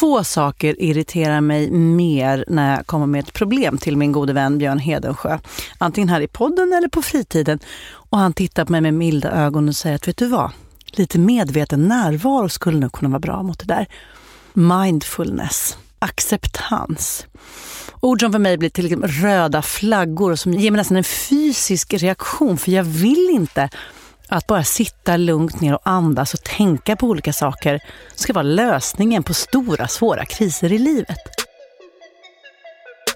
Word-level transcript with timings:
Få 0.00 0.24
saker 0.24 0.82
irriterar 0.82 1.40
mig 1.40 1.70
mer 1.70 2.44
när 2.48 2.76
jag 2.76 2.86
kommer 2.86 3.06
med 3.06 3.20
ett 3.20 3.32
problem 3.32 3.78
till 3.78 3.96
min 3.96 4.12
gode 4.12 4.32
vän 4.32 4.58
Björn 4.58 4.78
Hedensjö. 4.78 5.38
Antingen 5.78 6.08
här 6.08 6.20
i 6.20 6.26
podden 6.26 6.72
eller 6.72 6.88
på 6.88 7.02
fritiden. 7.02 7.58
Och 7.92 8.18
han 8.18 8.32
tittar 8.32 8.64
på 8.64 8.72
mig 8.72 8.80
med 8.80 8.94
milda 8.94 9.30
ögon 9.30 9.68
och 9.68 9.76
säger 9.76 9.96
att 9.96 10.08
vet 10.08 10.16
du 10.16 10.26
vad? 10.26 10.50
Lite 10.86 11.18
medveten 11.18 11.88
närvaro 11.88 12.48
skulle 12.48 12.78
nog 12.78 12.92
kunna 12.92 13.08
vara 13.08 13.20
bra 13.20 13.42
mot 13.42 13.58
det 13.58 13.66
där. 13.66 13.86
Mindfulness, 14.52 15.78
acceptans. 15.98 17.26
Ord 18.00 18.20
som 18.20 18.32
för 18.32 18.38
mig 18.38 18.58
blir 18.58 18.70
till 18.70 19.02
röda 19.02 19.62
flaggor 19.62 20.30
och 20.30 20.38
som 20.38 20.52
ger 20.52 20.70
mig 20.70 20.78
nästan 20.78 20.96
en 20.96 21.04
fysisk 21.04 21.94
reaktion. 21.94 22.58
För 22.58 22.72
jag 22.72 22.84
vill 22.84 23.30
inte 23.32 23.70
att 24.36 24.46
bara 24.46 24.64
sitta 24.64 25.16
lugnt 25.16 25.60
ner 25.60 25.74
och 25.74 25.80
andas 25.82 26.34
och 26.34 26.42
tänka 26.42 26.96
på 26.96 27.06
olika 27.06 27.32
saker 27.32 27.80
ska 28.14 28.32
vara 28.32 28.42
lösningen 28.42 29.22
på 29.22 29.34
stora 29.34 29.88
svåra 29.88 30.24
kriser 30.24 30.72
i 30.72 30.78
livet. 30.78 31.49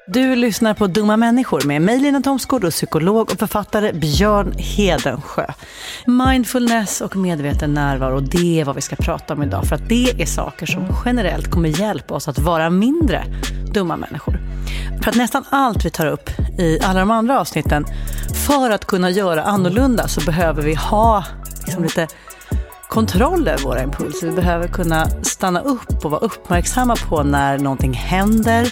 Du 0.06 0.36
lyssnar 0.36 0.74
på 0.74 0.86
Dumma 0.86 1.16
människor 1.16 1.62
med 1.66 1.82
mig 1.82 1.98
Lina 1.98 2.20
Thomsgård 2.20 2.64
och 2.64 2.70
psykolog 2.70 3.30
och 3.30 3.38
författare 3.38 3.92
Björn 3.92 4.52
Hedensjö. 4.58 5.46
Mindfulness 6.06 7.00
och 7.00 7.16
medveten 7.16 7.74
närvaro, 7.74 8.20
det 8.20 8.60
är 8.60 8.64
vad 8.64 8.74
vi 8.74 8.80
ska 8.80 8.96
prata 8.96 9.34
om 9.34 9.42
idag. 9.42 9.64
För 9.64 9.76
att 9.76 9.88
det 9.88 10.22
är 10.22 10.26
saker 10.26 10.66
som 10.66 10.86
generellt 11.04 11.50
kommer 11.50 11.68
hjälpa 11.68 12.14
oss 12.14 12.28
att 12.28 12.38
vara 12.38 12.70
mindre 12.70 13.24
dumma 13.72 13.96
människor. 13.96 14.40
För 15.02 15.10
att 15.10 15.16
nästan 15.16 15.44
allt 15.50 15.84
vi 15.84 15.90
tar 15.90 16.06
upp 16.06 16.30
i 16.58 16.78
alla 16.82 17.00
de 17.00 17.10
andra 17.10 17.40
avsnitten, 17.40 17.84
för 18.46 18.70
att 18.70 18.84
kunna 18.84 19.10
göra 19.10 19.42
annorlunda 19.42 20.08
så 20.08 20.20
behöver 20.20 20.62
vi 20.62 20.74
ha 20.74 21.24
liksom 21.66 21.82
lite 21.82 22.08
kontroll 22.88 23.48
över 23.48 23.62
våra 23.62 23.82
impulser. 23.82 24.26
Vi 24.26 24.32
behöver 24.32 24.68
kunna 24.68 25.06
stanna 25.22 25.60
upp 25.60 26.04
och 26.04 26.10
vara 26.10 26.20
uppmärksamma 26.20 26.96
på 27.08 27.22
när 27.22 27.58
någonting 27.58 27.92
händer, 27.92 28.70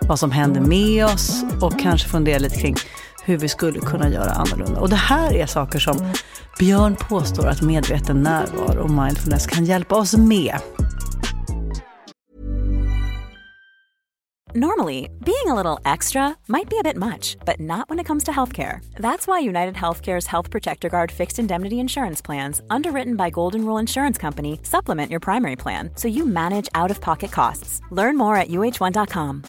vad 0.00 0.18
som 0.18 0.30
händer 0.30 0.60
med 0.60 1.04
oss 1.04 1.44
och 1.60 1.78
kanske 1.78 2.08
fundera 2.08 2.38
lite 2.38 2.56
kring 2.56 2.76
hur 3.24 3.38
vi 3.38 3.48
skulle 3.48 3.80
kunna 3.80 4.08
göra 4.08 4.30
annorlunda. 4.30 4.80
Och 4.80 4.88
det 4.88 4.96
här 4.96 5.34
är 5.34 5.46
saker 5.46 5.78
som 5.78 6.12
Björn 6.58 6.96
påstår 6.96 7.46
att 7.46 7.62
medveten 7.62 8.22
närvaro 8.22 8.82
och 8.82 8.90
mindfulness 8.90 9.46
kan 9.46 9.64
hjälpa 9.64 9.96
oss 9.96 10.16
med. 10.16 10.60
Normally, 14.54 15.10
being 15.24 15.48
a 15.48 15.54
little 15.54 15.78
extra 15.84 16.34
might 16.48 16.70
be 16.70 16.78
a 16.78 16.82
bit 16.82 16.96
much, 16.96 17.36
but 17.44 17.60
not 17.60 17.90
when 17.90 17.98
it 17.98 18.06
comes 18.06 18.24
to 18.24 18.32
healthcare. 18.32 18.80
That's 18.94 19.26
why 19.26 19.40
United 19.40 19.74
Healthcare's 19.74 20.26
Health 20.26 20.50
Protector 20.50 20.88
Guard 20.88 21.12
fixed 21.12 21.38
indemnity 21.38 21.80
insurance 21.80 22.22
plans, 22.22 22.62
underwritten 22.70 23.14
by 23.14 23.28
Golden 23.28 23.66
Rule 23.66 23.76
Insurance 23.76 24.16
Company, 24.16 24.58
supplement 24.62 25.10
your 25.10 25.20
primary 25.20 25.54
plan 25.54 25.90
so 25.96 26.08
you 26.08 26.24
manage 26.24 26.68
out 26.74 26.90
of 26.90 27.02
pocket 27.02 27.30
costs. 27.30 27.82
Learn 27.90 28.16
more 28.16 28.36
at 28.36 28.48
uh1.com. 28.48 29.44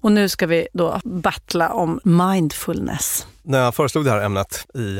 Och 0.00 0.12
nu 0.12 0.28
ska 0.28 0.46
vi 0.46 0.68
då 0.72 1.00
battla 1.04 1.72
om 1.72 2.00
mindfulness. 2.04 3.26
När 3.42 3.58
jag 3.58 3.74
föreslog 3.74 4.04
det 4.04 4.10
här 4.10 4.20
ämnet 4.20 4.66
i 4.74 4.98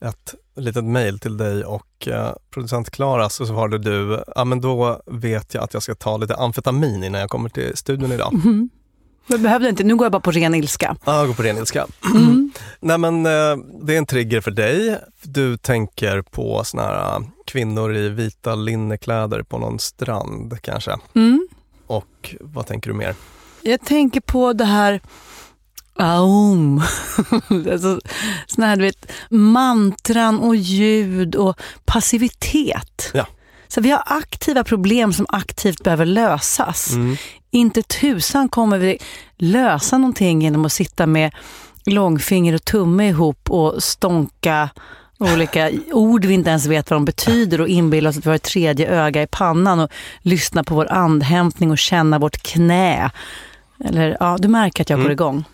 ett 0.00 0.34
litet 0.56 0.84
mejl 0.84 1.18
till 1.18 1.36
dig 1.36 1.64
och 1.64 2.08
eh, 2.08 2.32
producent 2.50 2.90
Klara 2.90 3.28
så 3.28 3.46
svarade 3.46 3.78
du, 3.78 4.24
ja 4.36 4.44
men 4.44 4.60
då 4.60 5.02
vet 5.06 5.54
jag 5.54 5.64
att 5.64 5.74
jag 5.74 5.82
ska 5.82 5.94
ta 5.94 6.16
lite 6.16 6.34
amfetamin 6.34 7.04
innan 7.04 7.20
jag 7.20 7.30
kommer 7.30 7.48
till 7.48 7.76
studion 7.76 8.12
idag. 8.12 8.34
Mm. 8.34 8.70
Jag 9.26 9.40
behövde 9.40 9.68
inte, 9.68 9.84
nu 9.84 9.96
går 9.96 10.04
jag 10.04 10.12
bara 10.12 10.20
på 10.20 10.30
ren 10.30 10.54
ilska. 10.54 10.96
Ja, 11.04 11.18
jag 11.18 11.26
går 11.26 11.34
på 11.34 11.42
ren 11.42 11.58
ilska. 11.58 11.86
Mm. 12.14 12.52
Nej 12.80 12.98
men 12.98 13.26
eh, 13.26 13.56
det 13.82 13.94
är 13.94 13.98
en 13.98 14.06
trigger 14.06 14.40
för 14.40 14.50
dig. 14.50 14.98
Du 15.22 15.56
tänker 15.56 16.22
på 16.22 16.64
såna 16.64 16.82
här 16.82 17.16
eh, 17.16 17.20
kvinnor 17.46 17.96
i 17.96 18.08
vita 18.08 18.54
linnekläder 18.54 19.42
på 19.42 19.58
någon 19.58 19.78
strand 19.78 20.62
kanske. 20.62 20.96
Mm. 21.14 21.48
Och 21.86 22.34
vad 22.40 22.66
tänker 22.66 22.90
du 22.90 22.96
mer? 22.96 23.14
Jag 23.62 23.80
tänker 23.80 24.20
på 24.20 24.52
det 24.52 24.64
här 24.64 25.00
Aum. 25.98 26.78
alltså, 27.70 28.00
här 28.58 28.76
du 28.76 28.82
vet, 28.82 29.12
mantran 29.30 30.38
och 30.38 30.56
ljud 30.56 31.34
och 31.34 31.60
passivitet. 31.84 33.10
Ja. 33.14 33.26
Så 33.68 33.80
vi 33.80 33.90
har 33.90 34.02
aktiva 34.06 34.64
problem 34.64 35.12
som 35.12 35.26
aktivt 35.28 35.82
behöver 35.82 36.06
lösas. 36.06 36.92
Mm. 36.92 37.16
Inte 37.50 37.82
tusan 37.82 38.48
kommer 38.48 38.78
vi 38.78 38.98
lösa 39.36 39.98
någonting 39.98 40.42
genom 40.42 40.64
att 40.64 40.72
sitta 40.72 41.06
med 41.06 41.34
långfinger 41.86 42.54
och 42.54 42.64
tumme 42.64 43.08
ihop 43.08 43.50
och 43.50 43.82
stånka 43.82 44.68
olika 45.18 45.70
ord 45.92 46.24
vi 46.24 46.34
inte 46.34 46.50
ens 46.50 46.66
vet 46.66 46.90
vad 46.90 46.96
de 46.96 47.04
betyder 47.04 47.60
och 47.60 47.68
inbilla 47.68 48.08
oss 48.10 48.18
att 48.18 48.26
vi 48.26 48.30
har 48.30 48.36
ett 48.36 48.42
tredje 48.42 48.88
öga 48.88 49.22
i 49.22 49.26
pannan 49.26 49.80
och 49.80 49.90
lyssna 50.22 50.64
på 50.64 50.74
vår 50.74 50.92
andhämtning 50.92 51.70
och 51.70 51.78
känna 51.78 52.18
vårt 52.18 52.42
knä 52.42 53.10
eller 53.84 54.16
ja, 54.20 54.36
du 54.40 54.48
märker 54.48 54.82
att 54.82 54.90
jag 54.90 54.98
går 54.98 55.04
mm. 55.04 55.12
igång. 55.12 55.44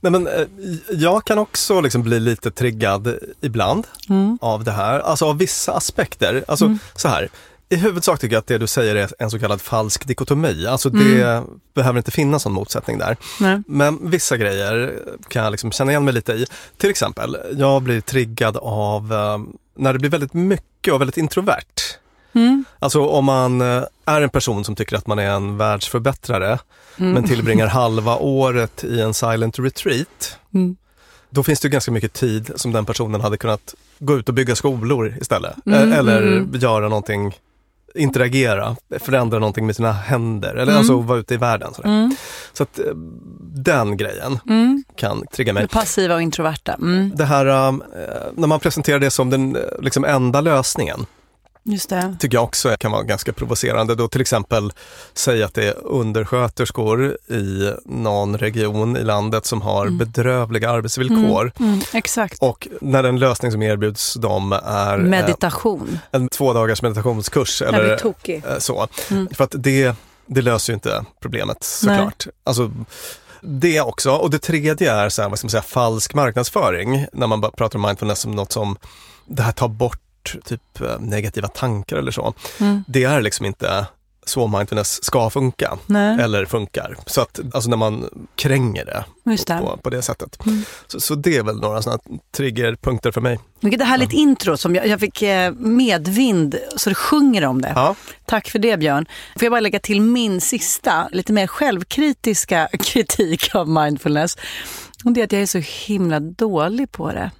Nej, 0.00 0.12
men, 0.12 0.26
eh, 0.26 0.46
jag 0.90 1.24
kan 1.24 1.38
också 1.38 1.80
liksom 1.80 2.02
bli 2.02 2.20
lite 2.20 2.50
triggad 2.50 3.18
ibland 3.40 3.86
mm. 4.08 4.38
av 4.40 4.64
det 4.64 4.72
här, 4.72 5.00
alltså 5.00 5.24
av 5.24 5.38
vissa 5.38 5.72
aspekter. 5.72 6.44
Alltså 6.48 6.64
mm. 6.64 6.78
så 6.94 7.08
här, 7.08 7.28
i 7.72 7.76
huvudsak 7.76 8.20
tycker 8.20 8.34
jag 8.34 8.40
att 8.40 8.46
det 8.46 8.58
du 8.58 8.66
säger 8.66 8.96
är 8.96 9.10
en 9.18 9.30
så 9.30 9.38
kallad 9.38 9.60
falsk 9.60 10.06
dikotomi. 10.06 10.66
Alltså 10.66 10.90
det 10.90 11.22
mm. 11.22 11.44
behöver 11.74 11.98
inte 11.98 12.10
finnas 12.10 12.44
någon 12.44 12.54
motsättning 12.54 12.98
där. 12.98 13.16
Nej. 13.40 13.62
Men 13.66 14.10
vissa 14.10 14.36
grejer 14.36 14.98
kan 15.28 15.44
jag 15.44 15.50
liksom 15.50 15.72
känna 15.72 15.90
igen 15.90 16.04
mig 16.04 16.14
lite 16.14 16.32
i. 16.32 16.46
Till 16.76 16.90
exempel, 16.90 17.36
jag 17.52 17.82
blir 17.82 18.00
triggad 18.00 18.56
av 18.56 19.12
eh, 19.12 19.38
när 19.76 19.92
det 19.92 19.98
blir 19.98 20.10
väldigt 20.10 20.34
mycket 20.34 20.94
och 20.94 21.00
väldigt 21.00 21.16
introvert. 21.16 21.98
Mm. 22.32 22.64
Alltså 22.78 23.06
om 23.06 23.24
man 23.24 23.60
eh, 23.60 23.84
är 24.04 24.22
en 24.22 24.30
person 24.30 24.64
som 24.64 24.74
tycker 24.74 24.96
att 24.96 25.06
man 25.06 25.18
är 25.18 25.30
en 25.30 25.56
världsförbättrare 25.56 26.58
mm. 26.96 27.12
men 27.12 27.24
tillbringar 27.24 27.66
halva 27.78 28.16
året 28.16 28.84
i 28.84 29.00
en 29.00 29.14
silent 29.14 29.58
retreat. 29.58 30.38
Mm. 30.54 30.76
Då 31.30 31.42
finns 31.42 31.60
det 31.60 31.68
ganska 31.68 31.90
mycket 31.90 32.12
tid 32.12 32.50
som 32.56 32.72
den 32.72 32.84
personen 32.84 33.20
hade 33.20 33.36
kunnat 33.36 33.74
gå 33.98 34.18
ut 34.18 34.28
och 34.28 34.34
bygga 34.34 34.56
skolor 34.56 35.16
istället. 35.20 35.66
Mm, 35.66 35.92
eller 35.92 36.22
mm. 36.22 36.50
göra 36.54 36.88
någonting, 36.88 37.34
interagera, 37.94 38.76
förändra 39.00 39.38
någonting 39.38 39.66
med 39.66 39.76
sina 39.76 39.92
händer. 39.92 40.50
Eller 40.50 40.62
mm. 40.62 40.76
alltså 40.76 41.00
vara 41.00 41.18
ute 41.18 41.34
i 41.34 41.36
världen. 41.36 41.72
Mm. 41.84 42.16
Så 42.52 42.62
att 42.62 42.78
eh, 42.78 42.84
den 43.54 43.96
grejen 43.96 44.38
kan 44.96 45.26
trigga 45.26 45.52
mig. 45.52 45.62
Det 45.62 45.68
passiva 45.68 46.14
och 46.14 46.22
introverta. 46.22 46.76
Det 47.14 47.24
här 47.24 47.46
äh, 47.46 47.72
när 48.34 48.46
man 48.46 48.60
presenterar 48.60 48.98
det 48.98 49.10
som 49.10 49.30
den 49.30 49.56
liksom 49.80 50.04
enda 50.04 50.40
lösningen. 50.40 51.06
Just 51.64 51.88
det. 51.88 52.16
tycker 52.18 52.36
jag 52.36 52.44
också 52.44 52.76
kan 52.78 52.92
vara 52.92 53.02
ganska 53.02 53.32
provocerande. 53.32 53.94
Då 53.94 54.08
till 54.08 54.20
exempel 54.20 54.72
säga 55.14 55.46
att 55.46 55.54
det 55.54 55.68
är 55.68 55.86
undersköterskor 55.86 57.18
i 57.28 57.72
någon 57.84 58.38
region 58.38 58.96
i 58.96 59.04
landet 59.04 59.46
som 59.46 59.62
har 59.62 59.86
mm. 59.86 59.98
bedrövliga 59.98 60.70
arbetsvillkor. 60.70 61.52
Mm. 61.58 61.72
Mm. 61.72 61.80
Exakt. 61.92 62.38
Och 62.42 62.68
när 62.80 63.02
den 63.02 63.18
lösning 63.18 63.52
som 63.52 63.62
erbjuds 63.62 64.14
dem 64.14 64.52
är 64.64 64.98
eh, 64.98 65.04
meditation. 65.04 65.98
en 66.10 66.28
två 66.28 66.52
dagars 66.52 66.82
meditationskurs. 66.82 67.62
Eller 67.62 67.92
eh, 68.28 68.58
så. 68.58 68.88
Mm. 69.10 69.28
För 69.34 69.44
att 69.44 69.54
det, 69.56 69.96
det 70.26 70.42
löser 70.42 70.72
ju 70.72 70.74
inte 70.74 71.04
problemet 71.20 71.64
såklart. 71.64 72.26
Nej. 72.26 72.34
Alltså, 72.44 72.70
det 73.40 73.80
också. 73.80 74.10
Och 74.10 74.30
det 74.30 74.38
tredje 74.38 74.92
är 74.92 75.08
så 75.08 75.22
här, 75.22 75.28
vad 75.28 75.38
ska 75.38 75.46
man 75.46 75.50
säga, 75.50 75.62
falsk 75.62 76.14
marknadsföring. 76.14 77.06
När 77.12 77.26
man 77.26 77.40
pratar 77.40 77.78
om 77.78 77.82
mindfulness 77.82 78.18
som 78.18 78.30
något 78.30 78.52
som 78.52 78.76
det 79.26 79.42
här 79.42 79.52
tar 79.52 79.68
bort 79.68 80.01
typ 80.22 80.80
eh, 80.80 81.00
negativa 81.00 81.48
tankar 81.48 81.96
eller 81.96 82.10
så. 82.10 82.34
Mm. 82.60 82.84
Det 82.88 83.04
är 83.04 83.22
liksom 83.22 83.46
inte 83.46 83.86
så 84.26 84.46
mindfulness 84.46 85.04
ska 85.04 85.30
funka 85.30 85.78
Nej. 85.86 86.20
eller 86.20 86.44
funkar. 86.44 86.96
Så 87.06 87.20
att 87.20 87.40
alltså 87.54 87.70
när 87.70 87.76
man 87.76 88.08
kränger 88.36 88.84
det, 88.84 89.04
det. 89.46 89.58
På, 89.58 89.76
på, 89.76 89.90
det 89.90 90.02
sättet. 90.02 90.46
Mm. 90.46 90.62
Så, 90.86 91.00
så, 91.00 91.14
det 91.14 91.36
är 91.36 91.42
väl 91.42 91.60
några 91.60 91.82
sådana 91.82 92.02
triggerpunkter 92.36 93.10
för 93.10 93.20
mig. 93.20 93.38
Vilket 93.60 93.86
härligt 93.86 94.12
ja. 94.12 94.18
intro 94.18 94.56
som 94.56 94.74
jag, 94.74 94.86
jag, 94.86 95.00
fick 95.00 95.22
eh, 95.22 95.52
medvind 95.54 96.56
så 96.76 96.88
det 96.88 96.94
sjunger 96.94 97.44
om 97.44 97.62
det. 97.62 97.72
Ja. 97.74 97.94
Tack 98.26 98.48
för 98.48 98.58
det 98.58 98.76
Björn. 98.76 99.06
Får 99.34 99.42
jag 99.42 99.52
bara 99.52 99.60
lägga 99.60 99.78
till 99.78 100.00
min 100.00 100.40
sista, 100.40 101.08
lite 101.12 101.32
mer 101.32 101.46
självkritiska 101.46 102.68
kritik 102.80 103.54
av 103.54 103.68
mindfulness. 103.68 104.36
Och 105.04 105.12
det 105.12 105.20
är 105.20 105.24
att 105.24 105.32
jag 105.32 105.42
är 105.42 105.46
så 105.46 105.58
himla 105.58 106.20
dålig 106.20 106.92
på 106.92 107.12
det. 107.12 107.30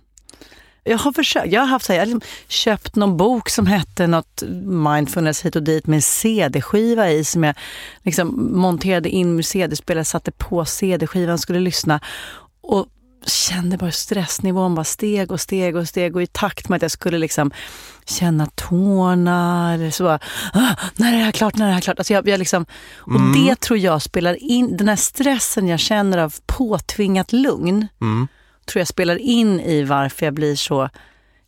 Jag 0.84 0.98
har 0.98 1.12
försökt. 1.12 1.52
Jag 1.52 1.60
har 1.60 1.68
haft 1.68 1.86
så 1.86 1.92
här, 1.92 2.00
jag 2.00 2.06
har 2.06 2.14
liksom 2.14 2.30
köpt 2.48 2.96
någon 2.96 3.16
bok 3.16 3.48
som 3.48 3.66
hette 3.66 4.06
något 4.06 4.42
mindfulness 4.64 5.44
hit 5.44 5.56
och 5.56 5.62
dit 5.62 5.86
med 5.86 5.96
en 5.96 6.02
CD-skiva 6.02 7.10
i 7.10 7.24
som 7.24 7.44
jag 7.44 7.54
liksom 8.02 8.50
monterade 8.52 9.08
in 9.08 9.36
med 9.36 9.46
CD-spelare, 9.46 10.04
satte 10.04 10.32
på 10.32 10.64
CD-skivan, 10.64 11.38
skulle 11.38 11.60
lyssna 11.60 12.00
och 12.60 12.86
kände 13.26 13.76
bara 13.76 13.90
stressnivån 13.90 14.74
bara 14.74 14.84
steg 14.84 15.32
och 15.32 15.40
steg 15.40 15.76
och 15.76 15.88
steg 15.88 16.16
och 16.16 16.22
i 16.22 16.26
takt 16.26 16.68
med 16.68 16.76
att 16.76 16.82
jag 16.82 16.90
skulle 16.90 17.18
liksom 17.18 17.50
känna 18.04 18.46
tårna 18.46 19.70
eller 19.74 19.90
så. 19.90 20.08
Ah, 20.08 20.18
när 20.96 21.12
är 21.12 21.18
det 21.18 21.24
här 21.24 21.32
klart? 21.32 21.56
När 21.56 21.64
är 21.64 21.68
det 21.68 21.74
här 21.74 21.80
klart? 21.80 21.98
Alltså 21.98 22.12
jag, 22.12 22.28
jag 22.28 22.38
liksom, 22.38 22.66
och 22.96 23.16
mm. 23.16 23.32
det 23.32 23.60
tror 23.60 23.78
jag 23.78 24.02
spelar 24.02 24.42
in, 24.42 24.76
den 24.76 24.88
här 24.88 24.96
stressen 24.96 25.68
jag 25.68 25.80
känner 25.80 26.18
av 26.18 26.34
påtvingat 26.46 27.32
lugn. 27.32 27.88
Mm 28.00 28.28
tror 28.66 28.80
jag 28.80 28.88
spelar 28.88 29.16
in 29.16 29.60
i 29.60 29.84
varför 29.84 30.26
jag 30.26 30.34
blir 30.34 30.56
så 30.56 30.88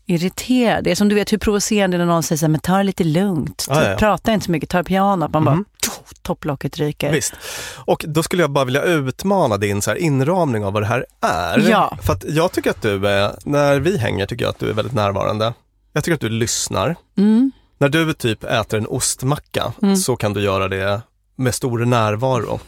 irriterad. 0.07 0.85
Det 0.85 0.91
är 0.91 0.95
som 0.95 1.09
du 1.09 1.15
vet 1.15 1.33
hur 1.33 1.39
provocerande 1.39 1.99
när 1.99 2.07
någon 2.07 2.23
säger 2.23 2.39
så 2.39 2.45
här, 2.45 2.51
men 2.51 2.61
ta 2.61 2.77
det 2.77 2.83
lite 2.83 3.05
lugnt. 3.05 3.67
Ah, 3.69 3.91
ja. 3.91 3.97
Prata 3.97 4.33
inte 4.33 4.47
så 4.47 4.51
mycket, 4.51 4.69
ta 4.69 4.83
pianot. 4.83 5.33
Man 5.33 5.43
mm. 5.43 5.55
bara, 5.55 5.65
tjoff, 5.83 6.15
topplocket 6.23 6.79
ryker. 6.79 7.13
Visst. 7.13 7.35
Och 7.75 8.05
då 8.09 8.23
skulle 8.23 8.43
jag 8.43 8.51
bara 8.51 8.65
vilja 8.65 8.83
utmana 8.83 9.57
din 9.57 9.83
så 9.83 9.91
här 9.91 9.97
inramning 9.97 10.65
av 10.65 10.73
vad 10.73 10.83
det 10.83 10.87
här 10.87 11.07
är. 11.21 11.71
Ja. 11.71 11.99
För 12.03 12.13
att 12.13 12.25
jag 12.29 12.53
tycker 12.53 12.71
att 12.71 12.83
du 12.83 13.09
är, 13.09 13.35
när 13.45 13.81
vi 13.81 13.99
hänger 13.99 14.27
tycker 14.27 14.45
jag 14.45 14.51
att 14.51 14.59
du 14.59 14.71
är 14.71 14.75
väldigt 14.75 14.95
närvarande. 14.95 15.55
Jag 15.93 16.05
tycker 16.05 16.15
att 16.15 16.21
du 16.21 16.29
lyssnar. 16.29 16.97
Mm. 17.17 17.53
När 17.79 17.89
du 17.89 18.13
typ 18.13 18.45
äter 18.45 18.79
en 18.79 18.87
ostmacka 18.87 19.73
mm. 19.83 19.97
så 19.97 20.17
kan 20.17 20.33
du 20.33 20.41
göra 20.41 20.69
det 20.69 21.03
med 21.37 21.55
stor 21.55 21.85
närvaro. 21.85 22.61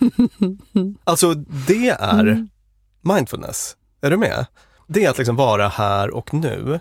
alltså 1.05 1.35
det 1.67 1.88
är 1.88 2.21
mm. 2.21 2.49
mindfulness. 3.03 3.76
Är 4.06 4.10
du 4.10 4.16
med? 4.16 4.46
Det 4.86 5.04
är 5.04 5.10
att 5.10 5.18
liksom 5.18 5.36
vara 5.36 5.68
här 5.68 6.10
och 6.10 6.34
nu 6.34 6.80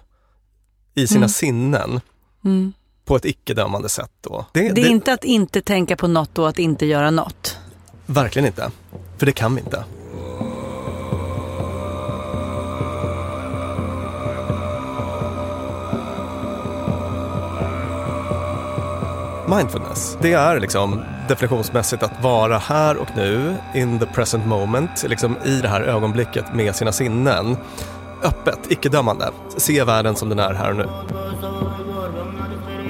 i 0.96 1.08
sina 1.08 1.17
mm. 1.17 1.29
sinnen 1.29 2.01
mm. 2.46 2.74
på 3.05 3.15
ett 3.15 3.25
icke-dömande 3.25 3.89
sätt. 3.89 4.12
Då. 4.22 4.46
Det, 4.51 4.60
det 4.60 4.67
är 4.67 4.74
det, 4.74 4.82
inte 4.82 5.13
att 5.13 5.24
inte 5.24 5.62
tänka 5.62 5.96
på 5.96 6.08
något 6.08 6.38
och 6.38 6.50
att 6.50 6.60
inte 6.60 6.86
göra 6.86 7.12
något. 7.12 7.58
Verkligen 8.05 8.46
inte. 8.46 8.72
För 9.17 9.25
det 9.25 9.32
kan 9.32 9.55
vi 9.55 9.62
inte. 9.62 9.84
Mindfulness, 19.50 20.17
det 20.22 20.34
är 20.34 20.60
liksom 20.60 21.03
definitionsmässigt 21.27 22.03
att 22.03 22.24
vara 22.24 22.58
här 22.58 22.98
och 22.98 23.08
nu, 23.15 23.55
in 23.74 24.00
the 24.00 24.05
present 24.05 24.46
moment, 24.46 25.03
liksom 25.08 25.38
i 25.46 25.62
det 25.62 25.67
här 25.67 25.82
ögonblicket 25.82 26.53
med 26.53 26.75
sina 26.75 26.91
sinnen. 26.91 27.58
Öppet, 28.24 28.60
icke-dömande. 28.70 29.32
Se 29.58 29.84
världen 29.84 30.15
som 30.15 30.29
den 30.29 30.39
är 30.39 30.53
här 30.53 30.70
och 30.70 30.77
nu. 30.77 30.88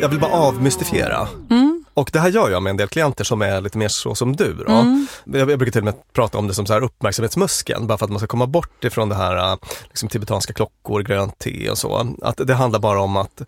Jag 0.01 0.09
vill 0.09 0.19
bara 0.19 0.31
avmystifiera. 0.31 1.27
Mm. 1.49 1.75
Och 1.93 2.09
det 2.13 2.19
här 2.19 2.29
gör 2.29 2.49
jag 2.49 2.63
med 2.63 2.69
en 2.71 2.77
del 2.77 2.87
klienter 2.87 3.23
som 3.23 3.41
är 3.41 3.61
lite 3.61 3.77
mer 3.77 3.87
så 3.87 4.15
som 4.15 4.35
du. 4.35 4.53
Då. 4.53 4.73
Mm. 4.73 5.07
Jag, 5.23 5.51
jag 5.51 5.59
brukar 5.59 5.71
till 5.71 5.81
och 5.81 5.85
med 5.85 6.13
prata 6.13 6.37
om 6.37 6.47
det 6.47 6.53
som 6.53 6.65
så 6.65 6.73
här 6.73 6.83
uppmärksamhetsmuskeln, 6.83 7.87
bara 7.87 7.97
för 7.97 8.05
att 8.05 8.11
man 8.11 8.19
ska 8.19 8.27
komma 8.27 8.47
bort 8.47 8.83
ifrån 8.83 9.09
det 9.09 9.15
här 9.15 9.57
liksom, 9.83 10.09
tibetanska 10.09 10.53
klockor, 10.53 11.01
grönt 11.01 11.39
te 11.39 11.69
och 11.69 11.77
så. 11.77 12.15
Att 12.21 12.47
det 12.47 12.53
handlar 12.53 12.79
bara 12.79 13.01
om 13.01 13.17
att 13.17 13.41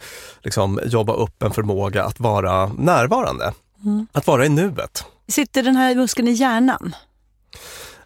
liksom, 0.44 0.80
jobba 0.86 1.14
upp 1.14 1.44
en 1.44 1.52
förmåga 1.52 2.04
att 2.04 2.20
vara 2.20 2.72
närvarande. 2.78 3.54
Mm. 3.84 4.08
Att 4.12 4.28
vara 4.28 4.46
i 4.46 4.50
nuet. 4.50 5.06
Sitter 5.28 5.64
den 5.64 5.76
här 5.76 5.96
muskeln 5.96 6.28
i 6.28 6.32
hjärnan? 6.32 6.96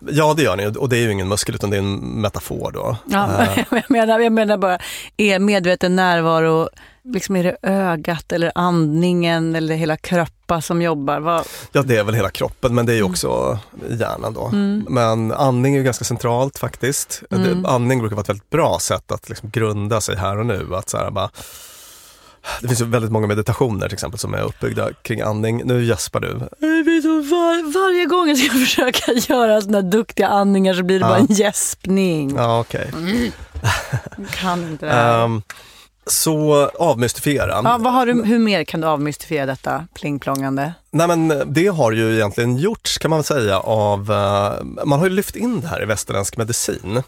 Ja, 0.09 0.33
det 0.33 0.43
gör 0.43 0.55
ni 0.55 0.67
och 0.67 0.89
det 0.89 0.97
är 0.97 1.01
ju 1.01 1.11
ingen 1.11 1.27
muskel 1.27 1.55
utan 1.55 1.69
det 1.69 1.77
är 1.77 1.81
en 1.81 1.95
metafor 1.95 2.71
då. 2.71 2.97
Ja, 3.05 3.41
Eh, 3.41 3.63
jag, 3.71 3.91
menar, 3.91 4.19
jag 4.19 4.33
menar 4.33 4.57
bara, 4.57 4.79
är 5.17 5.39
medveten 5.39 5.95
närvaro, 5.95 6.69
liksom 7.03 7.35
är 7.35 7.43
det 7.43 7.57
ögat 7.61 8.31
eller 8.31 8.51
andningen 8.55 9.55
eller 9.55 9.75
hela 9.75 9.97
kroppen 9.97 10.61
som 10.61 10.81
jobbar? 10.81 11.19
Vad, 11.19 11.45
Ja, 11.71 11.81
det 11.81 11.97
är 11.97 12.03
väl 12.03 12.15
hela 12.15 12.29
kroppen, 12.29 12.75
men 12.75 12.85
det 12.85 12.93
är 12.93 12.95
ju 12.95 13.03
också 13.03 13.59
hjärnan 13.89 14.33
då. 14.33 14.45
Mm. 14.45 14.85
Men 14.89 15.31
andning 15.31 15.75
är 15.75 15.83
ganska 15.83 16.05
centralt 16.05 16.57
faktiskt. 16.57 17.23
Mm. 17.31 17.65
Andning 17.65 17.99
brukar 17.99 18.15
vara 18.15 18.23
ett 18.23 18.29
väldigt 18.29 18.49
bra 18.49 18.79
sätt 18.81 19.11
att 19.11 19.29
liksom 19.29 19.49
grunda 19.49 20.01
sig 20.01 20.15
här 20.15 20.37
och 20.37 20.45
nu. 20.45 20.75
Att 20.75 20.89
så 20.89 20.97
här 20.97 21.11
bara, 21.11 21.29
det 22.61 22.67
finns 22.67 22.81
ju 22.81 22.85
väldigt 22.85 23.11
många 23.11 23.27
meditationer 23.27 23.87
till 23.87 23.93
exempel 23.93 24.19
som 24.19 24.33
är 24.33 24.41
uppbyggda 24.41 24.93
kring 24.93 25.21
andning. 25.21 25.61
Nu 25.65 25.83
gäspar 25.85 26.19
du. 26.19 26.27
Var, 27.21 27.73
varje 27.73 28.05
gång 28.05 28.27
jag 28.27 28.37
ska 28.37 28.49
försöka 28.65 29.11
göra 29.33 29.61
såna 29.61 29.81
duktiga 29.81 30.27
andningar 30.27 30.73
så 30.73 30.83
blir 30.83 30.99
det 30.99 31.05
Ja. 31.05 31.09
bara 31.09 31.19
en 31.19 31.25
gäspning. 31.25 32.35
Ja, 32.35 32.59
okej. 32.59 32.91
Jag 34.17 34.29
kan 34.29 34.63
inte 34.63 34.85
det 34.85 34.91
här. 34.91 35.23
Ehm, 35.23 35.41
så 36.11 36.69
avmystifiera. 36.79 37.61
ja, 37.63 37.77
vad 37.79 37.93
har 37.93 38.05
du, 38.05 38.23
hur 38.23 38.39
mer 38.39 38.63
kan 38.63 38.81
du 38.81 38.87
avmystifiera 38.87 39.45
detta 39.45 39.87
plingplongande? 39.93 40.73
Nej 40.91 41.07
men 41.07 41.43
det 41.45 41.67
har 41.67 41.91
ju 41.91 42.15
egentligen 42.15 42.57
gjorts 42.57 42.97
kan 42.97 43.09
man 43.09 43.17
väl 43.17 43.23
säga 43.23 43.59
av, 43.59 44.11
eh, 44.11 44.85
man 44.85 44.99
har 44.99 45.07
ju 45.07 45.13
lyft 45.13 45.35
in 45.35 45.61
det 45.61 45.67
här 45.67 45.83
i 45.83 45.85
västerländsk 45.85 46.37
medicin. 46.37 47.03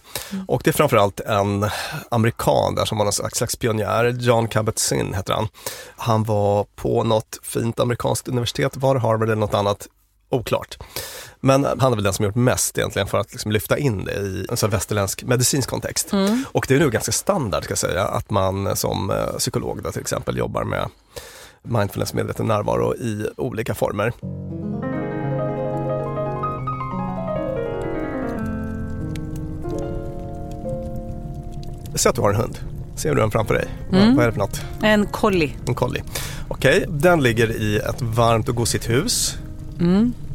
Och 0.47 0.61
det 0.63 0.69
är 0.69 0.73
framförallt 0.73 1.19
en 1.19 1.69
amerikan 2.11 2.75
där 2.75 2.85
som 2.85 2.97
var 2.97 3.05
någon 3.05 3.13
slags, 3.13 3.37
slags 3.37 3.55
pionjär, 3.55 4.05
John 4.05 4.47
Kabat-Zinn 4.47 5.15
heter 5.15 5.33
han. 5.33 5.47
Han 5.95 6.23
var 6.23 6.65
på 6.75 7.03
något 7.03 7.39
fint 7.43 7.79
amerikanskt 7.79 8.27
universitet, 8.27 8.77
var 8.77 8.95
det 8.95 9.01
Harvard 9.01 9.29
eller 9.29 9.35
något 9.35 9.53
annat, 9.53 9.87
oklart. 10.33 10.77
Men 11.39 11.65
han 11.79 11.91
är 11.91 11.95
väl 11.95 12.03
den 12.03 12.13
som 12.13 12.25
gjort 12.25 12.35
mest 12.35 12.77
egentligen 12.77 13.07
för 13.07 13.17
att 13.17 13.31
liksom 13.31 13.51
lyfta 13.51 13.77
in 13.77 14.05
det 14.05 14.11
i 14.13 14.45
en 14.49 14.57
sån 14.57 14.69
västerländsk 14.69 15.23
medicinsk 15.23 15.69
kontext. 15.69 16.11
Och 16.51 16.65
det 16.67 16.75
är 16.75 16.79
nu 16.79 16.89
ganska 16.89 17.11
standard 17.11 17.63
ska 17.63 17.71
jag 17.71 17.77
säga, 17.77 18.03
att 18.05 18.29
man 18.29 18.75
som 18.75 19.09
eh, 19.11 19.37
psykolog 19.37 19.83
då, 19.83 19.91
till 19.91 20.01
exempel 20.01 20.37
jobbar 20.37 20.63
med 20.63 20.89
mindfulness, 21.61 22.13
medveten 22.13 22.45
närvaro 22.45 22.95
i 22.95 23.27
olika 23.37 23.75
former. 23.75 24.13
Säg 31.95 32.09
att 32.09 32.15
du 32.15 32.21
har 32.21 32.29
en 32.29 32.35
hund. 32.35 32.59
Ser 32.95 33.15
du 33.15 33.21
den 33.21 33.31
framför 33.31 33.53
dig? 33.53 33.65
Vad- 33.91 34.15
Vad 34.15 34.23
är 34.23 34.25
det 34.25 34.31
för 34.31 34.39
något? 34.39 34.61
En 34.81 35.05
collie. 35.05 35.55
En 35.67 35.75
collie. 35.75 36.03
Okej, 36.47 36.85
den 36.89 37.23
ligger 37.23 37.51
i 37.51 37.77
ett 37.77 38.01
varmt 38.01 38.49
och 38.49 38.55
gosigt 38.55 38.89
hus. 38.89 39.37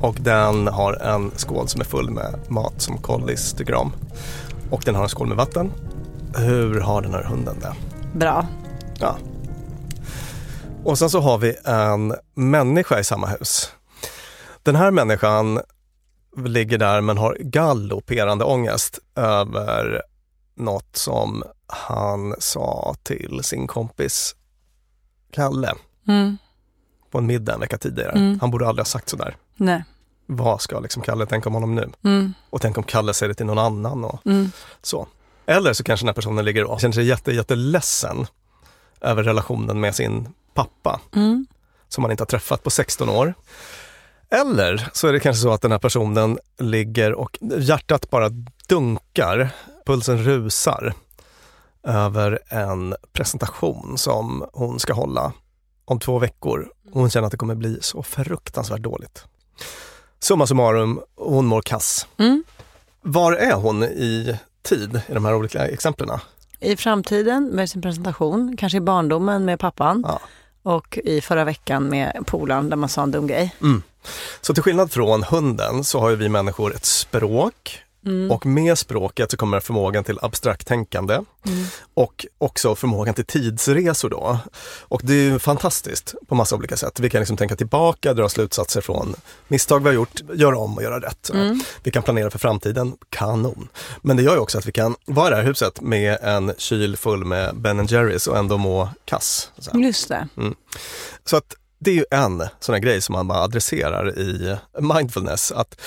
Och 0.00 0.16
den 0.20 0.68
har 0.68 0.92
en 0.92 1.30
skål 1.36 1.68
som 1.68 1.80
är 1.80 1.84
full 1.84 2.10
med 2.10 2.34
mat 2.48 2.82
som 2.82 2.98
collies 2.98 3.52
tycker 3.52 3.74
om. 3.74 3.92
Och 4.70 4.82
den 4.84 4.94
har 4.94 5.02
en 5.02 5.08
skål 5.08 5.28
med 5.28 5.36
vatten. 5.36 5.72
Hur 6.36 6.80
har 6.80 7.02
den 7.02 7.14
här 7.14 7.22
hunden 7.22 7.56
det? 7.60 7.74
Bra. 8.18 8.46
Ja. 9.00 9.16
Och 10.84 10.98
sen 10.98 11.10
så 11.10 11.20
har 11.20 11.38
vi 11.38 11.56
en 11.64 12.14
människa 12.34 13.00
i 13.00 13.04
samma 13.04 13.26
hus. 13.26 13.72
Den 14.62 14.76
här 14.76 14.90
människan 14.90 15.60
ligger 16.36 16.78
där 16.78 17.00
men 17.00 17.18
har 17.18 17.36
galopperande 17.40 18.44
ångest 18.44 18.98
över 19.14 20.02
något 20.56 20.96
som 20.96 21.42
han 21.66 22.34
sa 22.38 22.94
till 23.02 23.40
sin 23.42 23.66
kompis 23.66 24.34
Kalle 25.32 25.74
Mm. 26.08 26.38
På 27.10 27.18
en 27.18 27.26
middag 27.26 27.54
en 27.54 27.60
vecka 27.60 27.78
tidigare. 27.78 28.12
Mm. 28.12 28.38
Han 28.40 28.50
borde 28.50 28.68
aldrig 28.68 28.80
ha 28.80 28.88
sagt 28.88 29.08
sådär. 29.08 29.36
Nej. 29.56 29.84
Vad 30.26 30.60
ska 30.60 30.80
liksom 30.80 31.02
Kalle 31.02 31.26
tänka 31.26 31.48
om 31.48 31.54
honom 31.54 31.74
nu? 31.74 31.90
Mm. 32.04 32.34
Och 32.50 32.60
tänk 32.60 32.78
om 32.78 32.84
Kalle 32.84 33.14
säger 33.14 33.28
det 33.28 33.34
till 33.34 33.46
någon 33.46 33.58
annan 33.58 34.04
och 34.04 34.26
Mm. 34.26 34.50
så. 34.82 35.06
Eller 35.46 35.72
så 35.72 35.84
kanske 35.84 36.04
den 36.04 36.08
här 36.08 36.14
personen 36.14 36.44
ligger 36.44 36.64
och 36.64 36.80
känner 36.80 36.92
sig 36.92 37.04
jätte, 37.04 37.32
jätteledsen 37.32 38.26
över 39.00 39.22
relationen 39.22 39.80
med 39.80 39.94
sin 39.94 40.28
pappa 40.54 41.00
Mm. 41.16 41.46
som 41.88 42.02
man 42.02 42.10
inte 42.10 42.20
har 42.22 42.26
träffat 42.26 42.62
på 42.62 42.70
16 42.70 43.08
år. 43.08 43.34
Eller 44.30 44.88
så 44.92 45.08
är 45.08 45.12
det 45.12 45.20
kanske 45.20 45.42
så 45.42 45.52
att 45.52 45.62
den 45.62 45.72
här 45.72 45.78
personen 45.78 46.38
ligger 46.58 47.12
och 47.14 47.38
hjärtat 47.58 48.10
bara 48.10 48.28
dunkar, 48.68 49.50
pulsen 49.86 50.24
rusar 50.24 50.94
över 51.82 52.38
en 52.48 52.94
presentation 53.12 53.98
som 53.98 54.44
hon 54.52 54.80
ska 54.80 54.92
hålla 54.92 55.32
om 55.90 55.98
två 56.00 56.18
veckor. 56.18 56.68
Hon 56.92 57.10
känner 57.10 57.26
att 57.26 57.30
det 57.30 57.36
kommer 57.36 57.54
bli 57.54 57.78
så 57.80 58.02
fruktansvärt 58.02 58.80
dåligt. 58.80 59.24
Summa 60.20 60.46
summarum, 60.46 61.00
hon 61.16 61.46
mår 61.46 61.62
kass. 61.62 62.06
Mm. 62.16 62.44
Var 63.02 63.32
är 63.32 63.52
hon 63.54 63.82
i 63.84 64.36
tid 64.62 65.00
i 65.08 65.14
de 65.14 65.24
här 65.24 65.34
olika 65.34 65.66
exemplen? 65.68 66.10
I 66.60 66.76
framtiden 66.76 67.44
med 67.52 67.70
sin 67.70 67.82
presentation, 67.82 68.56
kanske 68.56 68.78
i 68.78 68.80
barndomen 68.80 69.44
med 69.44 69.60
pappan 69.60 70.04
Ja. 70.06 70.20
och 70.62 70.98
i 71.04 71.20
förra 71.20 71.44
veckan 71.44 71.84
med 71.84 72.22
polaren 72.26 72.70
där 72.70 72.76
man 72.76 72.88
sa 72.88 73.02
en 73.02 73.10
dum 73.10 73.26
grej. 73.26 73.54
Så 74.40 74.54
till 74.54 74.62
skillnad 74.62 74.92
från 74.92 75.22
hunden 75.22 75.84
så 75.84 76.00
har 76.00 76.10
ju 76.10 76.16
vi 76.16 76.28
människor 76.28 76.74
ett 76.74 76.84
språk 76.84 77.82
och 78.30 78.46
med 78.46 78.78
språket 78.78 79.30
så 79.30 79.36
kommer 79.36 79.60
förmågan 79.60 80.04
till 80.04 80.18
abstrakt 80.22 80.66
tänkande 80.66 81.20
och 81.94 82.26
också 82.38 82.74
förmågan 82.74 83.14
till 83.14 83.24
tidsresor 83.24 84.10
då. 84.10 84.38
Och 84.80 85.00
det 85.04 85.12
är 85.14 85.22
ju 85.22 85.38
fantastiskt 85.38 86.14
på 86.28 86.34
massa 86.34 86.56
olika 86.56 86.76
sätt. 86.76 87.00
Vi 87.00 87.10
kan 87.10 87.20
liksom 87.20 87.36
tänka 87.36 87.56
tillbaka, 87.56 88.14
dra 88.14 88.28
slutsatser 88.28 88.80
från 88.80 89.14
misstag 89.48 89.80
vi 89.80 89.86
har 89.86 89.94
gjort, 89.94 90.20
göra 90.34 90.58
om 90.58 90.76
och 90.76 90.82
göra 90.82 91.00
rätt. 91.00 91.30
Vi 91.82 91.90
kan 91.90 92.02
planera 92.02 92.30
för 92.30 92.38
framtiden, 92.38 92.96
kanon. 93.10 93.68
Men 94.02 94.16
det 94.16 94.22
gör 94.22 94.34
ju 94.34 94.40
också 94.40 94.58
att 94.58 94.66
vi 94.66 94.72
kan 94.72 94.96
vara 95.06 95.26
i 95.26 95.30
det 95.30 95.36
här 95.36 95.44
huset 95.44 95.80
med 95.80 96.18
en 96.22 96.52
kyl 96.58 96.96
full 96.96 97.24
med 97.24 97.56
Ben 97.56 97.86
Jerrys 97.86 98.26
och 98.26 98.36
ändå 98.38 98.58
må 98.58 98.88
kass. 99.04 99.50
Så. 99.58 99.78
Just 99.78 100.08
det. 100.08 100.28
Så 101.24 101.36
att 101.36 101.54
det 101.80 101.90
är 101.90 101.94
ju 101.94 102.04
en 102.10 102.42
sån 102.60 102.74
här 102.74 102.82
grej 102.82 103.00
som 103.00 103.12
man 103.12 103.28
bara 103.28 103.38
adresserar 103.38 104.18
i 104.18 104.56
mindfulness. 104.78 105.52
Att 105.52 105.80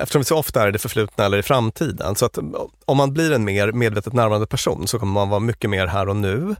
eftersom 0.00 0.20
vi 0.20 0.24
så 0.24 0.36
ofta 0.36 0.62
är 0.62 0.68
i 0.68 0.72
det 0.72 0.78
förflutna 0.78 1.24
eller 1.24 1.38
i 1.38 1.42
framtiden, 1.42 2.14
så 2.14 2.26
att 2.26 2.38
om 2.84 2.96
man 2.96 3.12
blir 3.12 3.32
en 3.32 3.44
mer 3.44 3.72
medvetet 3.72 4.12
närvarande 4.12 4.46
person 4.46 4.88
så 4.88 4.98
kommer 4.98 5.12
man 5.12 5.28
vara 5.28 5.40
mycket 5.40 5.70
mer 5.70 5.86
här 5.86 6.08
och 6.08 6.16
nu. 6.16 6.56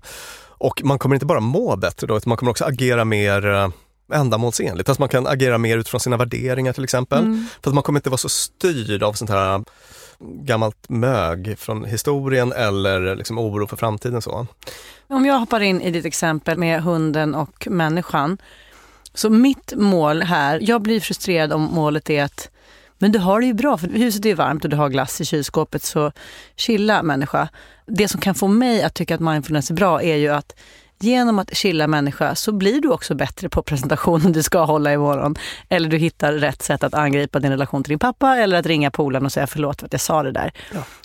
Och 0.49 0.81
man 0.85 0.99
kommer 0.99 1.17
inte 1.17 1.27
bara 1.27 1.41
må 1.41 1.77
bättre 1.77 2.07
då, 2.07 2.17
utan 2.17 2.29
man 2.29 2.37
kommer 2.37 2.51
också 2.51 2.65
agera 2.65 3.05
mer 3.05 3.47
eh, 3.47 3.69
ändamålsenligt. 4.13 4.89
Alltså 4.89 5.03
man 5.03 5.09
kan 5.09 5.27
agera 5.27 5.59
mer 5.59 5.79
utifrån 5.79 6.01
sina 6.01 6.17
värderingar 6.17 6.73
till 6.73 6.85
exempel. 6.85 7.47
För 7.63 7.71
att 7.71 7.75
man 7.75 7.83
kommer 7.83 7.99
inte 7.99 8.11
vara 8.11 8.19
så 8.19 8.29
styrd 8.29 9.03
av 9.03 9.13
sånt 9.13 9.31
här 9.31 9.65
gammalt 10.21 10.89
mög 10.89 11.59
från 11.59 11.85
historien 11.85 12.53
eller 12.53 13.17
liksom 13.17 13.39
oro 13.39 13.67
för 13.67 13.77
framtiden. 13.77 14.23
så. 14.23 14.47
Om 15.09 15.27
jag 15.27 15.39
hoppar 15.39 15.61
in 15.61 15.81
i 15.81 15.91
ditt 15.91 16.05
exempel 16.05 16.59
med 16.59 16.83
hunden 16.83 17.35
och 17.35 17.69
människan. 17.71 18.39
Så 19.15 19.31
mitt 19.31 19.73
mål 19.77 20.23
här, 20.23 20.59
jag 20.63 20.83
blir 20.83 21.01
frustrerad 21.01 21.53
om 21.53 21.63
målet 21.63 22.11
är 22.11 22.25
att 22.25 22.51
men 23.01 23.13
du 23.13 23.19
har 23.19 23.41
det 23.41 23.47
ju 23.47 23.55
bra 23.55 23.79
för 23.79 23.89
huset 23.89 24.27
är 24.27 24.35
varmt 24.35 24.65
och 24.65 24.71
du 24.71 24.77
har 24.77 24.89
glass 24.89 25.21
i 25.21 25.25
kylskåpet 25.25 25.83
så 25.83 26.13
chilla 26.57 27.03
människa. 27.03 27.49
Det 27.87 28.09
som 28.09 28.21
kan 28.21 28.35
få 28.35 28.49
mig 28.49 28.83
att 28.83 28.95
tycka 28.95 29.15
att 29.15 29.21
mindfulness 29.21 29.71
är 29.71 29.75
bra 29.75 30.03
är 30.03 30.17
ju 30.17 30.29
att 30.29 30.55
genom 30.99 31.39
att 31.39 31.57
chilla 31.57 31.87
människa 31.87 32.35
så 32.35 32.53
blir 32.53 32.81
du 32.81 32.89
också 32.89 33.15
bättre 33.15 33.49
på 33.49 33.63
presentationen 33.63 34.33
du 34.33 34.43
ska 34.43 34.65
hålla 34.65 34.93
imorgon. 34.93 35.35
Eller 35.69 35.89
du 35.89 35.97
hittar 35.97 36.33
rätt 36.33 36.63
sätt 36.63 36.85
att 36.85 36.95
angripa 36.95 37.39
din 37.39 37.51
relation 37.51 37.83
till 37.85 37.91
din 37.91 37.99
pappa 37.99 38.37
eller 38.37 38.59
att 38.59 38.67
ringa 38.67 38.91
polaren 38.91 39.27
och 39.27 39.33
säga 39.33 39.47
förlåt 39.47 39.81
för 39.81 39.87
att 39.87 39.93
jag 39.93 40.01
sa 40.01 40.23
det 40.23 40.33
där. 40.33 40.53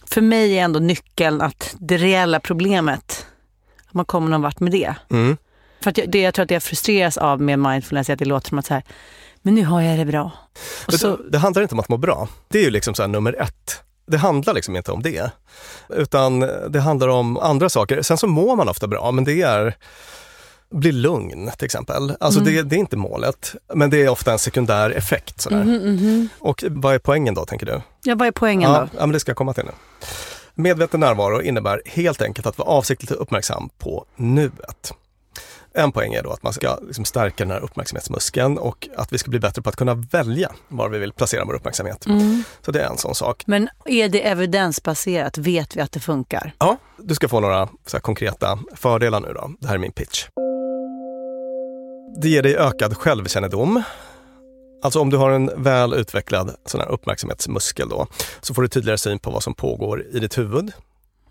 För 0.06 0.22
mig 0.22 0.58
är 0.58 0.64
ändå 0.64 0.80
nyckeln 0.80 1.42
att 1.42 1.76
det 1.80 1.98
reella 1.98 2.40
problemet, 2.40 3.26
att 3.88 3.94
man 3.94 4.06
kommer 4.06 4.30
någon 4.30 4.42
vart 4.42 4.60
med 4.60 4.72
det. 4.72 4.96
Mm. 5.10 5.38
För 5.82 5.90
att 5.90 5.98
jag, 5.98 6.10
det 6.10 6.22
jag 6.22 6.34
tror 6.34 6.44
att 6.44 6.52
jag 6.52 6.64
frustreras 6.64 7.18
av 7.18 7.42
med 7.42 7.60
mindfulness 7.60 8.10
är 8.10 8.14
att 8.14 8.20
det 8.20 8.26
låter 8.26 8.50
som 8.50 8.60
att 8.60 8.66
så 8.66 8.74
här, 8.74 8.84
men 9.46 9.56
nu 9.56 9.66
har 9.66 9.82
jag 9.82 9.98
det 10.00 10.06
bra. 10.06 10.32
Så, 10.88 11.16
det 11.32 11.38
handlar 11.38 11.62
inte 11.64 11.76
om 11.76 11.80
att 11.80 11.90
må 11.90 11.98
bra. 11.98 12.28
Det 12.48 12.60
är 12.60 12.64
ju 12.64 12.70
liksom 12.70 12.94
så 12.96 13.04
här 13.04 13.08
nummer 13.08 13.42
ett. 13.42 13.82
Det 14.08 14.18
handlar 14.18 14.54
liksom 14.54 14.76
inte 14.76 14.92
om 14.92 15.02
det. 15.02 15.32
Utan 15.90 16.40
det 16.70 16.80
handlar 16.80 17.08
om 17.08 17.38
andra 17.38 17.70
saker. 17.70 18.02
Sen 18.02 18.18
så 18.18 18.28
mår 18.28 18.56
man 18.56 18.70
ofta 18.70 18.88
bra, 18.88 19.12
men 19.12 19.24
det 19.24 19.42
är 19.42 19.76
bli 20.72 20.92
lugn 20.92 21.52
till 21.58 21.66
exempel. 21.66 22.16
Alltså 22.20 22.40
det, 22.40 22.62
det 22.62 22.76
är 22.76 22.80
inte 22.80 22.98
målet, 22.98 23.56
men 23.74 23.90
det 23.90 24.04
är 24.04 24.10
ofta 24.10 24.32
en 24.32 24.40
sekundär 24.40 24.90
effekt. 24.90 25.42
Sådär. 25.42 26.28
Och 26.40 26.64
vad 26.70 26.96
är 26.96 27.00
poängen 27.00 27.34
då, 27.34 27.46
tänker 27.46 27.66
du? 27.66 27.82
ja, 28.04 28.16
vad 28.16 28.28
är 28.28 28.32
poängen 28.32 28.72
Ja, 28.72 28.80
då? 28.80 28.88
ja, 28.98 29.00
men 29.00 29.12
det 29.12 29.20
ska 29.20 29.30
jag 29.30 29.38
komma 29.38 29.54
till 29.54 29.66
nu. 29.66 29.72
Medveten 30.54 31.00
närvaro 31.00 31.42
innebär 31.42 31.82
helt 31.86 32.22
enkelt 32.22 32.48
att 32.48 32.58
vara 32.58 32.70
avsiktligt 32.70 33.12
uppmärksam 33.12 33.70
på 33.78 34.06
nuet. 34.16 34.94
En 35.78 35.92
poäng 35.92 36.14
är 36.14 36.24
då 36.24 36.32
att 36.32 36.44
man 36.44 36.54
ska 36.54 36.80
liksom 36.88 37.06
stärka 37.06 37.44
den 37.44 37.52
här 37.52 37.60
uppmärksamhetsmuskeln 37.60 38.58
och 38.58 38.88
att 38.98 39.14
vi 39.14 39.18
ska 39.18 39.30
bli 39.30 39.40
bättre 39.40 39.62
på 39.62 39.70
att 39.70 39.76
kunna 39.76 39.94
välja 39.94 40.52
var 40.68 40.90
vi 40.90 41.00
vill 41.00 41.14
placera 41.14 41.46
vår 41.46 41.54
uppmärksamhet. 41.54 42.06
Mm. 42.06 42.44
Så 42.62 42.72
det 42.72 42.82
är 42.82 42.90
en 42.90 42.98
sån 42.98 43.16
sak. 43.16 43.44
Men 43.48 43.70
är 43.86 44.10
det 44.10 44.28
evidensbaserat? 44.28 45.38
Vet 45.38 45.76
vi 45.76 45.82
att 45.82 45.92
det 45.92 46.00
funkar? 46.00 46.52
Ja, 46.60 46.78
du 46.98 47.16
ska 47.16 47.28
få 47.28 47.40
några 47.40 47.70
konkreta 48.02 48.60
fördelar 48.76 49.20
nu 49.20 49.34
då. 49.34 49.52
Det 49.60 49.68
här 49.68 49.76
är 49.76 49.80
min 49.80 49.92
pitch. 49.92 50.26
Det 52.22 52.30
ger 52.30 52.44
dig 52.44 52.56
ökad 52.58 52.98
självkännedom. 52.98 53.84
Alltså 54.84 55.00
om 55.00 55.10
du 55.10 55.18
har 55.18 55.32
en 55.32 55.64
väl 55.64 55.94
utvecklad 55.94 56.56
sån 56.66 56.82
här 56.82 56.92
uppmärksamhetsmuskel 56.92 57.90
då, 57.90 58.08
så 58.42 58.54
får 58.54 58.62
du 58.62 58.68
tydligare 58.68 58.98
syn 58.98 59.20
på 59.20 59.32
vad 59.32 59.44
som 59.44 59.54
pågår 59.54 60.06
i 60.12 60.20
ditt 60.20 60.38
huvud, 60.38 60.72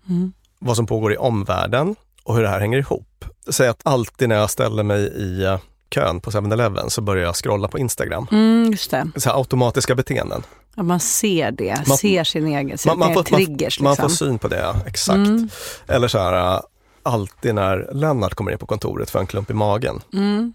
Mm. 0.09 0.33
vad 0.59 0.75
som 0.75 0.85
pågår 0.85 1.13
i 1.13 1.17
omvärlden 1.17 1.95
och 2.25 2.35
hur 2.35 2.43
det 2.43 2.49
här 2.49 2.59
hänger 2.59 2.77
ihop. 2.77 3.25
Säg 3.49 3.67
att 3.67 3.79
alltid 3.83 4.29
när 4.29 4.35
jag 4.35 4.49
ställer 4.49 4.83
mig 4.83 5.01
i 5.01 5.43
eh, 5.43 5.57
kön 5.89 6.21
på 6.21 6.31
7-Eleven 6.31 6.89
så 6.89 7.01
börjar 7.01 7.23
jag 7.25 7.35
scrolla 7.35 7.67
på 7.67 7.79
Instagram. 7.79 8.27
Mm, 8.31 8.71
just 8.71 8.91
det. 8.91 9.07
Så 9.15 9.29
automatiska 9.29 9.95
beteenden. 9.95 10.43
Ja, 10.75 10.83
man 10.83 10.99
ser 10.99 11.51
det, 11.51 11.83
Man- 11.87 11.97
ser 11.97 12.23
sin 12.23 12.47
egen, 12.47 12.77
Man, 12.85 12.99
man, 12.99 13.07
får, 13.13 13.15
man, 13.15 13.23
triggers. 13.45 13.79
man 13.79 13.91
liksom. 13.91 14.09
får 14.09 14.15
syn 14.15 14.39
på 14.39 14.47
det, 14.47 14.75
exakt. 14.87 15.15
Mm. 15.15 15.49
Eller 15.87 16.07
så 16.07 16.17
här, 16.17 16.55
äh, 16.55 16.61
alltid 17.03 17.55
när 17.55 17.89
Lennart 17.93 18.33
kommer 18.35 18.51
in 18.51 18.57
på 18.57 18.65
kontoret 18.65 19.09
för 19.09 19.19
en 19.19 19.27
klump 19.27 19.49
i 19.49 19.53
magen. 19.53 20.01
Mm. 20.13 20.53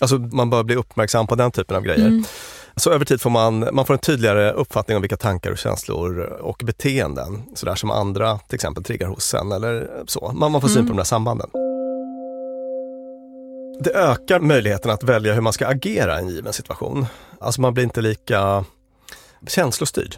Alltså 0.00 0.18
man 0.18 0.50
bör 0.50 0.62
bli 0.62 0.76
uppmärksam 0.76 1.26
på 1.26 1.34
den 1.34 1.50
typen 1.50 1.76
av 1.76 1.82
grejer. 1.82 2.06
Mm. 2.06 2.24
Så 2.76 2.90
över 2.90 3.04
tid 3.04 3.20
får 3.20 3.30
man, 3.30 3.68
man 3.72 3.86
får 3.86 3.94
en 3.94 4.00
tydligare 4.00 4.52
uppfattning 4.52 4.96
om 4.96 5.02
vilka 5.02 5.16
tankar 5.16 5.50
och 5.50 5.58
känslor 5.58 6.18
och 6.20 6.62
beteenden, 6.64 7.42
sådär 7.54 7.74
som 7.74 7.90
andra 7.90 8.38
till 8.38 8.54
exempel 8.54 8.84
triggar 8.84 9.08
hos 9.08 9.34
en 9.34 9.52
eller 9.52 9.90
så. 10.06 10.32
Man, 10.34 10.52
man 10.52 10.60
får 10.60 10.68
syn 10.68 10.76
Mm. 10.78 10.86
på 10.86 10.92
de 10.92 10.96
där 10.96 11.04
sambanden. 11.04 11.50
Det 13.80 13.90
ökar 13.94 14.40
möjligheten 14.40 14.90
att 14.90 15.02
välja 15.04 15.32
hur 15.34 15.40
man 15.40 15.52
ska 15.52 15.66
agera 15.66 16.16
i 16.20 16.22
en 16.22 16.28
given 16.28 16.52
situation. 16.52 17.06
Alltså 17.40 17.60
man 17.60 17.74
blir 17.74 17.84
inte 17.84 18.00
lika 18.00 18.64
känslostyrd. 19.48 20.16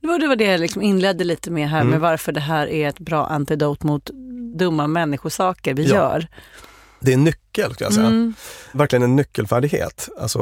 Det 0.00 0.06
var 0.06 0.18
det, 0.18 0.26
var 0.28 0.36
det 0.36 0.44
jag 0.44 0.60
liksom 0.60 0.82
inledde 0.82 1.24
lite 1.24 1.50
med 1.50 1.68
här, 1.70 1.80
Mm. 1.80 1.90
med 1.90 2.00
varför 2.00 2.32
det 2.32 2.40
här 2.40 2.66
är 2.66 2.88
ett 2.88 2.98
bra 2.98 3.26
antidot 3.26 3.82
mot 3.82 4.10
dumma 4.54 4.86
människosaker 4.86 5.74
vi 5.74 5.82
Ja. 5.84 5.94
gör. 5.94 6.26
Det 7.00 7.10
är 7.10 7.14
en 7.14 7.24
nyckel, 7.24 7.74
skulle 7.74 7.86
jag 7.86 7.94
säga. 7.94 8.06
Mm. 8.06 8.34
Verkligen 8.72 9.02
en 9.02 9.16
nyckelfärdighet. 9.16 10.08
Alltså, 10.20 10.40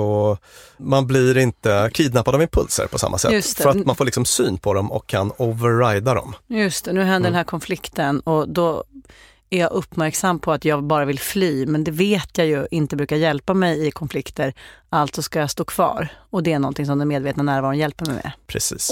man 0.79 1.07
blir 1.07 1.39
inte 1.39 1.91
kidnappad 1.95 2.35
av 2.35 2.43
impulser 2.43 2.87
på 2.87 2.99
samma 2.99 3.19
sätt. 3.19 3.47
För 3.47 3.71
att 3.71 3.87
man 3.87 3.97
får 3.97 4.05
liksom 4.05 4.25
syn 4.25 4.59
på 4.59 4.75
dem 4.75 4.93
och 4.93 5.07
kan 5.07 5.33
overrida 5.37 6.15
dem. 6.15 6.35
Just 6.47 6.85
det, 6.85 6.93
nu 6.93 7.01
händer 7.01 7.17
Mm. 7.17 7.23
den 7.23 7.35
här 7.35 7.45
konflikten 7.45 8.21
och 8.21 8.49
då 8.49 8.85
är 9.51 9.61
jag 9.61 9.73
uppmärksam 9.73 10.39
på 10.39 10.53
att 10.53 10.65
jag 10.65 10.85
bara 10.85 11.05
vill 11.05 11.19
fly, 11.19 11.67
men 11.67 11.85
det 11.85 11.91
vet 11.91 12.39
jag 12.39 12.47
ju 12.47 12.67
inte 12.71 12.97
brukar 12.97 13.17
hjälpa 13.17 13.55
mig 13.55 13.87
i 13.87 13.91
konflikter. 13.91 14.55
Alltså 14.91 15.23
ska 15.23 15.39
jag 15.41 15.51
stå 15.51 15.65
kvar 15.65 16.09
och 16.31 16.43
det 16.43 16.53
är 16.53 16.59
någonting 16.59 16.87
som 16.87 16.99
den 16.99 17.09
medvetna 17.09 17.43
närvaron 17.43 17.79
hjälper 17.79 18.07
mig 18.07 18.15
med. 18.15 18.33
Precis. 18.47 18.91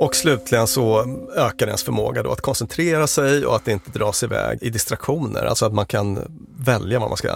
Och 0.00 0.14
slutligen 0.14 0.66
så 0.66 1.04
ökar 1.36 1.66
ens 1.66 1.82
förmåga 1.82 2.22
då 2.22 2.32
att 2.32 2.40
koncentrera 2.40 3.06
sig 3.06 3.46
och 3.46 3.56
att 3.56 3.68
inte 3.68 3.90
dras 3.90 4.22
iväg 4.22 4.58
i 4.62 4.70
distraktioner. 4.70 5.44
Alltså 5.44 5.66
att 5.66 5.72
man 5.74 5.86
kan 5.86 6.18
välja 6.58 6.98
var 6.98 7.08
man 7.08 7.16
ska 7.16 7.28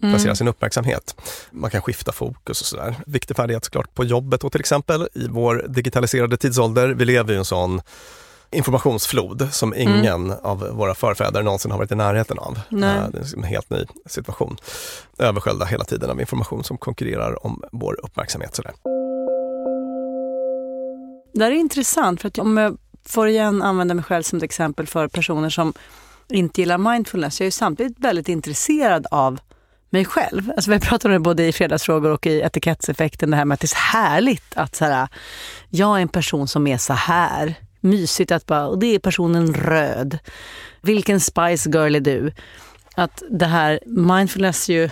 placera 0.00 0.22
Mm. 0.24 0.36
sin 0.36 0.48
uppmärksamhet. 0.48 1.14
Man 1.50 1.70
kan 1.70 1.82
skifta 1.82 2.12
fokus 2.12 2.60
och 2.60 2.66
sådär. 2.66 2.94
Viktig 3.06 3.36
färdighet 3.36 3.64
såklart 3.64 3.94
på 3.94 4.04
jobbet 4.04 4.44
och 4.44 4.52
till 4.52 4.60
exempel 4.60 5.08
i 5.14 5.26
vår 5.28 5.64
digitaliserade 5.68 6.36
tidsålder. 6.36 6.88
Vi 6.88 7.04
lever 7.04 7.34
i 7.34 7.36
en 7.36 7.44
sån 7.44 7.80
informationsflod 8.52 9.48
som 9.52 9.74
ingen 9.74 10.32
av 10.42 10.58
våra 10.58 10.94
förfäder 10.94 11.42
någonsin 11.42 11.70
har 11.70 11.78
varit 11.78 11.92
i 11.92 11.94
närheten 11.94 12.38
av. 12.38 12.60
Nej. 12.68 12.96
Eh, 12.98 13.04
Det 13.12 13.18
är 13.18 13.36
en 13.36 13.42
helt 13.44 13.70
ny 13.70 13.86
situation. 14.06 14.56
Översköljda 15.18 15.64
hela 15.64 15.84
tiden 15.84 16.10
av 16.10 16.20
information 16.20 16.64
som 16.64 16.78
konkurrerar 16.78 17.46
om 17.46 17.62
vår 17.72 18.00
uppmärksamhet. 18.04 18.54
Sådär. 18.54 18.72
Det 21.32 21.44
här 21.44 21.50
är 21.50 21.56
intressant 21.56 22.20
för 22.20 22.28
att 22.28 22.38
om 22.38 22.56
jag 22.56 22.78
får 23.04 23.28
igen 23.28 23.62
använda 23.62 23.94
mig 23.94 24.04
själv 24.04 24.22
som 24.22 24.36
ett 24.36 24.42
exempel 24.42 24.86
för 24.86 25.08
personer 25.08 25.50
som 25.50 25.72
inte 26.28 26.60
gillar 26.60 26.78
mindfulness. 26.78 27.40
Jag 27.40 27.44
är 27.44 27.46
ju 27.46 27.50
samtidigt 27.50 27.98
väldigt 27.98 28.28
intresserad 28.28 29.06
av 29.10 29.40
mig 29.90 30.04
själv. 30.04 30.50
Alltså 30.50 30.70
vi 30.70 30.74
har 30.74 30.80
pratat 30.80 31.04
om 31.04 31.10
det 31.10 31.18
både 31.18 31.46
i 31.46 31.52
fredagsfrågor 31.52 32.10
och 32.10 32.26
i 32.26 32.40
etikettseffekten, 32.40 33.30
det 33.30 33.36
här 33.36 33.44
med 33.44 33.54
att 33.54 33.60
det 33.60 33.64
är 33.64 33.68
så 33.68 33.98
härligt 33.98 34.56
att 34.56 34.76
så 34.76 34.84
här, 34.84 35.08
jag 35.68 35.96
är 35.98 36.02
en 36.02 36.08
person 36.08 36.48
som 36.48 36.66
är 36.66 36.78
så 36.78 36.92
här. 36.92 37.54
Mysigt 37.80 38.32
att 38.32 38.46
bara, 38.46 38.66
och 38.66 38.78
det 38.78 38.94
är 38.94 38.98
personen 38.98 39.54
röd. 39.54 40.18
Vilken 40.82 41.20
spice 41.20 41.70
girl 41.70 41.94
är 41.94 42.00
du? 42.00 42.32
Att 42.94 43.22
det 43.30 43.46
här 43.46 43.80
mindfulness 43.86 44.68
ju 44.68 44.90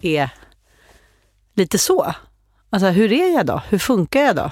är 0.00 0.30
lite 1.54 1.78
så. 1.78 2.14
Alltså 2.70 2.88
hur 2.88 3.12
är 3.12 3.34
jag 3.34 3.46
då? 3.46 3.62
Hur 3.68 3.78
funkar 3.78 4.20
jag 4.20 4.36
då? 4.36 4.50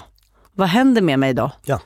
Vad 0.54 0.68
händer 0.68 1.02
med 1.02 1.18
mig 1.18 1.34
då? 1.34 1.50
Ja. 1.64 1.80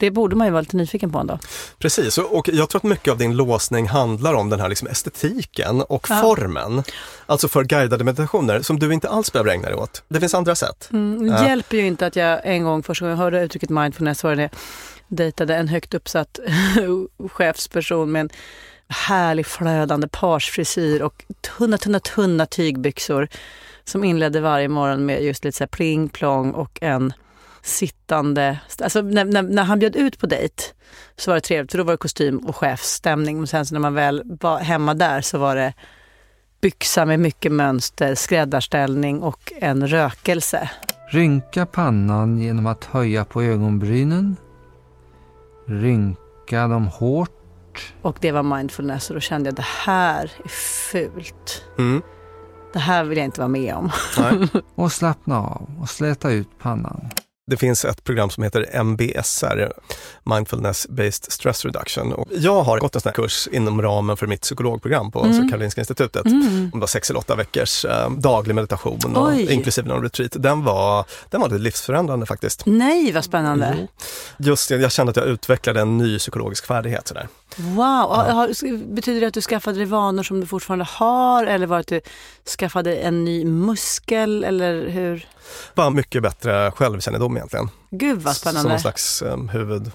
Det 0.00 0.10
borde 0.10 0.36
man 0.36 0.46
ju 0.46 0.50
vara 0.50 0.60
lite 0.60 0.76
nyfiken 0.76 1.12
på 1.12 1.18
ändå. 1.18 1.38
Precis, 1.78 2.18
och 2.18 2.48
jag 2.52 2.68
tror 2.68 2.78
att 2.78 2.82
mycket 2.82 3.12
av 3.12 3.18
din 3.18 3.36
låsning 3.36 3.88
handlar 3.88 4.34
om 4.34 4.50
den 4.50 4.60
här 4.60 4.68
liksom 4.68 4.88
estetiken 4.88 5.82
och 5.82 6.06
Ja. 6.10 6.16
formen. 6.20 6.82
Alltså 7.26 7.48
för 7.48 7.64
guidade 7.64 8.04
meditationer 8.04 8.60
som 8.62 8.78
du 8.78 8.92
inte 8.94 9.08
alls 9.08 9.32
behöver 9.32 9.50
ägna 9.50 9.66
dig 9.68 9.74
åt. 9.76 10.02
Det 10.08 10.20
finns 10.20 10.34
andra 10.34 10.54
sätt. 10.54 10.88
Mm, 10.92 11.22
det 11.26 11.32
Ja. 11.32 11.48
hjälper 11.48 11.76
ju 11.76 11.86
inte 11.86 12.06
att 12.06 12.16
jag 12.16 12.40
en 12.44 12.64
gång, 12.64 12.82
första 12.82 13.04
gången 13.04 13.16
jag 13.18 13.24
hörde 13.24 13.42
uttrycket 13.42 13.70
mindfulness, 13.70 14.24
var 14.24 14.36
det 14.36 14.50
dejtade 15.08 15.56
en 15.56 15.68
högt 15.68 15.94
uppsatt 15.94 16.38
chefsperson 17.32 18.12
med 18.12 18.20
en 18.20 18.30
härlig 18.88 19.46
flödande 19.46 20.08
parsfrisyr 20.08 21.02
och 21.02 21.24
tunna, 21.58 21.78
tunna, 21.78 22.00
tunna 22.00 22.46
tygbyxor 22.46 23.28
som 23.84 24.04
inledde 24.04 24.40
varje 24.40 24.68
morgon 24.68 25.06
med 25.06 25.22
just 25.22 25.44
lite 25.44 25.56
så 25.58 25.64
här 25.64 25.68
pling 25.68 26.08
plong 26.08 26.50
och 26.52 26.78
en 26.82 27.12
sittande... 27.62 28.58
Alltså 28.82 29.02
när, 29.02 29.24
när, 29.24 29.42
när 29.42 29.62
han 29.62 29.78
bjöd 29.78 29.96
ut 29.96 30.18
på 30.18 30.26
dejt 30.26 30.62
så 31.16 31.30
var 31.30 31.34
det 31.34 31.40
trevligt, 31.40 31.70
för 31.70 31.78
då 31.78 31.84
var 31.84 31.92
det 31.92 31.96
kostym 31.96 32.38
och 32.38 32.56
chefsstämning. 32.56 33.38
Men 33.38 33.46
sen 33.46 33.66
så 33.66 33.74
när 33.74 33.80
man 33.80 33.94
väl 33.94 34.22
var 34.40 34.58
hemma 34.58 34.94
där 34.94 35.20
så 35.20 35.38
var 35.38 35.56
det 35.56 35.74
byxa 36.60 37.04
med 37.04 37.20
mycket 37.20 37.52
mönster, 37.52 38.14
skräddarställning 38.14 39.22
och 39.22 39.52
en 39.56 39.88
rökelse. 39.88 40.70
Rynka 41.08 41.66
pannan 41.66 42.38
genom 42.38 42.66
att 42.66 42.84
höja 42.84 43.24
på 43.24 43.42
ögonbrynen. 43.42 44.36
Rynka 45.66 46.68
dem 46.68 46.86
hårt. 46.86 47.38
Och 48.02 48.16
det 48.20 48.32
var 48.32 48.42
mindfulness 48.42 49.10
och 49.10 49.14
då 49.14 49.20
kände 49.20 49.48
jag 49.48 49.54
det 49.54 49.66
här 49.84 50.32
är 50.44 50.48
fult. 50.90 51.64
Mm. 51.78 52.02
Det 52.72 52.78
här 52.78 53.04
vill 53.04 53.18
jag 53.18 53.24
inte 53.24 53.40
vara 53.40 53.48
med 53.48 53.74
om. 53.74 53.90
Nej. 54.18 54.48
Och 54.74 54.92
slappna 54.92 55.38
av 55.38 55.70
och 55.80 55.88
släta 55.88 56.30
ut 56.30 56.48
pannan. 56.58 57.08
Det 57.46 57.56
finns 57.56 57.84
ett 57.84 58.04
program 58.04 58.30
som 58.30 58.42
heter 58.42 58.66
MBSR, 58.84 59.72
Mindfulness 60.24 60.86
Based 60.88 61.32
Stress 61.32 61.64
Reduction. 61.64 62.12
Och 62.12 62.28
jag 62.32 62.62
har 62.62 62.78
gått 62.78 62.94
en 62.94 63.00
sån 63.00 63.08
här 63.10 63.14
kurs 63.14 63.48
inom 63.52 63.82
ramen 63.82 64.16
för 64.16 64.26
mitt 64.26 64.40
psykologprogram 64.40 65.10
på 65.10 65.18
Mm. 65.20 65.30
alltså 65.32 65.48
Karolinska 65.50 65.80
institutet. 65.80 66.26
Mm. 66.26 66.70
Det 66.74 66.78
var 66.78 66.86
sex 66.86 67.10
eller 67.10 67.20
åtta 67.20 67.34
veckors 67.36 67.84
eh, 67.84 68.10
daglig 68.10 68.54
meditation, 68.54 69.16
och, 69.16 69.28
Oj. 69.28 69.52
inklusive 69.52 69.88
någon 69.88 70.02
retreat. 70.02 70.32
Den 70.34 70.64
var, 70.64 71.04
den 71.30 71.40
var 71.40 71.48
lite 71.48 71.62
livsförändrande 71.62 72.26
faktiskt. 72.26 72.62
Nej, 72.66 73.12
vad 73.12 73.24
spännande. 73.24 73.76
Jo. 73.80 73.88
Just 74.36 74.68
det, 74.68 74.76
jag 74.76 74.92
kände 74.92 75.10
att 75.10 75.16
jag 75.16 75.26
utvecklade 75.26 75.80
en 75.80 75.98
ny 75.98 76.18
psykologisk 76.18 76.66
färdighet. 76.66 77.08
Sådär. 77.08 77.28
Wow. 77.58 77.76
Har, 78.14 78.76
betyder 78.94 79.20
det 79.20 79.26
att 79.26 79.34
du 79.34 79.40
skaffade 79.40 79.76
dig 79.78 79.86
vanor 79.86 80.22
som 80.22 80.40
du 80.40 80.46
fortfarande 80.46 80.84
har 80.84 81.44
eller 81.46 81.66
var 81.66 81.76
det 81.76 81.80
att 81.80 81.86
du 81.86 82.00
skaffade 82.58 82.96
en 82.96 83.24
ny 83.24 83.44
muskel 83.44 84.44
eller 84.44 84.88
hur? 84.88 85.26
Bara 85.74 85.90
mycket 85.90 86.22
bättre 86.22 86.70
självkännedom 86.76 87.36
egentligen. 87.36 87.68
Gud 87.90 88.22
vad 88.22 88.36
Som 88.36 88.40
spännande. 88.40 88.68
någon 88.70 88.80
slags 88.80 89.22
um, 89.22 89.48
huvud, 89.48 89.90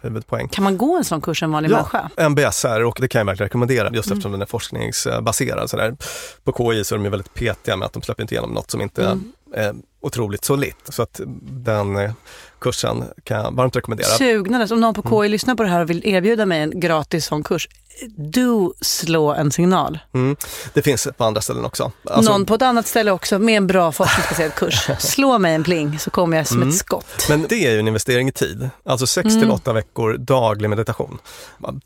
huvudpoäng. 0.00 0.48
Kan 0.48 0.64
man 0.64 0.78
gå 0.78 0.96
en 0.96 1.04
sån 1.04 1.20
kurs 1.20 1.42
en 1.42 1.50
vanlig 1.52 1.70
människa? 1.70 2.10
MBSR 2.16 2.84
och 2.84 2.98
det 3.00 3.08
kan 3.08 3.18
jag 3.18 3.26
verkligen 3.26 3.46
rekommendera 3.48 3.90
just 3.92 4.06
Mm. 4.06 4.18
eftersom 4.18 4.32
den 4.32 4.42
är 4.42 4.46
forskningsbaserad. 4.46 5.70
Sådär. 5.70 5.96
På 6.44 6.52
KI 6.52 6.84
så 6.84 6.94
är 6.94 6.98
de 6.98 7.04
ju 7.04 7.10
väldigt 7.10 7.34
petiga 7.34 7.76
med 7.76 7.86
att 7.86 7.92
de 7.92 8.02
släpper 8.02 8.22
inte 8.22 8.34
igenom 8.34 8.50
något 8.50 8.70
som 8.70 8.80
inte 8.80 9.04
Mm. 9.06 9.32
är 9.54 9.74
otroligt 10.00 10.44
solitt. 10.44 10.76
Så 10.88 11.02
att 11.02 11.20
den 11.42 11.96
eh, 11.96 12.12
kursen 12.60 13.04
kan 13.24 13.36
jag 13.44 13.54
varmt 13.56 13.76
rekommendera. 13.76 14.06
Sugnades. 14.08 14.70
Om 14.70 14.80
någon 14.80 14.94
på 14.94 15.02
Mm. 15.08 15.22
KI 15.22 15.28
lyssnar 15.28 15.54
på 15.54 15.62
det 15.62 15.68
här 15.68 15.80
och 15.80 15.90
vill 15.90 16.06
erbjuda 16.06 16.46
mig 16.46 16.60
en 16.60 16.80
gratis 16.80 17.26
sån 17.26 17.42
kurs, 17.42 17.68
do 18.16 18.72
slå 18.80 19.32
en 19.34 19.52
signal. 19.52 19.98
Mm. 20.14 20.36
Det 20.74 20.82
finns 20.82 21.08
på 21.16 21.24
andra 21.24 21.40
ställen 21.40 21.64
också. 21.64 21.92
Alltså, 22.04 22.32
någon 22.32 22.46
på 22.46 22.54
ett 22.54 22.62
annat 22.62 22.86
ställe 22.86 23.10
också 23.10 23.38
med 23.38 23.56
en 23.56 23.66
bra 23.66 23.92
forskningsbaserad 23.92 24.54
kurs. 24.54 24.90
Slå 24.98 25.38
mig 25.38 25.54
en 25.54 25.64
pling 25.64 25.98
så 25.98 26.10
kommer 26.10 26.36
jag 26.36 26.46
som 26.46 26.56
Mm. 26.56 26.68
ett 26.68 26.74
skott. 26.74 27.26
Men 27.28 27.46
det 27.48 27.66
är 27.66 27.70
ju 27.72 27.78
en 27.80 27.88
investering 27.88 28.28
i 28.28 28.32
tid. 28.32 28.70
Alltså 28.84 29.06
6 29.06 29.26
Mm. 29.28 29.40
till 29.40 29.50
8 29.50 29.72
veckor 29.72 30.16
daglig 30.18 30.70
meditation. 30.70 31.18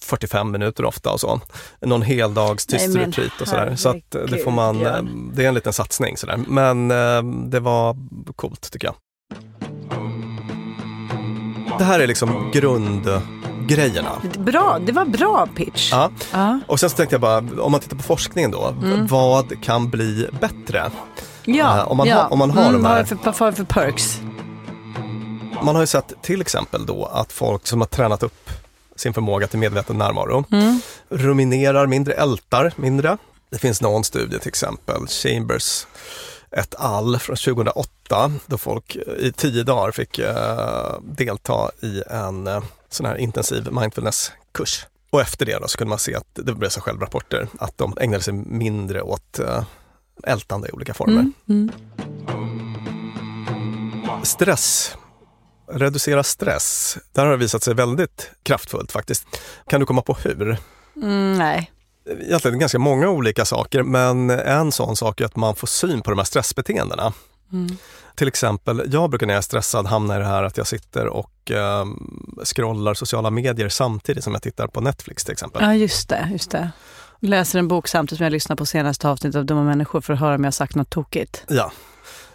45 0.00 0.50
minuter 0.50 0.85
ofta 0.85 1.11
och 1.11 1.20
så. 1.20 1.40
Någon 1.80 2.02
heldags 2.02 2.66
tyst 2.66 2.96
retreat 2.96 3.40
och 3.40 3.48
sådär. 3.48 3.76
Så 3.76 3.88
att 3.88 4.14
eh, 4.14 4.20
det 4.22 4.38
får 4.38 4.50
man, 4.50 4.87
eh, 4.87 5.02
det 5.35 5.44
är 5.44 5.48
en 5.48 5.54
liten 5.54 5.72
satsning 5.72 6.16
sådär. 6.16 6.40
Men 6.48 6.90
eh, 6.90 7.22
det 7.50 7.61
var 7.61 7.96
coolt 8.37 8.70
tycker 8.72 8.88
jag. 8.88 8.94
Det 11.78 11.85
här 11.85 12.00
är 12.00 12.06
liksom 12.06 12.50
grund, 12.54 13.08
grejerna. 13.66 14.11
Bra, 14.38 14.78
det 14.87 14.92
var 14.92 15.04
bra 15.04 15.46
pitch. 15.56 15.88
Ja. 15.92 16.11
Ja. 16.32 16.61
Och 16.66 16.80
sen 16.80 16.90
så 16.90 16.96
tänkte 16.96 17.14
jag 17.14 17.20
bara, 17.20 17.38
om 17.62 17.72
man 17.72 17.80
tittar 17.80 17.96
på 17.96 18.02
forskningen 18.02 18.50
då, 18.50 18.66
Mm. 18.82 19.06
vad 19.06 19.62
kan 19.62 19.90
bli 19.90 20.28
bättre? 20.40 20.90
Ja, 21.44 21.78
Eh, 21.78 21.90
om 21.90 21.96
man 21.96 22.08
ja. 22.08 22.16
har- 22.22 22.32
om 22.32 22.38
man 22.38 22.50
har 22.50 22.62
mm, 22.62 22.72
de 22.72 22.85
här- 22.88 23.00
är 23.00 23.04
för, 23.04 23.18
vad 23.24 23.35
har 23.38 23.50
vi 23.50 23.56
för 23.56 23.64
perks? 23.64 24.20
Man 25.62 25.74
har 25.74 25.82
ju 25.82 25.87
sett 25.87 26.22
till 26.22 26.40
exempel 26.40 26.87
då 26.87 27.04
att 27.04 27.32
folk 27.32 27.66
som 27.66 27.80
har 27.80 27.87
tränat 27.88 28.22
upp 28.22 28.50
sin 28.96 29.14
förmåga 29.14 29.46
till 29.46 29.58
medveten 29.58 29.98
närvaro 29.98 30.44
Mm. 30.52 30.80
ruminerar 31.08 31.87
mindre, 31.87 32.14
ältar 32.14 32.72
mindre. 32.76 33.16
Det 33.50 33.58
finns 33.58 33.80
någon 33.80 34.04
studie 34.04 34.38
till 34.38 34.48
exempel, 34.48 35.06
Chambers 35.06 35.87
ett 36.52 36.74
al 36.78 37.18
från 37.18 37.36
2008 37.36 38.32
då 38.46 38.58
folk 38.58 38.96
i 39.18 39.32
tio 39.32 39.62
dagar 39.62 39.92
fick 39.92 40.18
eh, 40.18 41.00
delta 41.02 41.70
i 41.80 42.02
en 42.10 42.46
eh, 42.46 42.62
sån 42.88 43.06
här 43.06 43.16
intensiv 43.16 43.68
mindfulnesskurs. 43.72 44.86
Och 45.10 45.20
efter 45.20 45.46
det 45.46 45.58
då 45.58 45.68
så 45.68 45.78
kunde 45.78 45.88
man 45.88 45.98
se 45.98 46.14
att 46.14 46.26
det 46.34 46.54
blev 46.54 46.68
så 46.68 46.80
självrapporter 46.80 47.48
att 47.58 47.78
de 47.78 47.96
ägnade 48.00 48.22
sig 48.22 48.34
mindre 48.34 49.02
åt 49.02 49.38
eh, 49.38 49.64
ältande 50.24 50.68
i 50.68 50.72
olika 50.72 50.94
former. 50.94 51.30
Mm. 51.48 51.72
Stress. 54.22 54.96
Reducera 55.72 56.22
stress. 56.22 56.98
Där 57.12 57.24
har 57.24 57.30
det 57.30 57.36
visat 57.36 57.62
sig 57.62 57.74
väldigt 57.74 58.30
kraftfullt 58.42 58.92
faktiskt. 58.92 59.26
Kan 59.66 59.80
du 59.80 59.86
komma 59.86 60.02
på 60.02 60.14
hur? 60.14 60.58
Mm, 60.96 61.38
nej. 61.38 61.70
Egentligen 62.06 62.58
ganska 62.58 62.78
många 62.78 63.08
olika 63.08 63.44
saker, 63.44 63.82
men 63.82 64.30
en 64.30 64.72
sån 64.72 64.96
sak 64.96 65.20
är 65.20 65.24
att 65.24 65.36
man 65.36 65.56
får 65.56 65.66
syn 65.66 66.02
på 66.02 66.10
de 66.10 66.18
här 66.18 66.24
stressbeteendena. 66.24 67.12
Mm. 67.52 67.76
Till 68.14 68.28
exempel, 68.28 68.82
jag 68.92 69.10
brukar 69.10 69.26
när 69.26 69.34
jag 69.34 69.38
är 69.38 69.42
stressad 69.42 69.86
hamna 69.86 70.16
i 70.16 70.18
det 70.18 70.24
här 70.24 70.42
att 70.42 70.56
jag 70.56 70.66
sitter 70.66 71.06
och 71.06 71.50
eh, 71.50 71.84
scrollar 72.44 72.94
sociala 72.94 73.30
medier 73.30 73.68
samtidigt 73.68 74.24
som 74.24 74.32
jag 74.32 74.42
tittar 74.42 74.66
på 74.66 74.80
Netflix 74.80 75.24
till 75.24 75.32
exempel. 75.32 75.62
Ja, 75.62 75.74
just 75.74 76.08
det. 76.08 76.28
Just 76.32 76.50
det. 76.50 76.70
Läser 77.20 77.58
en 77.58 77.68
bok 77.68 77.88
samtidigt 77.88 78.18
som 78.18 78.24
jag 78.24 78.32
lyssnar 78.32 78.56
på 78.56 78.66
senaste 78.66 79.08
avsnittet 79.08 79.38
av 79.38 79.44
Dumma 79.44 79.62
människor 79.62 80.00
för 80.00 80.12
att 80.12 80.20
höra 80.20 80.34
om 80.34 80.44
jag 80.44 80.54
sagt 80.54 80.74
något 80.74 80.90
tokigt. 80.90 81.44
Ja. 81.48 81.72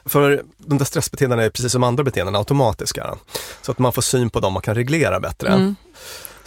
För 0.05 0.43
de 0.57 0.77
där 0.77 0.85
stressbeteendena 0.85 1.43
är 1.43 1.49
precis 1.49 1.71
som 1.71 1.83
andra 1.83 2.03
beteenden 2.03 2.35
automatiska. 2.35 3.15
Så 3.61 3.71
att 3.71 3.79
man 3.79 3.93
får 3.93 4.01
syn 4.01 4.29
på 4.29 4.39
dem 4.39 4.57
och 4.57 4.63
kan 4.63 4.75
reglera 4.75 5.19
bättre. 5.19 5.49
Mm. 5.49 5.75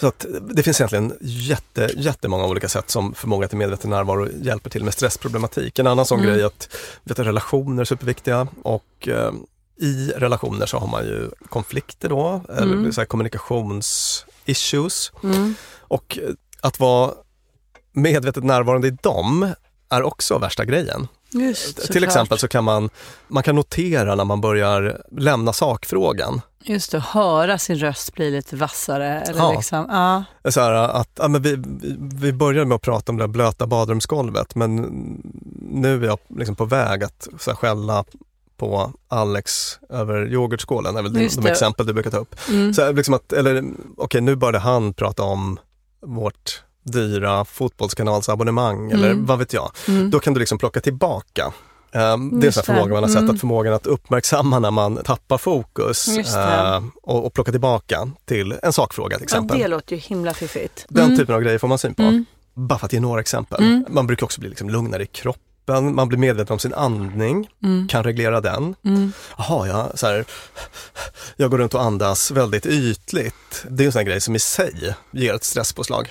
Så 0.00 0.06
att 0.06 0.26
det 0.54 0.62
finns 0.62 0.80
egentligen 0.80 1.12
jätte, 1.20 1.90
jättemånga 1.96 2.46
olika 2.46 2.68
sätt 2.68 2.90
som 2.90 3.14
förmåga 3.14 3.48
till 3.48 3.58
medveten 3.58 3.90
närvaro 3.90 4.28
hjälper 4.42 4.70
till 4.70 4.84
med 4.84 4.94
stressproblematik. 4.94 5.78
En 5.78 5.86
annan 5.86 6.06
sån 6.06 6.20
Mm. 6.20 6.30
grej 6.32 6.42
är 6.42 6.46
att 6.46 6.76
vet, 7.04 7.16
du, 7.16 7.24
relationer 7.24 7.80
är 7.80 7.84
superviktiga 7.84 8.48
och 8.62 9.08
eh, 9.08 9.32
i 9.80 10.12
relationer 10.16 10.66
så 10.66 10.78
har 10.78 10.86
man 10.86 11.04
ju 11.04 11.30
konflikter 11.48 12.08
då, 12.08 12.40
eller 12.48 12.62
Mm. 12.74 12.92
så 12.92 13.00
här, 13.00 13.06
kommunikationsissues. 13.06 15.12
Mm. 15.22 15.54
Och 15.78 16.18
att 16.60 16.80
vara 16.80 17.12
medvetet 17.92 18.44
närvarande 18.44 18.88
i 18.88 18.96
dem 19.02 19.52
är 19.90 20.02
också 20.02 20.38
värsta 20.38 20.64
grejen. 20.64 21.08
Just, 21.32 21.76
Till 21.76 21.86
såklart. 21.86 22.04
exempel 22.04 22.38
så 22.38 22.48
kan 22.48 22.64
man, 22.64 22.90
man 23.28 23.42
kan 23.42 23.54
notera 23.56 24.14
när 24.14 24.24
man 24.24 24.40
börjar 24.40 25.02
lämna 25.18 25.52
sakfrågan. 25.52 26.40
Just 26.64 26.92
det, 26.92 26.98
höra 26.98 27.58
sin 27.58 27.76
röst 27.78 28.14
bli 28.14 28.30
lite 28.30 28.56
vassare. 28.56 29.20
Eller 29.20 29.38
Ja. 29.38 29.52
liksom, 29.52 29.86
ja. 29.88 30.24
Så 30.50 30.60
här 30.60 30.72
att 30.72 31.10
ja, 31.14 31.28
men 31.28 31.42
vi, 31.42 31.56
vi- 32.14 32.32
började 32.32 32.66
med 32.66 32.74
att 32.76 32.82
prata 32.82 33.12
om 33.12 33.18
det 33.18 33.28
blöta 33.28 33.66
badrumsgolvet 33.66 34.54
men 34.54 34.76
nu 35.72 36.02
är 36.02 36.06
jag 36.06 36.18
liksom 36.38 36.56
på 36.56 36.64
väg 36.64 37.04
att 37.04 37.28
så 37.40 37.50
här, 37.50 37.56
skälla 37.56 38.04
på 38.56 38.92
Alex 39.08 39.78
över 39.90 40.32
yoghurtskålen, 40.32 40.96
är 40.96 41.02
väl 41.02 41.12
de, 41.12 41.28
de 41.28 41.40
det. 41.40 41.50
exempel 41.50 41.86
du 41.86 41.92
brukar 41.92 42.10
ta 42.10 42.16
upp. 42.18 42.34
Mm. 42.48 42.74
Så 42.74 42.82
här, 42.82 42.92
liksom 42.92 43.14
att, 43.14 43.32
eller 43.32 43.64
okej 43.96 44.20
nu 44.20 44.36
började 44.36 44.58
han 44.58 44.94
prata 44.94 45.22
om 45.22 45.58
vårt 46.06 46.62
dyra 46.82 47.44
fotbollskanalsabonnemang 47.44 48.90
eller 48.90 49.10
Mm. 49.10 49.26
vad 49.26 49.38
vet 49.38 49.52
jag. 49.52 49.70
Mm. 49.88 50.10
Då 50.10 50.20
kan 50.20 50.34
du 50.34 50.40
liksom 50.40 50.58
plocka 50.58 50.80
tillbaka. 50.80 51.52
Um, 51.92 52.40
det 52.40 52.46
är 52.46 52.58
en 52.58 52.62
förmåga 52.64 52.94
man 52.94 53.02
har 53.02 53.10
sett, 53.10 53.18
Mm. 53.18 53.34
att 53.34 53.40
förmågan 53.40 53.74
att 53.74 53.86
uppmärksamma 53.86 54.58
när 54.58 54.70
man 54.70 54.96
tappar 55.04 55.38
fokus 55.38 56.08
eh, 56.18 56.82
och, 57.02 57.26
och 57.26 57.34
plocka 57.34 57.50
tillbaka 57.50 58.10
till 58.24 58.58
en 58.62 58.72
sakfråga 58.72 59.16
till 59.18 59.26
Ja, 59.30 59.36
exempel. 59.36 59.58
det 59.58 59.68
låter 59.68 59.96
ju 59.96 60.02
himla 60.02 60.34
fiffigt. 60.34 60.86
Den 60.88 61.04
Mm. 61.04 61.18
typen 61.18 61.34
av 61.34 61.40
grejer 61.40 61.58
får 61.58 61.68
man 61.68 61.78
syn 61.78 61.94
på. 61.94 62.02
Mm. 62.02 62.24
Bara 62.54 62.78
för 62.78 62.86
att 62.86 62.92
ge 62.92 63.00
några 63.00 63.20
exempel. 63.20 63.62
Mm. 63.62 63.84
Man 63.88 64.06
brukar 64.06 64.24
också 64.24 64.40
bli 64.40 64.48
liksom 64.48 64.70
lugnare 64.70 65.02
i 65.02 65.06
kroppen, 65.06 65.94
man 65.94 66.08
blir 66.08 66.18
medveten 66.18 66.52
om 66.52 66.58
sin 66.58 66.74
andning, 66.74 67.48
kan 67.88 68.04
reglera 68.04 68.40
den. 68.40 68.74
Jaha, 69.38 69.66
jag, 69.66 69.98
så 69.98 70.06
här, 70.06 70.24
jag 71.36 71.50
går 71.50 71.58
runt 71.58 71.74
och 71.74 71.82
andas 71.82 72.30
väldigt 72.30 72.66
ytligt. 72.66 73.64
Det 73.68 73.82
är 73.84 73.86
en 73.86 73.92
sån 73.92 74.04
grej 74.04 74.20
som 74.20 74.36
i 74.36 74.38
sig 74.38 74.94
ger 75.10 75.34
ett 75.34 75.44
stresspåslag. 75.44 76.10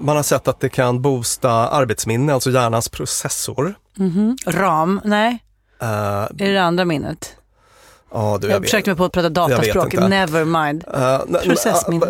Man 0.00 0.16
har 0.16 0.22
sett 0.22 0.48
att 0.48 0.60
det 0.60 0.68
kan 0.68 1.02
boosta 1.02 1.50
arbetsminne, 1.50 2.34
alltså 2.34 2.50
hjärnans 2.50 2.88
processor. 2.88 3.74
Ram? 4.46 5.00
Nej, 5.04 5.44
Eh, 5.82 5.88
är 5.88 6.28
det 6.32 6.52
det 6.52 6.62
andra 6.62 6.84
minnet? 6.84 7.36
ja, 8.12 8.38
du, 8.40 8.48
Jag, 8.48 8.56
jag 8.56 8.62
försökte 8.64 8.90
mig 8.90 8.96
på 8.96 9.04
att 9.04 9.12
prata 9.12 9.28
dataspråk. 9.28 9.92
Never 9.92 10.44
mind. 10.44 10.84
Nej, 11.28 11.42
Processminne. 11.44 12.06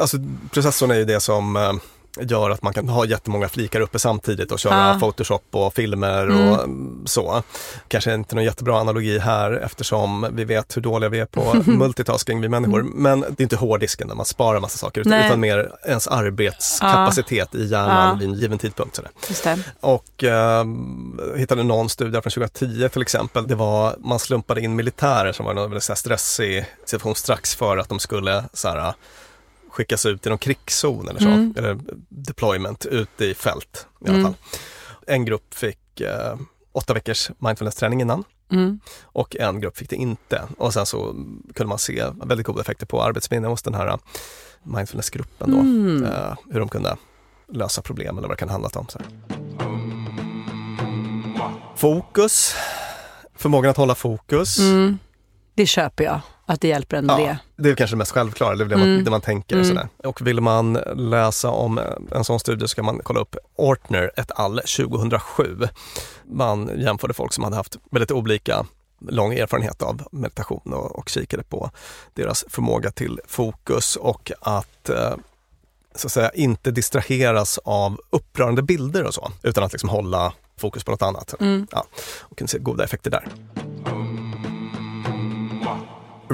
alltså, 0.00 0.16
processorn 0.50 0.90
är 0.90 0.94
ju 0.94 1.04
det 1.04 1.20
som 1.20 1.56
gör 2.20 2.50
att 2.50 2.62
man 2.62 2.72
kan 2.72 2.88
ha 2.88 3.04
jättemånga 3.04 3.48
flikar 3.48 3.80
uppe 3.80 3.98
samtidigt 3.98 4.52
och 4.52 4.58
köra 4.58 4.74
Ah. 4.74 4.88
Mm. 4.88 5.00
Photoshop 5.00 5.42
och 5.50 5.74
filmer 5.74 6.26
och 6.28 6.64
mm, 6.64 7.02
så. 7.06 7.42
Kanske 7.88 8.14
inte 8.14 8.34
någon 8.34 8.44
jättebra 8.44 8.80
analogi 8.80 9.18
här 9.18 9.52
eftersom 9.52 10.26
vi 10.32 10.44
vet 10.44 10.76
hur 10.76 10.82
dåliga 10.82 11.08
vi 11.10 11.18
är 11.20 11.26
på 11.26 11.54
multitasking 11.70 12.40
vi 12.40 12.48
människor. 12.48 12.82
Men 12.82 13.20
det 13.20 13.40
är 13.40 13.42
inte 13.42 13.56
hårddisken 13.56 14.08
där 14.08 14.14
man 14.14 14.26
sparar 14.26 14.60
massa 14.60 14.78
saker 14.78 15.00
utan, 15.00 15.12
Mm. 15.12 15.26
Utan 15.26 15.40
mer 15.40 15.72
ens 15.86 16.06
arbetskapacitet 16.08 17.54
i 17.54 17.64
hjärnan 17.66 18.10
Ah. 18.10 18.18
vid 18.20 18.28
en 18.28 18.34
given 18.34 18.58
tidpunkt. 18.58 19.00
Och 19.80 20.24
eh, 20.24 20.64
hittade 21.36 21.62
någon 21.62 21.88
studie 21.88 22.12
från 22.12 22.22
2010 22.32 22.88
till 22.88 23.02
exempel. 23.02 23.46
Det 23.46 23.54
var, 23.54 23.96
man 23.98 24.18
slumpade 24.18 24.60
in 24.60 24.76
militärer 24.76 25.32
som 25.32 25.46
var 25.46 25.54
i 25.54 25.58
en 25.58 25.70
väldigt 25.70 25.98
stressig 25.98 26.66
situation 26.84 27.14
strax 27.14 27.54
före 27.54 27.80
att 27.80 27.88
de 27.88 27.98
skulle 27.98 28.44
så 28.52 28.68
här, 28.68 28.94
skickas 29.72 30.06
ut 30.06 30.26
i 30.26 30.28
någon 30.28 30.38
krigszon 30.38 31.08
eller 31.08 31.20
så. 31.20 31.58
Eller 31.58 31.78
deployment 32.08 32.86
ute 32.86 33.24
i 33.24 33.34
fält 33.34 33.86
i 34.06 34.10
alla 34.10 34.22
fall. 34.22 34.34
En 35.06 35.24
grupp 35.24 35.54
fick 35.54 36.00
eh, 36.00 36.36
åtta 36.72 36.94
veckors 36.94 37.30
mindfulness-träning 37.38 38.00
innan. 38.00 38.24
Mm. 38.52 38.80
Och 39.02 39.36
en 39.36 39.60
grupp 39.60 39.76
fick 39.76 39.90
det 39.90 39.96
inte. 39.96 40.42
Och 40.58 40.72
sen 40.72 40.86
så 40.86 40.98
kunde 41.54 41.68
man 41.68 41.78
se 41.78 42.04
väldigt 42.24 42.46
goda 42.46 42.60
effekter 42.60 42.86
på 42.86 43.02
arbetsminne 43.02 43.48
hos 43.48 43.62
den 43.62 43.74
här 43.74 43.98
mindfulness-gruppen 44.62 45.50
då. 45.50 45.58
Mm. 45.58 46.04
Eh, 46.04 46.36
hur 46.50 46.60
de 46.60 46.68
kunde 46.68 46.96
lösa 47.52 47.82
problem 47.82 48.18
eller 48.18 48.28
vad 48.28 48.36
det 48.36 48.40
kan 48.40 48.48
handla 48.48 48.70
om. 48.74 48.88
Så 48.88 48.98
här. 48.98 49.08
Fokus, 51.76 52.54
förmågan 53.34 53.70
att 53.70 53.76
hålla 53.76 53.94
fokus. 53.94 54.58
Mm. 54.58 54.98
Det 55.54 55.66
köper 55.66 56.04
jag, 56.04 56.20
att 56.46 56.60
det 56.60 56.68
hjälper 56.68 56.96
en 56.96 57.06
med 57.06 57.20
Ja, 57.20 57.26
det. 57.26 57.38
det 57.62 57.70
är 57.70 57.74
kanske 57.74 57.94
det 57.96 57.98
mest 57.98 58.12
självklara, 58.12 58.54
det 58.56 58.64
är 58.64 58.68
det 58.68 58.76
man, 58.76 58.88
Mm. 58.88 59.04
det 59.04 59.10
man 59.10 59.20
tänker. 59.20 59.56
Och, 59.56 59.64
Mm. 59.64 59.76
sådär. 59.76 59.88
och 60.08 60.26
vill 60.26 60.40
man 60.40 60.72
läsa 60.96 61.50
om 61.50 61.80
en 62.12 62.24
sån 62.24 62.40
studie 62.40 62.68
så 62.68 62.74
kan 62.74 62.84
man 62.84 63.00
kolla 63.04 63.20
upp 63.20 63.36
Ortner 63.56 64.10
et 64.16 64.30
al. 64.30 64.60
2007. 64.66 65.58
Man 66.24 66.70
jämförde 66.80 67.14
folk 67.14 67.32
som 67.32 67.44
hade 67.44 67.56
haft 67.56 67.76
väldigt 67.90 68.10
olika 68.10 68.66
lång 69.08 69.32
erfarenhet 69.34 69.82
av 69.82 70.02
meditation 70.12 70.72
och, 70.72 70.98
och 70.98 71.08
kikade 71.08 71.42
på 71.42 71.70
deras 72.14 72.44
förmåga 72.48 72.90
till 72.90 73.20
fokus 73.26 73.96
och 73.96 74.32
att 74.40 74.88
eh, 74.88 75.14
så 75.94 76.06
att 76.06 76.12
säga 76.12 76.30
inte 76.30 76.70
distraheras 76.70 77.58
av 77.64 78.00
upprörande 78.10 78.62
bilder 78.62 79.04
och 79.04 79.14
så, 79.14 79.32
utan 79.42 79.64
att 79.64 79.72
liksom 79.72 79.88
hålla 79.88 80.32
fokus 80.56 80.84
på 80.84 80.90
något 80.90 81.02
annat. 81.02 81.34
Mm. 81.40 81.66
Ja, 81.70 81.84
och 82.20 82.38
kunde 82.38 82.50
se 82.50 82.58
goda 82.58 82.84
effekter 82.84 83.10
där. 83.10 83.28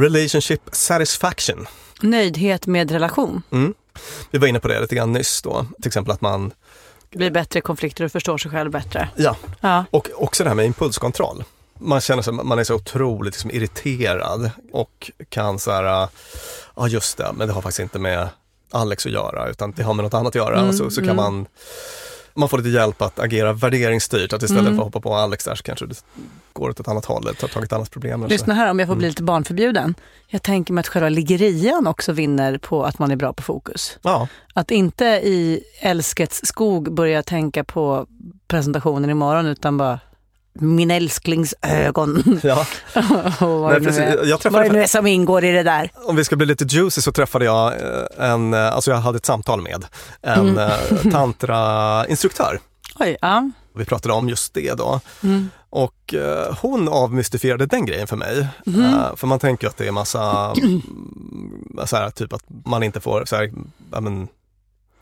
Relationship 0.00 0.60
satisfaction. 0.72 1.66
Nöjdhet 2.02 2.66
med 2.66 2.90
relation. 2.90 3.42
Mm. 3.50 3.74
Vi 4.30 4.38
var 4.38 4.46
inne 4.48 4.60
på 4.60 4.68
det 4.68 4.80
lite 4.80 4.94
grann 4.94 5.12
nyss 5.12 5.42
då, 5.42 5.66
till 5.76 5.86
exempel 5.86 6.12
att 6.12 6.20
man, 6.20 6.52
Blir 7.10 7.30
bättre 7.30 7.58
i 7.58 7.62
konflikter 7.62 8.04
och 8.04 8.12
förstår 8.12 8.38
sig 8.38 8.50
själv 8.50 8.70
bättre. 8.70 9.08
ja, 9.16 9.36
Ja. 9.60 9.84
och 9.90 10.08
också 10.14 10.44
det 10.44 10.50
här 10.50 10.54
med 10.54 10.66
impulskontroll. 10.66 11.44
Man 11.80 12.00
känner 12.00 12.22
sig, 12.22 12.32
man 12.32 12.58
är 12.58 12.64
så 12.64 12.74
otroligt 12.74 13.34
liksom 13.34 13.50
irriterad 13.50 14.50
och 14.72 15.10
kan 15.28 15.58
så 15.58 15.70
här, 15.70 16.08
ja 16.76 16.88
just 16.88 17.16
det, 17.18 17.32
men 17.34 17.48
det 17.48 17.54
har 17.54 17.62
faktiskt 17.62 17.80
inte 17.80 17.98
med 17.98 18.28
Alex 18.70 19.06
att 19.06 19.12
göra 19.12 19.48
utan 19.48 19.72
det 19.72 19.82
har 19.82 19.94
med 19.94 20.02
något 20.04 20.14
annat 20.14 20.28
att 20.28 20.34
göra. 20.34 20.60
Mm, 20.60 20.72
så, 20.72 20.90
så 20.90 21.04
kan 21.04 21.16
man 21.16 21.46
man 22.38 22.48
får 22.48 22.58
lite 22.58 22.68
hjälp 22.70 23.02
att 23.02 23.18
agera 23.18 23.52
värderingsstyrt, 23.52 24.32
att 24.32 24.42
istället 24.42 24.62
Mm. 24.64 24.76
för 24.76 24.82
att 24.82 24.86
hoppa 24.94 25.00
på 25.00 25.14
Alex 25.14 25.44
där 25.44 25.54
så 25.54 25.62
kanske 25.62 25.86
det 25.86 26.02
går 26.52 26.68
åt 26.70 26.80
ett 26.80 26.88
annat 26.88 27.04
håll, 27.04 27.22
eller 27.22 27.34
tar 27.34 27.48
tag 27.48 27.62
i 27.62 27.64
ett 27.64 27.72
annat 27.72 27.90
problem. 27.90 28.26
Lyssna 28.28 28.54
här 28.54 28.70
om 28.70 28.78
jag 28.78 28.88
får 28.88 28.94
bli 28.94 29.04
Mm. 29.04 29.10
lite 29.10 29.22
barnförbjuden. 29.22 29.94
Jag 30.28 30.42
tänker 30.42 30.72
mig 30.72 30.80
att 30.80 30.88
själva 30.88 31.08
liggerian 31.08 31.86
också 31.86 32.12
vinner 32.12 32.58
på 32.58 32.84
att 32.84 32.98
man 32.98 33.10
är 33.10 33.16
bra 33.16 33.32
på 33.32 33.42
fokus. 33.42 33.98
Ja, 34.02 34.28
Att 34.54 34.70
inte 34.70 35.04
i 35.04 35.60
älskets 35.80 36.40
skog 36.44 36.94
börja 36.94 37.22
tänka 37.22 37.64
på 37.64 38.06
presentationen 38.48 39.10
imorgon 39.10 39.46
utan 39.46 39.76
bara 39.78 40.00
min 40.60 40.90
älsklings 40.90 41.54
ögon. 41.62 42.40
ja. 42.42 42.66
och 43.40 43.48
vad, 43.60 43.72
Nej, 43.72 43.80
precis. 43.80 43.98
är, 44.00 44.24
Jag 44.24 44.40
träffade 44.40 44.62
vad 44.64 44.72
det 44.72 44.76
nu 44.78 44.82
är 44.82 44.86
som 44.86 45.06
ingår 45.06 45.44
i 45.44 45.52
det 45.52 45.62
där. 45.62 45.90
Om 45.94 46.16
vi 46.16 46.24
ska 46.24 46.36
bli 46.36 46.46
lite 46.46 46.64
juicy 46.64 47.00
så 47.00 47.12
träffade 47.12 47.44
jag 47.44 47.72
eh, 47.72 48.30
en, 48.30 48.54
eh, 48.54 48.72
alltså 48.74 48.90
jag 48.90 48.98
hade 48.98 49.16
ett 49.16 49.26
samtal 49.26 49.62
med 49.62 49.84
en 50.22 50.48
Mm. 50.48 50.58
eh, 50.58 51.12
tantrainstruktör. 51.12 52.60
Oj, 53.00 53.16
ja. 53.20 53.50
Vi 53.74 53.84
pratade 53.84 54.14
om 54.14 54.28
just 54.28 54.54
det 54.54 54.74
då. 54.78 55.00
Mm. 55.22 55.50
Och 55.70 56.14
eh, 56.14 56.56
hon 56.60 56.88
avmystifierade 56.88 57.66
den 57.66 57.86
grejen 57.86 58.06
för 58.06 58.16
mig. 58.16 58.46
Mhm. 58.66 58.84
Eh, 58.84 59.16
för 59.16 59.26
man 59.26 59.38
tänker 59.38 59.68
att 59.68 59.76
det 59.76 59.86
är 59.88 59.92
massa, 59.92 60.52
mm, 60.62 60.82
så 61.86 61.96
här, 61.96 62.10
typ 62.10 62.32
att 62.32 62.42
man 62.64 62.82
inte 62.82 63.00
får, 63.00 63.24
så 63.24 63.36
här, 63.36 63.52
ja 63.92 64.00
men, 64.00 64.22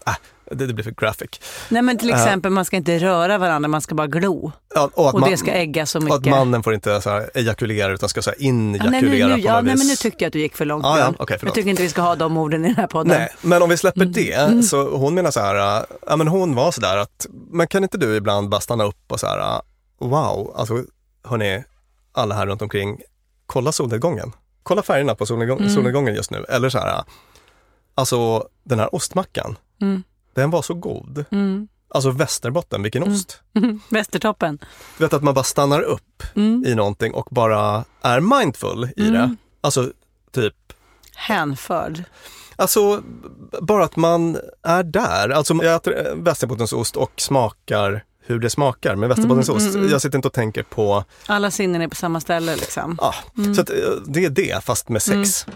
äh, 0.06 0.14
det, 0.50 0.66
det 0.66 0.74
blir 0.74 0.84
för 0.84 0.90
graphic. 0.90 1.30
Nej 1.68 1.82
men 1.82 1.98
till 1.98 2.10
Eh. 2.10 2.16
exempel 2.22 2.52
man 2.52 2.64
ska 2.64 2.76
inte 2.76 2.98
röra 2.98 3.38
varandra, 3.38 3.68
man 3.68 3.80
ska 3.80 3.94
bara 3.94 4.06
glo. 4.06 4.52
Ja, 4.74 4.90
och 4.94 5.08
att, 5.08 5.14
Och 5.14 5.20
man, 5.20 5.30
det 5.30 5.36
ska 5.36 5.50
ägga 5.52 5.86
så 5.86 5.98
och 5.98 6.04
mycket. 6.04 6.16
att 6.18 6.26
mannen 6.26 6.62
får 6.62 6.74
inte 6.74 7.00
så 7.00 7.10
här, 7.10 7.30
ejakulera 7.34 7.92
utan 7.92 8.08
ska 8.08 8.22
så 8.22 8.30
här, 8.30 8.36
Ja, 8.40 8.52
nej, 8.52 8.62
nu, 8.72 8.76
inejakulera 8.76 9.28
nu, 9.28 9.42
på 9.42 9.48
ja, 9.48 9.54
något 9.54 9.64
nej, 9.64 9.76
men 9.76 9.86
nu 9.86 9.96
tyckte 9.96 10.24
jag 10.24 10.26
att 10.26 10.32
du 10.32 10.40
gick 10.40 10.56
för 10.56 10.64
långt 10.64 10.84
Ja, 10.84 10.98
ja, 10.98 11.14
förlåt. 11.18 11.42
Jag 11.42 11.54
tycker 11.54 11.70
inte 11.70 11.82
vi 11.82 11.88
ska 11.88 12.02
ha 12.02 12.16
de 12.16 12.36
orden 12.36 12.64
i 12.64 12.68
den 12.68 12.76
här 12.76 12.86
podden. 12.86 13.18
Nej, 13.18 13.28
men 13.42 13.62
om 13.62 13.68
vi 13.68 13.76
släpper 13.76 14.00
Mm. 14.00 14.12
det, 14.12 14.62
så 14.66 14.96
hon 14.96 15.14
menar 15.14 15.30
så 15.30 15.40
här, 15.40 15.86
ja 16.06 16.16
men 16.16 16.28
hon 16.28 16.54
var 16.54 16.70
så 16.72 16.80
där 16.80 16.96
att, 16.96 17.26
men 17.50 17.66
kan 17.66 17.82
inte 17.82 17.98
du 17.98 18.16
ibland 18.16 18.48
bara 18.48 18.60
stanna 18.60 18.84
upp 18.84 19.12
och 19.12 19.20
så 19.20 19.26
här, 19.26 19.60
wow, 20.00 20.54
alltså 20.56 20.84
hörni, 21.24 21.64
alla 22.12 22.34
här 22.34 22.46
runt 22.46 22.62
omkring, 22.62 23.00
kolla 23.46 23.72
solnedgången. 23.72 24.32
Kolla 24.62 24.82
färgerna 24.82 25.14
på 25.14 25.26
solnedgång, 25.26 25.58
Mm. 25.58 25.70
solnedgången 25.70 26.14
just 26.14 26.30
nu. 26.30 26.44
Eller 26.48 26.68
så 26.68 26.78
här, 26.78 27.02
alltså 27.94 28.48
den 28.64 28.78
här 28.78 28.94
ostmackan, 28.94 29.58
Mm. 29.82 30.02
Den 30.36 30.50
var 30.50 30.62
så 30.62 30.74
god. 30.74 31.24
Mm. 31.30 31.68
Alltså 31.88 32.10
Västerbotten, 32.10 32.82
vilken 32.82 33.02
ost. 33.02 33.40
Västertoppen. 33.90 34.58
Du 34.98 35.04
vet 35.04 35.12
att 35.12 35.22
man 35.22 35.34
bara 35.34 35.44
stannar 35.44 35.80
upp 35.80 36.22
Mm. 36.34 36.64
i 36.66 36.74
någonting 36.74 37.14
och 37.14 37.28
bara 37.30 37.84
är 38.02 38.20
mindful 38.20 38.88
i 38.96 39.02
det. 39.02 39.18
Mm. 39.18 39.36
Alltså 39.60 39.92
typ 40.32 40.54
Hänförd. 41.14 42.04
Alltså, 42.56 43.02
bara 43.60 43.84
att 43.84 43.96
man 43.96 44.38
är 44.62 44.82
där. 44.82 45.28
Alltså, 45.30 45.54
jag 45.54 45.74
äter 45.74 46.06
eh, 46.06 46.14
västerbottensost 46.14 46.96
och 46.96 47.12
smakar 47.16 48.04
hur 48.20 48.38
det 48.38 48.50
smakar 48.50 48.96
med 48.96 49.08
västerbottensost. 49.08 49.60
Mm, 49.60 49.68
mm, 49.70 49.80
mm. 49.80 49.92
Jag 49.92 50.02
sitter 50.02 50.18
inte 50.18 50.28
och 50.28 50.34
tänker 50.34 50.62
på, 50.62 51.04
Alla 51.26 51.50
sinnen 51.50 51.82
är 51.82 51.88
på 51.88 51.94
samma 51.96 52.20
ställe 52.20 52.56
liksom. 52.56 52.98
ja, 53.00 53.14
så 53.54 53.60
att, 53.60 53.70
eh, 53.70 53.76
det 54.06 54.24
är 54.24 54.30
det 54.30 54.64
fast 54.64 54.88
med 54.88 55.02
sex. 55.02 55.46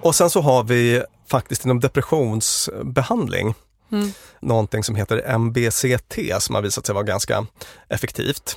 Och 0.00 0.14
sen 0.14 0.30
så 0.30 0.40
har 0.40 0.64
vi 0.64 1.02
faktiskt 1.32 1.64
inom 1.64 1.80
depressionsbehandling 1.80 3.54
Mm. 3.92 4.10
någonting 4.40 4.84
som 4.84 4.94
heter 4.94 5.22
MBCT 5.38 6.18
som 6.40 6.54
har 6.54 6.62
visat 6.62 6.86
sig 6.86 6.94
vara 6.94 7.04
ganska 7.04 7.46
effektivt. 7.88 8.56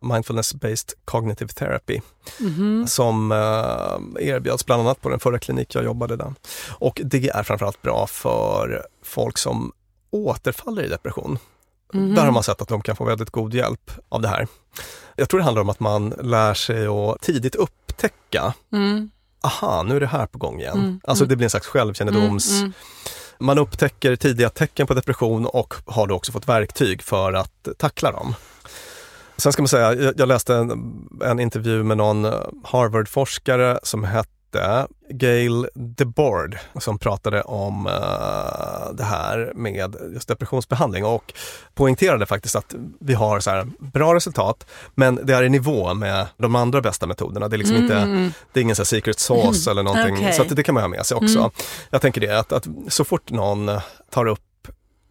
Mindfulness-based 0.00 0.92
cognitive 1.04 1.52
therapy 1.52 2.00
Mhm. 2.40 2.86
som 2.86 3.32
eh, 3.32 4.26
erbjöds 4.28 4.66
bland 4.66 4.82
annat 4.82 5.00
på 5.00 5.08
den 5.08 5.20
förra 5.20 5.38
klinik 5.38 5.74
jag 5.74 5.84
jobbade 5.84 6.16
där. 6.16 6.34
Och 6.78 7.00
det 7.04 7.28
är 7.28 7.42
framförallt 7.42 7.82
bra 7.82 8.06
för 8.06 8.86
folk 9.02 9.38
som 9.38 9.72
återfaller 10.10 10.82
i 10.82 10.88
depression. 10.88 11.38
Mhm. 11.92 12.14
Där 12.14 12.24
har 12.24 12.32
man 12.32 12.42
sett 12.42 12.62
att 12.62 12.68
de 12.68 12.82
kan 12.82 12.96
få 12.96 13.04
väldigt 13.04 13.30
god 13.30 13.54
hjälp 13.54 13.90
av 14.08 14.22
det 14.22 14.28
här. 14.28 14.46
Jag 15.16 15.28
tror 15.28 15.38
det 15.40 15.44
handlar 15.44 15.62
om 15.62 15.68
att 15.68 15.80
man 15.80 16.08
lär 16.22 16.54
sig 16.54 16.86
att 16.86 17.20
tidigt 17.22 17.54
upptäcka, 17.54 18.54
Mm. 18.72 19.10
Aha, 19.44 19.82
nu 19.82 19.96
är 19.96 20.00
det 20.00 20.06
här 20.06 20.26
på 20.26 20.38
gång 20.38 20.60
igen. 20.60 20.78
Mm, 20.78 21.00
Alltså 21.04 21.24
mm. 21.24 21.28
det 21.28 21.36
blir 21.36 21.46
en 21.46 21.50
slags 21.50 21.66
självkännedoms... 21.66 22.50
Mm, 22.50 22.60
mm. 22.60 22.72
Man 23.38 23.58
upptäcker 23.58 24.16
tidiga 24.16 24.50
tecken 24.50 24.86
på 24.86 24.94
depression 24.94 25.46
och 25.46 25.74
har 25.86 26.06
då 26.06 26.14
också 26.14 26.32
fått 26.32 26.48
verktyg 26.48 27.02
för 27.02 27.32
att 27.32 27.68
tackla 27.78 28.12
dem. 28.12 28.34
Sen 29.36 29.52
ska 29.52 29.62
man 29.62 29.68
säga, 29.68 30.12
jag, 30.16 30.28
läste 30.28 30.54
en, 30.54 30.94
en 31.24 31.40
intervju 31.40 31.82
med 31.82 31.96
någon 31.96 32.24
eh, 32.24 32.32
Harvard-forskare 32.64 33.78
som 33.82 34.04
hette 34.04 34.35
Gail 35.08 35.68
DeBord 35.74 36.58
som 36.78 36.98
pratade 36.98 37.42
om 37.42 37.86
eh, 37.86 38.94
det 38.94 39.04
här 39.04 39.52
med 39.54 39.96
just 40.14 40.28
depressionsbehandling 40.28 41.04
och 41.04 41.32
poängterade 41.74 42.26
faktiskt 42.26 42.56
att 42.56 42.74
vi 43.00 43.14
har 43.14 43.40
så 43.40 43.50
här 43.50 43.66
bra 43.78 44.14
resultat 44.14 44.66
men 44.94 45.20
det 45.22 45.34
är 45.34 45.42
i 45.42 45.48
nivå 45.48 45.94
med 45.94 46.26
de 46.36 46.54
andra 46.54 46.80
bästa 46.80 47.06
metoderna. 47.06 47.48
Det 47.48 47.56
är 47.56 47.58
liksom 47.58 47.76
Mm, 47.76 47.84
inte, 47.84 47.96
mm, 47.96 48.16
mm. 48.16 48.32
det 48.52 48.60
är 48.60 48.62
ingen 48.62 48.76
så 48.76 48.84
secret 48.84 49.18
sauce 49.18 49.70
eller 49.70 49.82
någonting. 49.82 50.14
Okej. 50.14 50.32
Så 50.32 50.44
det 50.44 50.62
kan 50.62 50.74
man 50.74 50.82
ha 50.82 50.88
med 50.88 51.06
sig 51.06 51.16
också. 51.16 51.38
Mm. 51.38 51.50
Jag 51.90 52.02
tänker 52.02 52.20
det 52.20 52.38
att, 52.38 52.52
att 52.52 52.66
så 52.88 53.04
fort 53.04 53.30
någon 53.30 53.70
tar 54.10 54.26
upp 54.26 54.45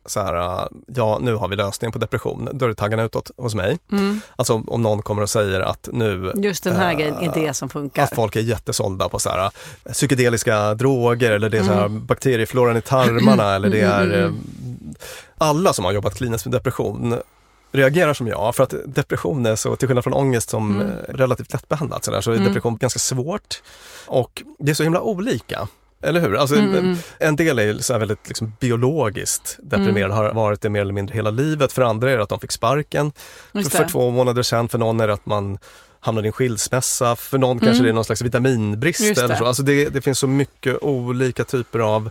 så 0.05 0.19
här, 0.21 0.61
äh, 0.63 0.67
ja 0.87 1.19
nu 1.21 1.35
har 1.35 1.47
vi 1.47 1.55
lösningen 1.55 1.91
på 1.91 1.99
depression, 1.99 2.49
då 2.53 2.65
är 2.65 2.69
det 2.69 2.75
taggarna 2.75 3.03
utåt 3.03 3.31
hos 3.37 3.55
mig. 3.55 3.77
Mm. 3.91 4.21
Alltså 4.35 4.63
om 4.67 4.81
någon 4.81 5.01
kommer 5.01 5.21
och 5.21 5.29
säger 5.29 5.61
att 5.61 5.89
nu 5.93 6.31
Just 6.35 6.63
den 6.63 6.75
här 6.75 6.91
eh, 6.91 6.97
grejen 6.97 7.15
är 7.15 7.33
det 7.33 7.53
som 7.53 7.69
funkar. 7.69 8.03
att 8.03 8.15
folk 8.15 8.35
är 8.35 8.41
jättesålda 8.41 9.09
på 9.09 9.19
så 9.19 9.29
här, 9.29 9.45
äh, 9.85 9.91
psykedeliska 9.91 10.73
droger 10.73 11.31
eller 11.31 11.49
det 11.49 11.57
är 11.57 11.63
så 11.63 11.73
här, 11.73 11.87
bakteriefloran 11.87 12.77
i 12.77 12.81
tarmarna 12.81 13.55
eller 13.55 13.69
det 13.69 13.81
Mm, 13.81 13.99
är 13.99 14.03
mm, 14.17 14.19
mm. 14.23 14.95
alla 15.37 15.73
som 15.73 15.85
har 15.85 15.91
jobbat 15.91 16.15
kliniskt 16.15 16.45
med 16.45 16.53
depression 16.53 17.19
reagerar 17.71 18.13
som 18.13 18.27
jag 18.27 18.55
för 18.55 18.63
att 18.63 18.73
depression 18.85 19.45
är 19.45 19.55
så, 19.55 19.75
till 19.75 19.87
skillnad 19.87 20.03
från 20.03 20.13
ångest 20.13 20.49
som 20.49 20.81
Mm. 20.81 20.91
relativt 21.09 21.53
lättbehandlat 21.53 22.03
så, 22.03 22.11
där, 22.11 22.21
så 22.21 22.31
är 22.31 22.35
Mm. 22.35 22.47
depression 22.47 22.77
ganska 22.77 22.99
svårt 22.99 23.61
och 24.07 24.43
det 24.59 24.71
är 24.71 24.75
så 24.75 24.83
himla 24.83 25.01
olika. 25.01 25.67
Eller 26.05 26.21
hur? 26.21 26.35
Alltså, 26.35 26.55
Mm, 26.55 26.75
mm. 26.75 26.97
En 27.19 27.35
del 27.35 27.59
är 27.59 27.77
så 27.79 27.97
väldigt 27.97 28.27
liksom 28.27 28.53
biologiskt 28.59 29.57
deprimerade, 29.63 30.13
har 30.13 30.33
varit 30.33 30.61
det 30.61 30.69
mer 30.69 30.81
eller 30.81 30.93
mindre 30.93 31.15
hela 31.15 31.29
livet. 31.29 31.71
För 31.71 31.81
andra 31.81 32.11
är 32.11 32.17
det 32.17 32.23
att 32.23 32.29
de 32.29 32.39
fick 32.39 32.51
sparken 32.51 33.11
Just 33.53 33.71
för, 33.71 33.77
för 33.77 33.89
två 33.89 34.09
månader 34.11 34.43
sedan. 34.43 34.69
För 34.69 34.77
någon 34.77 34.99
är 34.99 35.07
det 35.07 35.13
att 35.13 35.25
man 35.25 35.57
hamnade 35.99 36.27
i 36.27 36.29
en 36.29 36.33
skilsmässa. 36.33 37.15
För 37.15 37.37
någon 37.37 37.59
kanske 37.59 37.83
det 37.83 37.89
är 37.89 37.93
någon 37.93 38.05
slags 38.05 38.21
vitaminbrist 38.21 39.01
Mm. 39.01 39.25
Eller 39.25 39.35
så. 39.35 39.45
Alltså 39.45 39.63
det, 39.63 39.89
det 39.89 40.01
finns 40.01 40.19
så 40.19 40.27
mycket 40.27 40.83
olika 40.83 41.43
typer 41.43 41.79
av 41.79 42.09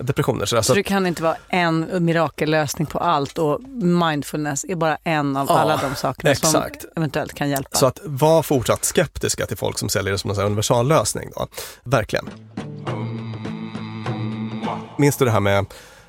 depressioner. 0.00 0.46
Så, 0.46 0.62
så 0.62 0.74
det 0.74 0.82
kan 0.82 1.06
inte 1.06 1.22
vara 1.22 1.36
en 1.48 2.04
mirakellösning 2.04 2.86
på 2.86 2.98
allt 2.98 3.38
och 3.38 3.62
mindfulness 3.82 4.64
är 4.68 4.74
bara 4.74 4.98
en 5.04 5.36
av 5.36 5.46
Ja, 5.48 5.58
alla 5.58 5.76
de 5.76 5.94
sakerna 5.94 6.30
exakt. 6.30 6.82
som 6.82 6.90
eventuellt 6.96 7.34
kan 7.34 7.50
hjälpa. 7.50 7.78
så 7.78 7.86
att 7.86 8.00
var 8.04 8.42
fortsatt 8.42 8.84
skeptiska 8.84 9.46
till 9.46 9.56
folk 9.56 9.78
som 9.78 9.88
säljer 9.88 10.12
det 10.12 10.18
som 10.18 10.30
en 10.30 10.38
universallösning. 10.40 11.30
Då. 11.36 11.46
Verkligen. 11.84 12.28
Minns 14.98 15.16
du 15.16 15.24
det 15.24 15.30
här 15.30 15.40
med 15.40 15.66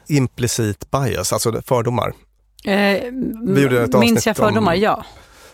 implicit 0.07 0.91
bias, 0.91 1.33
alltså 1.33 1.61
fördomar? 1.61 2.13
eh, 2.65 2.93
gjorde 3.61 3.81
ett 3.83 3.99
minns 3.99 4.25
jag 4.27 4.35
fördomar? 4.37 4.73
om- 4.73 4.79
Ja. 4.81 5.03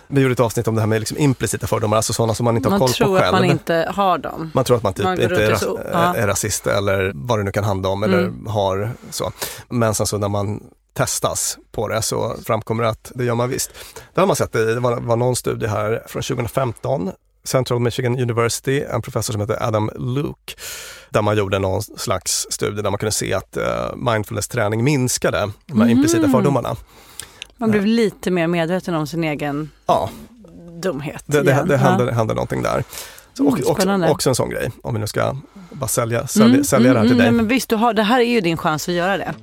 Vi 0.08 0.22
gjorde 0.22 0.34
ett 0.34 0.40
avsnitt 0.40 0.68
om 0.68 0.76
det 0.76 0.82
här 0.82 0.88
med 0.88 1.00
liksom 1.02 1.18
implicita 1.18 1.68
fördomar, 1.68 1.98
alltså 1.98 2.14
sådana 2.14 2.34
som 2.34 2.44
man 2.44 2.58
inte 2.58 2.70
har 2.70 2.72
Man 2.72 2.80
koll 2.80 2.88
på 2.90 2.94
tror 2.94 3.20
själv. 3.20 3.36
att 3.36 3.42
man 3.42 3.50
inte 3.50 3.92
har 3.96 4.18
dem. 4.18 4.52
Man 4.54 4.64
tror 4.64 4.78
att 4.78 4.84
man 4.84 4.94
typ 4.94 5.04
Man 5.04 5.22
inte 5.22 5.46
är, 5.46 5.52
ras- 5.52 5.60
så- 5.60 5.80
ja. 5.92 6.16
är 6.16 6.28
rasist 6.28 6.68
eller 6.68 7.12
vad 7.16 7.40
det 7.40 7.44
nu 7.44 7.52
kan 7.52 7.64
handla 7.64 7.90
om 7.90 8.04
eller 8.04 8.20
Mm. 8.20 8.48
har 8.48 8.92
så. 9.10 9.32
Men 9.70 9.96
sen 9.96 10.06
så 10.08 10.18
när 10.18 10.30
man 10.30 10.64
testas 10.94 11.58
på 11.72 11.88
det 11.88 12.02
så 12.02 12.36
framkommer 12.46 12.84
det 12.84 12.90
att 12.90 13.12
det 13.16 13.24
gör 13.24 13.36
man 13.36 13.50
visst. 13.50 13.72
Det 14.14 14.20
har 14.22 14.28
man 14.28 14.36
sett, 14.36 14.52
det 14.54 14.80
var, 14.80 14.96
var 15.00 15.16
någon 15.16 15.36
studie 15.36 15.68
här 15.68 16.04
från 16.08 16.22
2015 16.24 17.12
Central 17.48 17.80
Michigan 17.80 18.20
University, 18.20 18.84
en 18.94 19.02
professor 19.02 19.32
som 19.32 19.42
heter 19.42 19.64
Adam 19.68 19.90
Luke, 19.96 20.54
där 21.10 21.22
man 21.22 21.38
gjorde 21.38 21.60
någon 21.60 21.82
slags 21.82 22.48
studie 22.50 22.82
där 22.82 22.90
man 22.92 22.98
kunde 22.98 23.12
se 23.12 23.34
att 23.34 23.58
uh, 23.58 23.96
mindfulness-träning 23.96 24.84
minskade 24.84 25.38
de 25.66 25.78
här 25.82 25.86
Mhm. 25.88 25.90
implicita 25.90 26.30
fördomarna. 26.30 26.76
Man 27.58 27.72
blev 27.72 27.86
lite 27.86 28.32
mer 28.32 28.48
medveten 28.48 28.96
om 28.96 29.08
sin 29.08 29.24
egen 29.24 29.70
Ja, 29.86 30.10
dumhet. 30.82 31.24
Det, 31.26 31.42
det, 31.42 31.64
det 31.68 31.74
Ja. 31.74 31.78
händer, 31.78 32.12
händer 32.12 32.36
någonting 32.36 32.62
där. 32.64 32.84
Så, 33.34 33.48
och, 33.48 33.60
Mm, 33.60 34.02
också, 34.04 34.12
också 34.12 34.30
en 34.30 34.36
sån 34.36 34.50
grej, 34.50 34.72
om 34.84 34.94
vi 34.94 35.00
nu 35.00 35.08
ska 35.08 35.36
bara 35.72 35.88
sälja, 35.88 36.28
sälja, 36.28 36.64
sälja 36.64 36.94
det 36.94 37.00
här 37.00 37.06
till 37.06 37.12
mm, 37.14 37.18
dig. 37.24 37.32
nej, 37.32 37.38
men 37.38 37.48
visst, 37.48 37.70
du 37.70 37.76
har, 37.76 37.94
det 37.94 38.04
här 38.04 38.20
är 38.20 38.24
ju 38.26 38.42
din 38.42 38.58
chans 38.58 38.88
att 38.90 38.96
göra 38.96 39.18
det. 39.18 39.34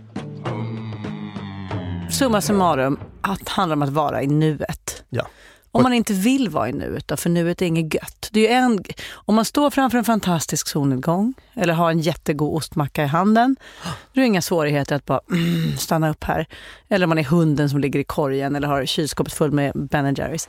Summa 2.11 2.41
summarum, 2.41 2.99
att 3.21 3.49
handlar 3.49 3.77
om 3.77 3.83
att 3.83 3.89
vara 3.89 4.23
i 4.23 4.27
nuet. 4.27 5.03
Ja. 5.09 5.27
Om 5.73 5.83
man 5.83 5.93
inte 5.93 6.13
vill 6.13 6.49
vara 6.49 6.69
i 6.69 6.73
nuet 6.73 7.09
då, 7.09 7.17
för 7.17 7.31
nuet 7.31 7.63
är 7.63 7.67
inget 7.67 7.95
gött. 7.95 8.29
Det 8.33 8.53
är 8.53 8.59
en, 8.59 8.85
om 9.13 9.35
man 9.35 9.45
står 9.45 9.71
framför 9.71 9.99
en 9.99 10.05
fantastisk 10.05 10.69
solnedgång 10.69 11.35
eller 11.55 11.75
har 11.75 11.91
en 11.91 12.01
jättegod 12.01 12.57
ostmacka 12.57 13.05
i 13.05 13.07
handen, 13.07 13.57
då 13.85 14.21
är 14.21 14.23
det 14.23 14.27
inga 14.27 14.43
svårigheter 14.43 14.97
att 14.97 15.05
bara 15.07 15.21
mm, 15.31 15.77
stanna 15.77 16.11
upp 16.11 16.25
här. 16.25 16.47
Eller 16.89 17.07
om 17.07 17.09
man 17.09 17.19
är 17.19 17.25
hunden 17.25 17.71
som 17.71 17.81
ligger 17.81 18.01
i 18.01 18.05
korgen 18.05 18.57
eller 18.57 18.69
har 18.69 18.87
kylskåpet 18.87 19.33
fullt 19.33 19.55
med 19.55 19.73
Ben 19.75 20.15
Jerrys. 20.15 20.49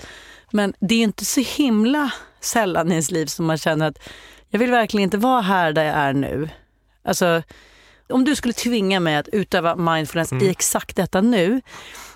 Men 0.52 0.74
det 0.80 0.96
är 0.96 1.04
inte 1.04 1.26
så 1.26 1.42
himla 1.42 2.12
sällan 2.40 2.88
i 2.88 2.92
ens 2.92 3.12
liv 3.12 3.26
som 3.26 3.46
man 3.46 3.58
känner 3.58 3.88
att 3.88 4.00
jag 4.50 4.60
vill 4.60 4.72
verkligen 4.72 5.04
inte 5.04 5.18
vara 5.18 5.42
här 5.42 5.74
där 5.74 5.84
jag 5.84 5.96
är 5.96 6.14
nu. 6.14 6.50
Alltså, 7.04 7.44
om 8.10 8.24
du 8.24 8.36
skulle 8.36 8.54
tvinga 8.54 9.00
mig 9.00 9.16
att 9.16 9.28
utöva 9.28 9.76
mindfulness 9.76 10.34
i 10.34 10.50
exakt 10.50 10.96
detta 10.96 11.22
nu, 11.22 11.62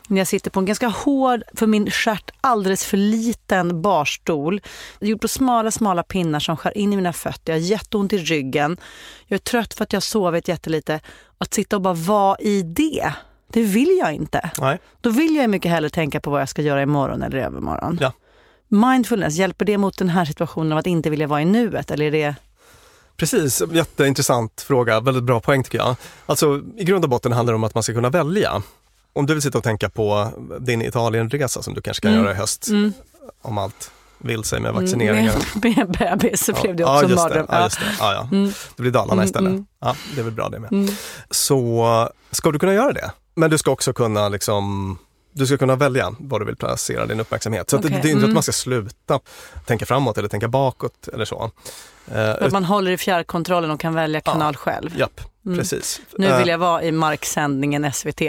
när 0.07 0.17
jag 0.17 0.27
sitter 0.27 0.51
på 0.51 0.59
en 0.59 0.65
ganska 0.65 0.87
hård, 0.87 1.43
för 1.53 1.67
min 1.67 1.91
stjärt 1.91 2.31
alldeles 2.41 2.85
för 2.85 2.97
liten 2.97 3.81
barstol, 3.81 4.61
gjord 4.99 5.21
på 5.21 5.27
smala, 5.27 5.71
smala 5.71 6.03
pinnar 6.03 6.39
som 6.39 6.57
skär 6.57 6.77
in 6.77 6.93
i 6.93 6.95
mina 6.95 7.13
fötter. 7.13 7.53
Jag 7.53 7.59
har 7.59 7.65
jätteont 7.65 8.13
i 8.13 8.17
ryggen. 8.17 8.77
Jag 9.27 9.37
är 9.37 9.41
trött 9.41 9.73
för 9.73 9.83
att 9.83 9.93
jag 9.93 9.97
har 9.97 10.01
sovit 10.01 10.47
jättelite. 10.47 10.99
Att 11.37 11.53
sitta 11.53 11.75
och 11.75 11.81
bara 11.81 11.93
vara 11.93 12.37
i 12.39 12.61
det, 12.61 13.13
det 13.53 13.61
vill 13.61 13.97
jag 13.99 14.13
inte. 14.13 14.51
Nej. 14.59 14.79
Då 15.01 15.09
vill 15.09 15.35
jag 15.35 15.49
mycket 15.49 15.71
hellre 15.71 15.89
tänka 15.89 16.19
på 16.19 16.29
vad 16.29 16.41
jag 16.41 16.49
ska 16.49 16.61
göra 16.61 16.81
imorgon 16.81 17.21
eller 17.21 17.37
övermorgon. 17.37 17.97
Ja. 18.01 18.11
Mindfulness, 18.67 19.35
hjälper 19.35 19.65
det 19.65 19.77
mot 19.77 19.97
den 19.97 20.09
här 20.09 20.25
situationen 20.25 20.71
av 20.71 20.77
att 20.77 20.87
inte 20.87 21.09
vilja 21.09 21.27
vara 21.27 21.41
i 21.41 21.45
nuet? 21.45 21.91
Eller 21.91 22.05
är 22.05 22.11
det... 22.11 22.35
Precis, 23.17 23.61
jätteintressant 23.71 24.61
fråga, 24.61 24.99
väldigt 24.99 25.23
bra 25.23 25.39
poäng 25.39 25.63
tycker 25.63 25.77
jag. 25.77 25.95
Alltså 26.25 26.61
i 26.77 26.83
grund 26.83 27.03
och 27.03 27.09
botten 27.09 27.31
handlar 27.31 27.53
det 27.53 27.55
om 27.55 27.63
att 27.63 27.73
man 27.73 27.83
ska 27.83 27.93
kunna 27.93 28.09
välja. 28.09 28.63
Om 29.15 29.25
du 29.25 29.33
vill 29.33 29.41
sitta 29.41 29.57
och 29.57 29.63
tänka 29.63 29.89
på 29.89 30.29
din 30.59 30.81
Italienresa 30.81 31.61
som 31.61 31.73
du 31.73 31.81
kanske 31.81 32.01
kan 32.01 32.11
Mm. 32.11 32.23
göra 32.23 32.33
i 32.33 32.37
höst, 32.37 32.67
om 33.41 33.57
allt 33.57 33.91
vill 34.17 34.43
sig 34.43 34.59
med 34.59 34.73
vaccineringar. 34.73 35.33
Med, 35.63 35.77
med 35.77 35.89
bebis 36.19 36.45
så 36.45 36.53
blev 36.61 36.75
det 36.75 36.83
ja, 36.83 36.93
också 36.93 37.03
en 37.05 37.09
det. 37.09 37.15
mardröm. 37.15 37.45
Ja, 37.49 37.63
just 37.63 37.79
det. 37.79 37.85
Ja, 37.99 38.13
ja. 38.13 38.27
Det 38.75 38.81
blir 38.81 38.91
Dalarna 38.91 39.13
Mm, 39.13 39.25
istället. 39.25 39.49
mm. 39.51 39.65
Ja, 39.81 39.95
det 40.15 40.19
är 40.21 40.23
väl 40.23 40.33
bra 40.33 40.49
det 40.49 40.59
med. 40.59 40.71
Mm. 40.71 40.95
Så 41.29 42.09
ska 42.31 42.51
du 42.51 42.59
kunna 42.59 42.73
göra 42.73 42.93
det. 42.93 43.11
Men 43.35 43.49
du 43.49 43.57
ska 43.57 43.71
också 43.71 43.93
kunna 43.93 44.29
liksom 44.29 44.97
du 45.33 45.47
ska 45.47 45.57
kunna 45.57 45.75
välja 45.75 46.15
var 46.19 46.39
du 46.39 46.45
vill 46.45 46.55
placera 46.55 47.05
din 47.05 47.19
uppmärksamhet. 47.19 47.69
Så 47.69 47.75
att 47.75 47.81
det, 47.81 47.87
det 47.89 47.93
är 47.95 47.97
inte 47.97 48.09
mm. 48.11 48.25
att 48.25 48.33
man 48.33 48.43
ska 48.43 48.51
sluta 48.51 49.19
tänka 49.65 49.85
framåt 49.85 50.17
eller 50.17 50.29
tänka 50.29 50.47
bakåt 50.47 51.07
eller 51.13 51.25
så. 51.25 51.51
Eh, 52.13 52.29
Att 52.41 52.51
man 52.51 52.63
håller 52.63 52.91
i 52.91 52.97
fjärrkontrollen 52.97 53.71
och 53.71 53.79
kan 53.79 53.93
välja 53.93 54.21
kanal 54.21 54.55
själv. 54.55 54.97
Japp, 54.99 55.21
Mm. 55.45 55.57
precis. 55.57 56.01
Nu 56.17 56.27
Eh, 56.27 56.37
vill 56.37 56.47
jag 56.47 56.57
vara 56.57 56.83
i 56.83 56.91
marksändningen 56.91 57.85
SVT 57.93 58.21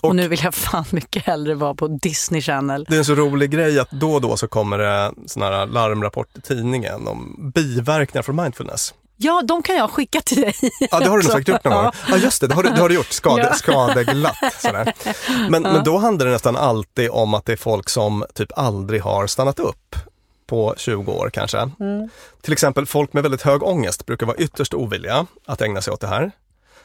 och, 0.00 0.08
Och- 0.08 0.16
nu 0.16 0.28
vill 0.28 0.40
jag 0.44 0.54
fan 0.54 0.84
mycket 0.90 1.24
hellre 1.24 1.54
vara 1.54 1.74
på 1.74 1.88
Disney 1.88 2.42
Channel. 2.42 2.84
Det 2.88 2.94
är 2.94 2.98
en 2.98 3.04
så 3.04 3.14
rolig 3.14 3.50
grej 3.50 3.78
att 3.80 3.90
då 3.90 4.14
och 4.14 4.20
då 4.20 4.36
så 4.36 4.48
kommer 4.48 4.78
det 4.78 5.12
såna 5.26 5.46
här 5.46 5.66
larmrapporter 5.66 6.38
i 6.38 6.42
tidningen 6.42 7.08
om 7.08 7.50
biverkningar 7.54 8.22
från 8.22 8.36
mindfulness. 8.36 8.94
Ja, 9.16 9.42
de 9.48 9.62
kan 9.62 9.76
jag 9.76 9.90
skicka 9.90 10.20
till 10.20 10.40
dig. 10.40 10.54
Ja, 10.90 10.98
det 11.00 11.06
har 11.08 11.18
du 11.18 11.22
nog 11.24 11.32
säkert 11.32 11.48
gjort 11.48 11.64
någon 11.64 11.74
gång. 11.74 11.84
Ja. 11.84 11.92
Ja, 12.08 12.16
just 12.16 12.40
det, 12.40 12.46
det 12.46 12.54
har 12.54 12.62
du, 12.62 12.68
det 12.70 12.80
har 12.80 12.88
du 12.88 12.94
gjort. 12.94 13.12
Skade, 13.12 13.42
Ja. 13.42 13.54
Skadeglatt. 13.54 14.36
Sådär. 14.58 14.92
Men, 15.50 15.62
men 15.62 15.84
då 15.84 15.98
handlar 15.98 16.26
det 16.26 16.32
nästan 16.32 16.56
alltid 16.56 17.10
om 17.10 17.34
att 17.34 17.46
det 17.46 17.52
är 17.52 17.56
folk 17.56 17.88
som 17.88 18.24
typ 18.34 18.52
aldrig 18.58 19.02
har 19.02 19.26
stannat 19.26 19.58
upp 19.58 19.96
på 20.46 20.74
20 20.76 21.12
år 21.12 21.30
kanske. 21.32 21.58
Mm. 21.58 22.08
Till 22.42 22.52
exempel 22.52 22.86
folk 22.86 23.12
med 23.12 23.22
väldigt 23.22 23.42
hög 23.42 23.62
ångest 23.62 24.06
brukar 24.06 24.26
vara 24.26 24.36
ytterst 24.36 24.74
ovilliga 24.74 25.26
att 25.46 25.60
ägna 25.62 25.80
sig 25.82 25.92
åt 25.92 26.00
det 26.00 26.06
här. 26.06 26.30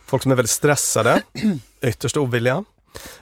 Folk 0.08 0.24
som 0.24 0.32
är 0.32 0.36
väldigt 0.36 0.50
stressade, 0.52 1.22
ytterst 1.82 2.18
ovilliga. 2.18 2.64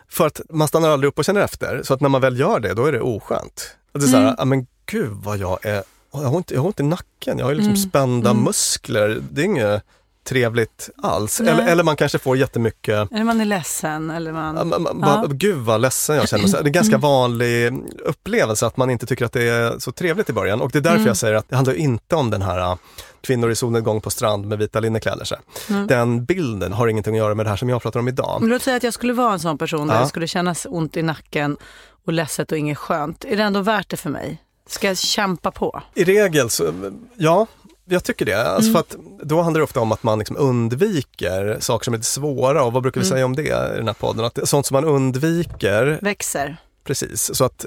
För 0.09 0.27
att 0.27 0.41
man 0.49 0.67
stannar 0.67 0.89
aldrig 0.89 1.07
upp 1.07 1.19
och 1.19 1.25
känner 1.25 1.41
efter. 1.41 1.81
Så 1.83 1.93
att 1.93 2.01
när 2.01 2.09
man 2.09 2.21
väl 2.21 2.39
gör 2.39 2.59
det, 2.59 2.73
då 2.73 2.86
är 2.86 2.91
det 2.91 3.01
oskönt. 3.01 3.75
Att 3.93 4.01
det 4.01 4.07
är 4.07 4.09
så 4.09 4.15
Mm. 4.17 4.27
här, 4.29 4.36
"Ah, 4.39 4.45
men 4.45 4.67
gud 4.86 5.11
vad 5.11 5.38
jag 5.38 5.65
är, 5.65 5.83
jag 6.13 6.19
har 6.19 6.38
inte, 6.38 6.53
jag 6.53 6.61
har 6.61 6.67
inte 6.67 6.83
nacken, 6.83 7.38
jag 7.39 7.45
har 7.45 7.53
liksom 7.53 7.73
Mm. 7.73 7.89
spända 7.89 8.33
muskler. 8.33 9.21
Det 9.31 9.41
är 9.41 9.45
inget 9.45 9.81
trevligt 10.30 10.89
alls. 11.03 11.39
Eller, 11.41 11.67
eller 11.67 11.84
man 11.84 11.95
kanske 11.95 12.19
får 12.19 12.38
jättemycket 12.38 13.11
Eller 13.11 13.23
man 13.23 13.41
är 13.41 13.45
ledsen 13.45 14.09
eller 14.09 14.32
man... 14.32 14.55
Man- 14.55 14.69
man- 14.84 14.99
Ja. 15.01 15.26
Gud 15.30 15.57
vad 15.57 15.82
ledsen 15.82 16.15
jag 16.15 16.30
känner 16.30 16.43
mig. 16.43 16.51
Så 16.51 16.57
Det 16.57 16.63
är 16.63 16.65
en 16.65 16.71
ganska 16.71 16.95
Mm. 16.95 17.01
vanlig 17.01 17.73
upplevelse 18.05 18.65
att 18.65 18.78
man 18.78 18.89
inte 18.89 19.05
tycker 19.05 19.26
att 19.26 19.32
det 19.32 19.43
är 19.49 19.80
så 19.80 19.91
trevligt 19.91 20.30
i 20.30 20.34
början. 20.34 20.61
Och 20.61 20.71
det 20.71 20.78
är 20.78 20.82
därför 20.82 20.95
Mm. 20.95 21.07
jag 21.07 21.17
säger 21.17 21.34
att 21.36 21.49
det 21.49 21.55
handlar 21.55 21.73
inte 21.73 22.15
om 22.15 22.30
den 22.30 22.41
här 22.41 22.59
äh, 22.59 22.76
kvinnor 23.21 23.51
i 23.51 23.55
solnedgång 23.55 24.01
på 24.01 24.09
strand 24.09 24.45
med 24.45 24.57
vita 24.57 24.80
linnekläder. 24.80 25.28
Mm. 25.69 25.88
Den 25.88 26.26
bilden 26.26 26.73
har 26.73 26.88
ingenting 26.88 27.13
att 27.13 27.17
göra 27.17 27.36
med 27.36 27.45
det 27.45 27.49
här 27.49 27.57
som 27.57 27.69
jag 27.69 27.82
pratar 27.82 27.99
om 27.99 28.07
idag. 28.07 28.38
Men 28.41 28.49
låt 28.49 28.61
säga 28.61 28.78
att 28.78 28.84
jag 28.84 28.93
skulle 28.93 29.13
vara 29.13 29.34
en 29.34 29.39
sån 29.39 29.57
person 29.57 29.88
där 29.88 29.95
Ja. 29.95 30.01
det 30.01 30.07
skulle 30.07 30.28
kännas 30.28 30.67
ont 30.69 30.97
i 30.97 31.01
nacken 31.01 31.57
och 32.05 32.13
ledset 32.13 32.51
och 32.51 32.57
inget 32.57 32.78
skönt. 32.78 33.26
Är 33.26 33.36
det 33.38 33.43
ändå 33.43 33.61
värt 33.61 33.89
det 33.89 33.97
för 33.97 34.09
mig? 34.09 34.41
Ska 34.67 34.88
jag 34.88 34.97
kämpa 34.97 35.51
på? 35.51 35.82
I 35.93 36.03
regel 36.03 36.49
så, 36.49 36.73
ja, 37.15 37.47
jag 37.86 38.03
tycker 38.03 38.25
det. 38.25 38.47
Alltså 38.47 38.69
Mm. 38.69 38.73
för 38.73 38.79
att 38.79 38.95
då 39.23 39.41
handlar 39.41 39.59
det 39.59 39.63
ofta 39.63 39.79
om 39.79 39.91
att 39.91 40.03
man 40.03 40.19
liksom 40.19 40.38
undviker 40.38 41.57
saker 41.59 41.83
som 41.86 41.93
är 41.93 41.97
lite 41.97 42.09
svåra. 42.09 42.63
Och 42.63 42.73
vad 42.73 42.83
brukar 42.83 43.01
vi 43.01 43.07
Mm. 43.07 43.15
säga 43.15 43.25
om 43.25 43.36
det 43.36 43.41
i 43.41 43.77
den 43.77 43.88
här 43.88 43.93
podden? 43.93 44.25
Att 44.25 44.49
sånt 44.49 44.65
som 44.65 44.75
man 44.75 44.86
undviker 44.86 45.99
Växer. 46.01 46.57
Precis, 46.83 47.36
så 47.36 47.45
att 47.45 47.65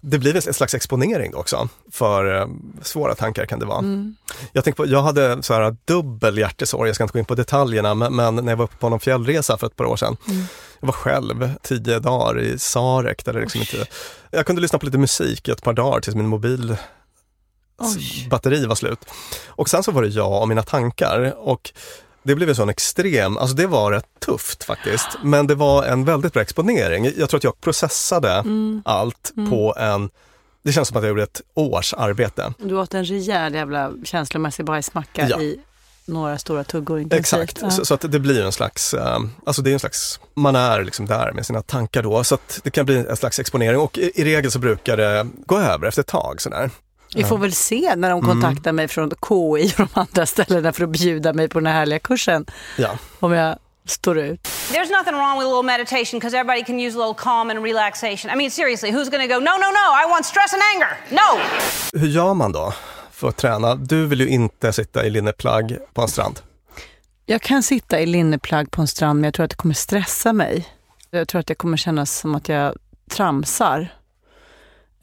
det 0.00 0.18
blir 0.18 0.46
en 0.48 0.54
slags 0.54 0.74
exponering 0.74 1.32
då 1.32 1.38
också 1.38 1.68
för 1.92 2.40
eh, 2.40 2.46
svåra 2.82 3.14
tankar 3.14 3.46
kan 3.46 3.58
det 3.58 3.66
vara. 3.66 3.78
Mm. 3.78 4.16
Jag 4.52 4.64
tänkte 4.64 4.82
på, 4.82 4.88
jag 4.88 5.02
hade 5.02 5.42
så 5.42 5.54
här 5.54 5.76
dubbel 5.84 6.38
hjärtesorg, 6.38 6.88
jag 6.88 6.94
ska 6.94 7.04
inte 7.04 7.12
gå 7.12 7.18
in 7.18 7.24
på 7.24 7.34
detaljerna, 7.34 7.94
men, 7.94 8.16
men 8.16 8.34
när 8.36 8.52
jag 8.52 8.56
var 8.56 8.64
uppe 8.64 8.76
på 8.76 8.88
någon 8.88 9.00
fjällresa 9.00 9.58
för 9.58 9.66
ett 9.66 9.76
par 9.76 9.84
år 9.84 9.96
sedan. 9.96 10.16
Mm. 10.28 10.42
Jag 10.80 10.86
var 10.86 10.92
själv 10.92 11.50
tio 11.62 11.98
dagar 11.98 12.40
i 12.40 12.58
Sarek 12.58 13.24
där 13.24 13.32
det 13.32 13.40
liksom 13.40 13.60
inte... 13.60 13.86
Jag 14.30 14.46
kunde 14.46 14.62
lyssna 14.62 14.78
på 14.78 14.86
lite 14.86 14.98
musik 14.98 15.48
i 15.48 15.50
ett 15.50 15.62
par 15.62 15.72
dagar 15.72 16.00
tills 16.00 16.16
min 16.16 16.28
mobil 16.28 16.76
Oj. 17.78 18.26
batteri 18.30 18.66
var 18.66 18.74
slut. 18.74 18.98
Och 19.48 19.68
sen 19.68 19.82
så 19.82 19.92
var 19.92 20.02
det 20.02 20.08
jag 20.08 20.42
och 20.42 20.48
mina 20.48 20.62
tankar 20.62 21.34
och 21.38 21.72
det 22.22 22.34
blev 22.34 22.48
en 22.48 22.54
sån 22.56 22.68
extrem, 22.68 23.36
alltså 23.38 23.56
det 23.56 23.66
var 23.66 23.92
rätt 23.92 24.06
tufft 24.26 24.64
faktiskt. 24.64 25.08
Men 25.22 25.46
det 25.46 25.54
var 25.54 25.84
en 25.84 26.04
väldigt 26.04 26.32
bra 26.32 26.42
exponering. 26.42 27.04
Jag 27.16 27.28
tror 27.30 27.38
att 27.38 27.44
jag 27.44 27.60
processade 27.60 28.30
Mm. 28.32 28.82
allt 28.84 29.32
på 29.50 29.74
en, 29.78 30.10
det 30.62 30.72
känns 30.72 30.88
som 30.88 30.96
att 30.96 31.02
jag 31.02 31.08
gjorde 31.08 31.22
ett 31.22 31.40
års 31.54 31.94
arbete. 31.94 32.52
Du 32.58 32.76
åt 32.78 32.94
en 32.94 33.04
rejäl 33.04 33.54
jävla 33.54 33.92
känslomässig 34.04 34.64
bajsmacka 34.64 35.28
Ja. 35.28 35.40
i 35.40 35.60
några 36.06 36.38
stora 36.38 36.64
tuggor 36.64 37.00
intensivt. 37.00 37.42
Exakt, 37.42 37.58
Ja. 37.62 37.70
så, 37.70 37.84
så 37.84 37.94
att 37.94 38.00
det 38.12 38.18
blir 38.20 38.44
en 38.44 38.52
slags, 38.52 38.94
eh, 38.94 39.18
alltså 39.46 39.62
det 39.62 39.70
är 39.70 39.72
en 39.74 39.80
slags, 39.80 40.20
man 40.34 40.56
är 40.56 40.84
liksom 40.84 41.06
där 41.06 41.32
med 41.32 41.46
sina 41.46 41.62
tankar 41.62 42.02
då, 42.02 42.24
så 42.24 42.34
att 42.34 42.60
det 42.64 42.70
kan 42.70 42.86
bli 42.86 42.96
en 42.96 43.16
slags 43.16 43.38
exponering 43.38 43.80
och 43.80 43.98
i, 43.98 44.10
i 44.20 44.24
regel 44.24 44.50
så 44.50 44.58
brukar 44.58 44.96
det 44.96 45.26
gå 45.46 45.58
över 45.58 45.86
efter 45.88 46.00
ett 46.02 46.06
tag 46.08 46.40
sådär. 46.40 46.70
Vi 47.16 47.24
får 47.24 47.38
väl 47.38 47.52
se 47.52 47.94
när 47.96 48.10
de 48.10 48.24
Mm. 48.24 48.30
kontaktar 48.42 48.72
mig 48.72 48.88
från 48.88 49.10
KI 49.10 49.72
och 49.78 49.88
de 49.94 50.00
andra 50.00 50.26
ställena 50.26 50.72
för 50.72 50.84
att 50.84 50.90
bjuda 50.90 51.32
mig 51.32 51.48
på 51.48 51.58
den 51.60 51.66
här 51.66 51.74
härliga 51.74 51.98
kursen. 51.98 52.46
Ja. 52.78 52.90
Om 53.20 53.32
jag 53.32 53.58
står 53.84 54.18
ut. 54.18 54.42
There's 54.72 54.90
nothing 54.98 55.14
wrong 55.14 55.38
with 55.38 55.46
a 55.46 55.50
little 55.50 55.62
meditation 55.62 56.18
because 56.20 56.36
everybody 56.38 56.64
can 56.64 56.80
use 56.80 56.98
a 56.98 57.06
little 57.06 57.22
calm 57.24 57.50
and 57.50 57.64
relaxation. 57.64 58.30
I 58.32 58.36
mean, 58.36 58.50
seriously, 58.50 58.90
who's 58.90 59.04
to 59.04 59.10
go, 59.34 59.40
no, 59.40 59.50
no, 59.64 59.68
no, 59.80 59.86
I 60.04 60.10
want 60.10 60.26
stress 60.26 60.52
and 60.52 60.62
anger? 60.74 60.90
No! 61.10 61.40
Hur 62.00 62.08
gör 62.08 62.34
man 62.34 62.52
då 62.52 62.72
för 63.12 63.28
att 63.28 63.36
träna? 63.36 63.74
Du 63.74 64.06
vill 64.06 64.20
ju 64.20 64.28
inte 64.28 64.72
sitta 64.72 65.04
i 65.04 65.10
linneplagg 65.10 65.76
på 65.94 66.02
en 66.02 66.08
strand. 66.08 66.40
Jag 67.26 67.42
kan 67.42 67.62
sitta 67.62 68.00
i 68.00 68.06
linneplagg 68.06 68.70
på 68.70 68.80
en 68.80 68.88
strand 68.88 69.20
men 69.20 69.24
jag 69.24 69.34
tror 69.34 69.44
att 69.44 69.50
det 69.50 69.56
kommer 69.56 69.74
stressa 69.74 70.32
mig. 70.32 70.68
Jag 71.10 71.28
tror 71.28 71.40
att 71.40 71.46
det 71.46 71.54
kommer 71.54 71.76
kännas 71.76 72.18
som 72.18 72.34
att 72.34 72.48
jag 72.48 72.74
tramsar. 73.10 73.88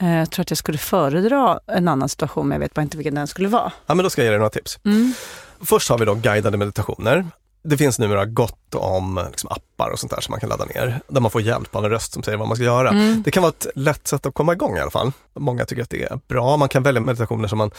Eh, 0.03 0.17
Jag 0.17 0.31
tror 0.31 0.41
att 0.43 0.51
jag 0.51 0.57
skulle 0.57 0.77
föredra 0.77 1.59
en 1.67 1.87
annan 1.87 2.09
situation 2.09 2.47
men 2.47 2.55
jag 2.55 2.59
vet 2.59 2.73
bara 2.73 2.81
inte 2.81 2.97
vilken 2.97 3.15
den 3.15 3.27
skulle 3.27 3.47
vara. 3.47 3.71
Ja, 3.85 3.93
men 3.95 4.03
då 4.03 4.09
ska 4.09 4.21
jag 4.21 4.25
ge 4.25 4.29
dig 4.31 4.39
några 4.39 4.49
tips. 4.49 4.79
Mm. 4.85 5.13
Först 5.61 5.89
har 5.89 5.97
vi 5.97 6.05
då 6.05 6.15
guidade 6.15 6.57
meditationer. 6.57 7.25
Det 7.65 7.77
finns 7.77 7.99
numera 7.99 8.25
gott 8.25 8.75
om 8.75 9.25
liksom, 9.31 9.49
appar 9.51 9.89
och 9.89 9.99
sånt 9.99 10.11
där 10.11 10.21
som 10.21 10.31
man 10.31 10.39
kan 10.39 10.49
ladda 10.49 10.65
ner, 10.65 10.99
där 11.07 11.21
man 11.21 11.31
får 11.31 11.41
hjälp 11.41 11.75
av 11.75 11.85
en 11.85 11.91
röst 11.91 12.13
som 12.13 12.23
säger 12.23 12.37
vad 12.37 12.47
man 12.47 12.57
ska 12.57 12.63
göra. 12.63 12.89
Mm. 12.89 13.21
Det 13.25 13.31
kan 13.31 13.43
vara 13.43 13.49
ett 13.57 13.67
lätt 13.75 14.07
sätt 14.07 14.25
att 14.25 14.33
komma 14.33 14.53
igång 14.53 14.77
i 14.77 14.79
alla 14.79 14.91
fall. 14.91 15.11
Många 15.33 15.65
tycker 15.65 15.83
att 15.83 15.89
det 15.89 16.03
är 16.03 16.19
bra. 16.27 16.57
Man 16.57 16.69
kan 16.69 16.83
välja 16.83 17.01
meditationer 17.01 17.47
som 17.47 17.57
man 17.57 17.71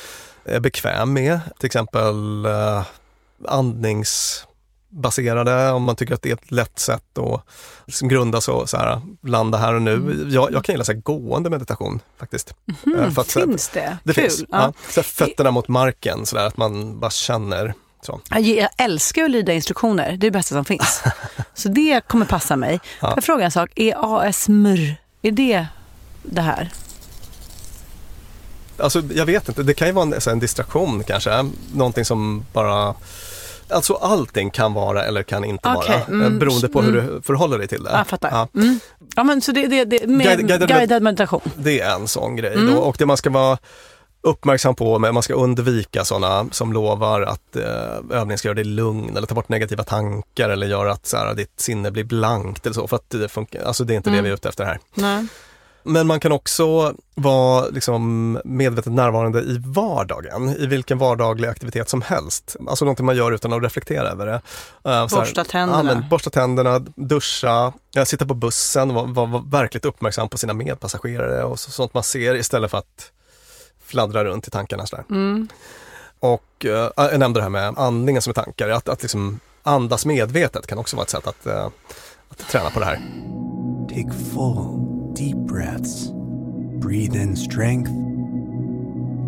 är 0.44 0.60
bekväm 0.60 1.12
med, 1.12 1.40
till 1.58 1.66
exempel 1.66 2.44
eh, 2.46 2.82
andningsbaserade, 4.94 5.70
om 5.70 5.82
man 5.82 5.96
tycker 5.96 6.14
att 6.14 6.22
det 6.22 6.30
är 6.30 6.34
ett 6.34 6.50
lätt 6.50 6.78
sätt 6.78 7.18
att 7.18 7.42
liksom 7.86 8.08
grunda 8.08 8.38
och 8.38 8.68
så 8.68 8.76
här, 8.76 9.00
landa 9.22 9.58
här 9.58 9.74
och 9.74 9.82
nu. 9.82 10.26
Jag, 10.30 10.52
jag 10.52 10.64
kan 10.64 10.72
gilla 10.72 10.84
så 10.84 10.92
här, 10.92 11.00
gående 11.00 11.50
meditation 11.50 12.00
faktiskt. 12.18 12.54
Eh, 12.98 13.10
för 13.10 13.20
att 13.20 13.30
så 13.30 13.40
Finns 13.40 13.68
det? 13.68 13.98
det 14.04 14.14
Kul. 14.14 14.22
finns. 14.22 14.44
Ja. 14.50 14.72
Så 14.88 15.00
här, 15.00 15.02
fötterna 15.02 15.50
mot 15.50 15.68
marken, 15.68 16.26
så 16.26 16.36
där, 16.36 16.46
att 16.46 16.56
man 16.56 17.00
bara 17.00 17.10
känner 17.10 17.74
så. 18.02 18.20
Jag, 18.30 18.68
älskar 18.76 19.24
att 19.24 19.30
lyda 19.30 19.52
instruktioner, 19.52 20.08
det 20.08 20.14
är 20.14 20.16
det 20.16 20.30
bästa 20.30 20.54
som 20.54 20.64
finns. 20.64 21.02
Så 21.54 21.68
det 21.68 22.00
kommer 22.08 22.26
passa 22.26 22.56
mig. 22.56 22.80
Får 23.00 23.12
jag 23.16 23.24
fråga 23.24 23.44
en 23.44 23.50
sak, 23.50 23.70
är 23.76 23.94
ASMR, 24.28 24.96
är 25.22 25.30
det 25.30 25.66
det 26.22 26.40
här? 26.40 26.72
Alltså 28.78 29.02
jag 29.14 29.26
vet 29.26 29.48
inte, 29.48 29.62
det 29.62 29.74
kan 29.74 29.88
ju 29.88 29.92
vara 29.92 30.14
en, 30.14 30.20
så 30.20 30.30
en 30.30 30.38
distraktion 30.38 31.04
kanske. 31.04 31.50
Någonting 31.74 32.04
som 32.04 32.44
bara 32.52 32.94
Alltså 33.68 33.94
allting 33.94 34.50
kan 34.50 34.74
vara 34.74 35.04
eller 35.04 35.22
kan 35.22 35.44
inte 35.44 35.68
Okej, 35.76 35.90
vara. 36.08 36.20
mm, 36.20 36.38
beroende 36.38 36.68
på 36.68 36.82
hur 36.82 36.92
du 36.92 37.22
förhåller 37.22 37.58
dig 37.58 37.68
till 37.68 37.82
det. 37.84 37.90
Jag 37.90 38.06
fattar. 38.06 38.30
Ja. 38.30 38.48
Mm. 38.60 38.78
Ja, 39.16 39.24
men 39.24 39.40
så 39.40 39.52
det, 39.52 39.66
det, 39.66 39.84
det 39.84 40.06
med 40.06 40.26
Guide- 40.26 40.46
guided 40.46 40.68
guidad, 40.68 40.88
med- 40.90 41.02
meditation. 41.02 41.40
Det 41.56 41.80
är 41.80 41.94
en 41.94 42.08
sån 42.08 42.36
grej 42.36 42.54
Mm. 42.54 42.78
Och 42.78 42.96
det 42.98 43.06
man 43.06 43.16
ska 43.16 43.30
vara 43.30 43.58
uppmärksam 44.22 44.74
på, 44.74 44.98
men 44.98 45.14
man 45.14 45.22
ska 45.22 45.34
undvika 45.34 46.04
sådana 46.04 46.46
som 46.50 46.72
lovar 46.72 47.22
att 47.22 47.56
eh, 47.56 47.62
övningen 48.18 48.38
ska 48.38 48.48
göra 48.48 48.54
dig 48.54 48.64
lugn 48.64 49.16
eller 49.16 49.26
ta 49.26 49.34
bort 49.34 49.48
negativa 49.48 49.82
tankar 49.84 50.48
eller 50.50 50.66
göra 50.66 50.92
att 50.92 51.06
så 51.06 51.16
här, 51.16 51.34
ditt 51.34 51.60
sinne 51.60 51.90
blir 51.90 52.04
blankt 52.04 52.66
eller 52.66 52.74
så. 52.74 52.86
För 52.88 52.96
att 52.96 53.10
det 53.10 53.28
funkar, 53.28 53.62
alltså 53.64 53.84
det 53.84 53.94
är 53.94 53.96
inte 53.96 54.10
Mm. 54.10 54.16
det 54.18 54.22
vi 54.22 54.28
är 54.30 54.34
ute 54.34 54.48
efter 54.48 54.64
här. 54.64 54.78
Nej. 54.94 55.26
Men 55.84 56.06
man 56.06 56.20
kan 56.20 56.32
också 56.32 56.94
vara 57.14 57.66
liksom 57.66 58.32
medvetet 58.44 58.92
närvarande 58.92 59.40
i 59.40 59.58
vardagen, 59.64 60.48
i 60.48 60.66
vilken 60.66 60.98
vardaglig 60.98 61.48
aktivitet 61.48 61.88
som 61.88 62.02
helst. 62.02 62.56
Alltså 62.68 62.84
någonting 62.84 63.06
man 63.06 63.16
gör 63.16 63.32
utan 63.32 63.52
att 63.52 63.62
reflektera 63.62 64.08
över 64.08 64.26
det. 64.26 64.34
Eh, 64.34 64.40
så 64.82 64.90
här, 64.90 65.06
Borsta 65.08 65.44
tänderna. 65.44 65.78
Ja, 65.78 65.94
men 65.94 66.08
borsta 66.08 66.30
tänderna, 66.30 66.78
duscha, 66.96 67.72
ja, 67.92 68.04
sitta 68.04 68.26
på 68.26 68.34
bussen, 68.34 68.94
vara 68.94 69.06
var, 69.06 69.26
var 69.26 69.42
verkligt 69.50 69.84
uppmärksam 69.84 70.28
på 70.28 70.38
sina 70.38 70.52
medpassagerare 70.52 71.44
och 71.44 71.60
så, 71.60 71.70
sånt 71.70 71.94
man 71.94 72.02
ser 72.02 72.34
istället 72.34 72.70
för 72.70 72.78
att 72.78 73.12
fladdra 73.84 74.24
runt 74.24 74.48
i 74.48 74.50
tankarna. 74.50 74.86
Sådär. 74.86 75.04
Mm. 75.10 75.48
Och 76.20 76.64
eh, 76.64 76.90
jag 76.96 77.18
nämnde 77.18 77.40
det 77.40 77.42
här 77.42 77.50
med 77.50 77.74
andningen 77.76 78.22
som 78.22 78.30
är 78.30 78.34
tankar, 78.34 78.68
att, 78.68 78.88
att 78.88 79.02
liksom 79.02 79.40
andas 79.62 80.06
medvetet 80.06 80.66
kan 80.66 80.78
också 80.78 80.96
vara 80.96 81.04
ett 81.04 81.10
sätt 81.10 81.26
att, 81.26 81.46
eh, 81.46 81.68
att 82.28 82.38
träna 82.38 82.70
på 82.70 82.80
det 82.80 82.86
här. 82.86 83.00
Take 83.88 84.12
full, 84.34 84.93
deep 85.16 85.36
breaths. 85.36 86.08
Breathe 86.82 87.16
in 87.22 87.36
strength. 87.36 87.90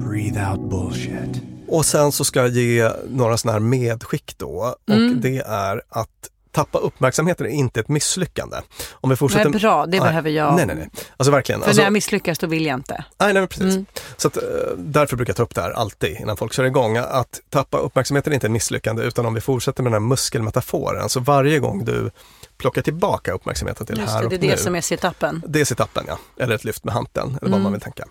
Breathe 0.00 0.50
out 0.50 0.70
bullshit. 0.70 1.42
Och 1.68 1.84
sen 1.86 2.12
så 2.12 2.24
ska 2.24 2.40
jag 2.40 2.48
ge 2.48 2.90
några 3.08 3.36
sådana 3.36 3.52
här 3.52 3.60
medskick 3.60 4.34
då 4.38 4.74
Mm. 4.90 5.10
och 5.10 5.16
det 5.16 5.38
är 5.38 5.82
att 5.88 6.08
tappa 6.52 6.78
uppmärksamheten 6.78 7.46
är 7.46 7.50
inte 7.50 7.80
ett 7.80 7.88
misslyckande. 7.88 8.56
Om 8.92 9.10
vi 9.10 9.16
fortsätter... 9.16 9.50
Nej, 9.50 9.60
bra, 9.60 9.86
det 9.86 9.90
Nej, 9.90 10.00
behöver 10.00 10.30
jag. 10.30 10.56
Nej, 10.56 10.66
nej, 10.66 10.76
nej. 10.76 10.90
Alltså 11.16 11.30
verkligen. 11.32 11.60
För 11.60 11.68
Alltså, 11.68 11.80
när 11.80 11.86
jag 11.86 11.92
misslyckas 11.92 12.38
då 12.38 12.46
vill 12.46 12.66
jag 12.66 12.74
inte. 12.78 13.04
nej, 13.20 13.34
nej, 13.34 13.46
precis. 13.46 13.74
Mm. 13.74 13.86
Så 14.16 14.28
att, 14.28 14.36
eh, 14.36 14.42
därför 14.76 15.16
brukar 15.16 15.30
jag 15.30 15.36
ta 15.36 15.42
upp 15.42 15.54
det 15.54 15.60
här 15.60 15.70
alltid 15.70 16.16
innan 16.20 16.36
folk 16.36 16.52
kör 16.52 16.64
igång. 16.64 16.96
Att 16.96 17.40
tappa 17.50 17.78
uppmärksamheten 17.78 18.32
är 18.32 18.34
inte 18.34 18.46
ett 18.46 18.52
misslyckande 18.52 19.02
utan 19.02 19.26
om 19.26 19.34
vi 19.34 19.40
fortsätter 19.40 19.82
med 19.82 19.92
den 19.92 20.02
här 20.02 20.08
muskelmetaforen. 20.08 21.08
Så 21.08 21.20
varje 21.20 21.58
gång 21.58 21.84
du 21.84 22.10
plockar 22.58 22.82
tillbaka 22.82 23.32
uppmärksamheten 23.32 23.86
till 23.86 23.98
Just 23.98 24.12
här 24.12 24.18
det, 24.20 24.24
och 24.24 24.30
det 24.30 24.36
är 24.36 24.40
det 24.40 24.46
nu. 24.46 24.56
som 24.56 24.74
är 24.74 24.80
setupen. 24.80 25.42
Det 25.48 25.60
är 25.60 25.64
situpen 25.64 26.04
ja, 26.08 26.18
eller 26.38 26.54
ett 26.54 26.64
lyft 26.64 26.84
med 26.84 26.94
handen 26.94 27.28
eller 27.28 27.38
vad 27.40 27.48
Mm. 27.50 27.62
man 27.62 27.72
vill 27.72 27.80
tänka. 27.80 28.04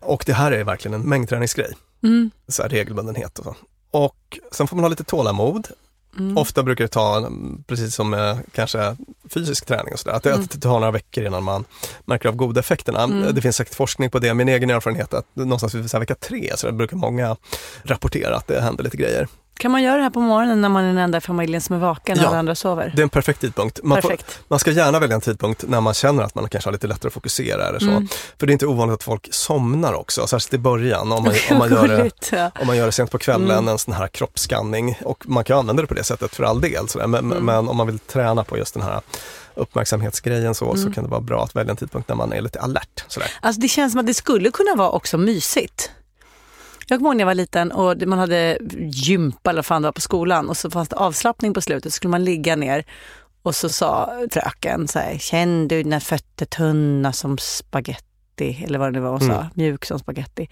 Och 0.00 0.22
det 0.26 0.32
här 0.32 0.52
är 0.52 0.64
verkligen 0.64 0.94
en 0.94 1.08
mängdträningsgrej. 1.08 1.72
Mm. 2.02 2.30
Så 2.48 2.62
här 2.62 2.68
regelbundenhet 2.68 3.38
och 3.38 3.44
så. 3.44 3.56
Och 3.90 4.38
sen 4.52 4.66
får 4.66 4.76
man 4.76 4.84
ha 4.84 4.88
lite 4.88 5.04
tålamod. 5.04 5.68
Mm. 6.18 6.38
Ofta 6.38 6.62
brukar 6.62 6.84
det 6.84 6.88
ta, 6.88 7.16
mm, 7.16 7.64
precis 7.66 7.94
som 7.94 8.10
med 8.10 8.38
kanske 8.54 8.96
fysisk 9.34 9.66
träning 9.66 9.92
och 9.92 9.98
sådär, 10.00 10.16
att 10.16 10.22
det, 10.22 10.30
Mm. 10.32 10.46
tar 10.48 10.70
några 10.70 10.90
veckor 10.90 11.24
innan 11.24 11.42
man 11.44 11.64
märker 12.04 12.28
av 12.28 12.36
goda 12.36 12.60
effekterna. 12.60 13.02
Mm. 13.02 13.34
Det 13.34 13.42
finns 13.42 13.56
säkert 13.56 13.74
forskning 13.74 14.10
på 14.10 14.18
det, 14.18 14.34
min 14.34 14.48
egen 14.48 14.70
erfarenhet 14.70 15.12
är 15.12 15.18
att 15.18 15.26
någonstans 15.36 15.74
vid 15.74 15.90
så 15.90 15.98
vecka 15.98 16.14
tre 16.14 16.52
så 16.56 16.72
brukar 16.72 16.96
många 16.96 17.36
rapportera 17.82 18.36
att 18.36 18.46
det 18.46 18.60
händer 18.60 18.84
lite 18.84 18.96
grejer. 18.96 19.28
Kan 19.62 19.70
man 19.70 19.82
göra 19.82 19.96
det 19.96 20.02
här 20.02 20.10
på 20.10 20.20
morgonen 20.20 20.60
när 20.60 20.68
man 20.68 20.84
är 20.84 20.88
den 20.88 20.98
enda 20.98 21.18
i 21.18 21.20
familjen 21.20 21.60
som 21.60 21.76
är 21.76 21.80
vaken 21.80 22.18
och 22.18 22.24
Ja. 22.24 22.28
alla 22.28 22.38
andra 22.38 22.54
sover? 22.54 22.92
Det 22.96 23.00
är 23.00 23.02
en 23.02 23.08
perfekt 23.08 23.40
tidpunkt. 23.40 23.80
Man, 23.82 24.02
får, 24.02 24.08
Perfekt. 24.08 24.38
man 24.48 24.58
ska 24.58 24.70
gärna 24.70 24.98
välja 24.98 25.14
en 25.14 25.20
tidpunkt 25.20 25.64
när 25.68 25.80
man 25.80 25.94
känner 25.94 26.22
att 26.22 26.34
man 26.34 26.48
kanske 26.48 26.68
har 26.68 26.72
lite 26.72 26.86
lättare 26.86 27.08
att 27.08 27.14
fokusera 27.14 27.68
eller 27.68 27.78
så. 27.78 27.90
Mm. 27.90 28.08
För 28.38 28.46
det 28.46 28.50
är 28.50 28.52
inte 28.52 28.66
ovanligt 28.66 28.94
att 28.94 29.02
folk 29.02 29.28
somnar 29.34 29.92
också, 29.94 30.26
särskilt 30.26 30.54
i 30.54 30.58
början 30.58 31.12
om 31.12 31.24
man, 31.24 31.34
om 31.50 31.58
man, 31.58 31.70
gör, 31.72 31.88
det, 31.88 32.50
om 32.60 32.66
man 32.66 32.76
gör 32.76 32.86
det 32.86 32.92
sent 32.92 33.10
på 33.10 33.18
kvällen, 33.18 33.50
Mm. 33.50 33.68
en 33.68 33.78
sån 33.78 33.94
här 33.94 34.08
kroppsskanning. 34.08 34.98
Och 35.04 35.24
man 35.28 35.44
kan 35.44 35.58
använda 35.58 35.82
det 35.82 35.86
på 35.88 35.94
det 35.94 36.04
sättet 36.04 36.34
för 36.34 36.44
all 36.44 36.60
del. 36.60 36.88
Sådär. 36.88 37.06
Men, 37.06 37.32
Mm. 37.32 37.44
men 37.44 37.68
om 37.68 37.76
man 37.76 37.86
vill 37.86 37.98
träna 37.98 38.44
på 38.44 38.58
just 38.58 38.74
den 38.74 38.82
här 38.82 39.00
uppmärksamhetsgrejen 39.54 40.54
så, 40.54 40.64
Mm. 40.64 40.76
så 40.84 40.92
kan 40.92 41.04
det 41.04 41.10
vara 41.10 41.20
bra 41.20 41.44
att 41.44 41.56
välja 41.56 41.70
en 41.70 41.76
tidpunkt 41.76 42.08
när 42.08 42.16
man 42.16 42.32
är 42.32 42.40
lite 42.40 42.60
alert. 42.60 43.04
Sådär. 43.08 43.28
Alltså 43.40 43.60
det 43.60 43.68
känns 43.68 43.92
som 43.92 44.00
att 44.00 44.06
det 44.06 44.14
skulle 44.14 44.50
kunna 44.50 44.74
vara 44.74 44.90
också 44.90 45.18
mysigt. 45.18 45.90
Jag 46.92 46.98
kommer 46.98 47.10
ihåg 47.10 47.16
när 47.16 47.22
jag 47.22 47.26
var 47.26 47.34
liten 47.34 47.72
och 47.72 48.02
man 48.06 48.18
hade 48.18 48.58
gympa 48.90 49.50
eller 49.50 49.58
vad 49.58 49.66
fan 49.66 49.82
det 49.82 49.88
var 49.88 49.92
på 49.92 50.00
skolan 50.00 50.48
och 50.48 50.56
så 50.56 50.70
fanns 50.70 50.88
det 50.88 50.96
avslappning 50.96 51.54
på 51.54 51.60
slutet. 51.60 51.92
Så 51.92 51.96
skulle 51.96 52.10
man 52.10 52.24
ligga 52.24 52.56
ner 52.56 52.84
och 53.42 53.54
så 53.54 53.68
sa 53.68 54.12
fröken 54.30 54.88
så 54.88 54.98
här, 54.98 55.18
känn 55.18 55.68
du 55.68 55.82
dina 55.82 56.00
fötter 56.00 56.46
tunna 56.46 57.12
som 57.12 57.38
spaghetti 57.38 58.64
eller 58.66 58.78
vad 58.78 58.88
det 58.88 58.92
nu 58.92 59.00
var 59.00 59.10
hon 59.10 59.20
sa, 59.20 59.32
Mm. 59.32 59.46
mjuk 59.54 59.84
som 59.84 59.98
spaghetti. 59.98 60.48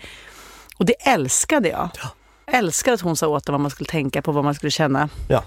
Och 0.77 0.85
det 0.85 0.93
älskade 0.93 1.69
jag. 1.69 1.89
Jag 2.47 2.55
älskade 2.59 2.95
att 2.95 3.01
hon 3.01 3.17
sa 3.17 3.27
åt 3.29 3.49
en 3.49 3.53
vad 3.53 3.61
man 3.61 3.71
skulle 3.71 3.89
tänka 3.91 4.23
på, 4.23 4.33
vad 4.33 4.45
man 4.45 4.55
skulle 4.55 4.71
känna. 4.71 5.09
Ja. 5.29 5.45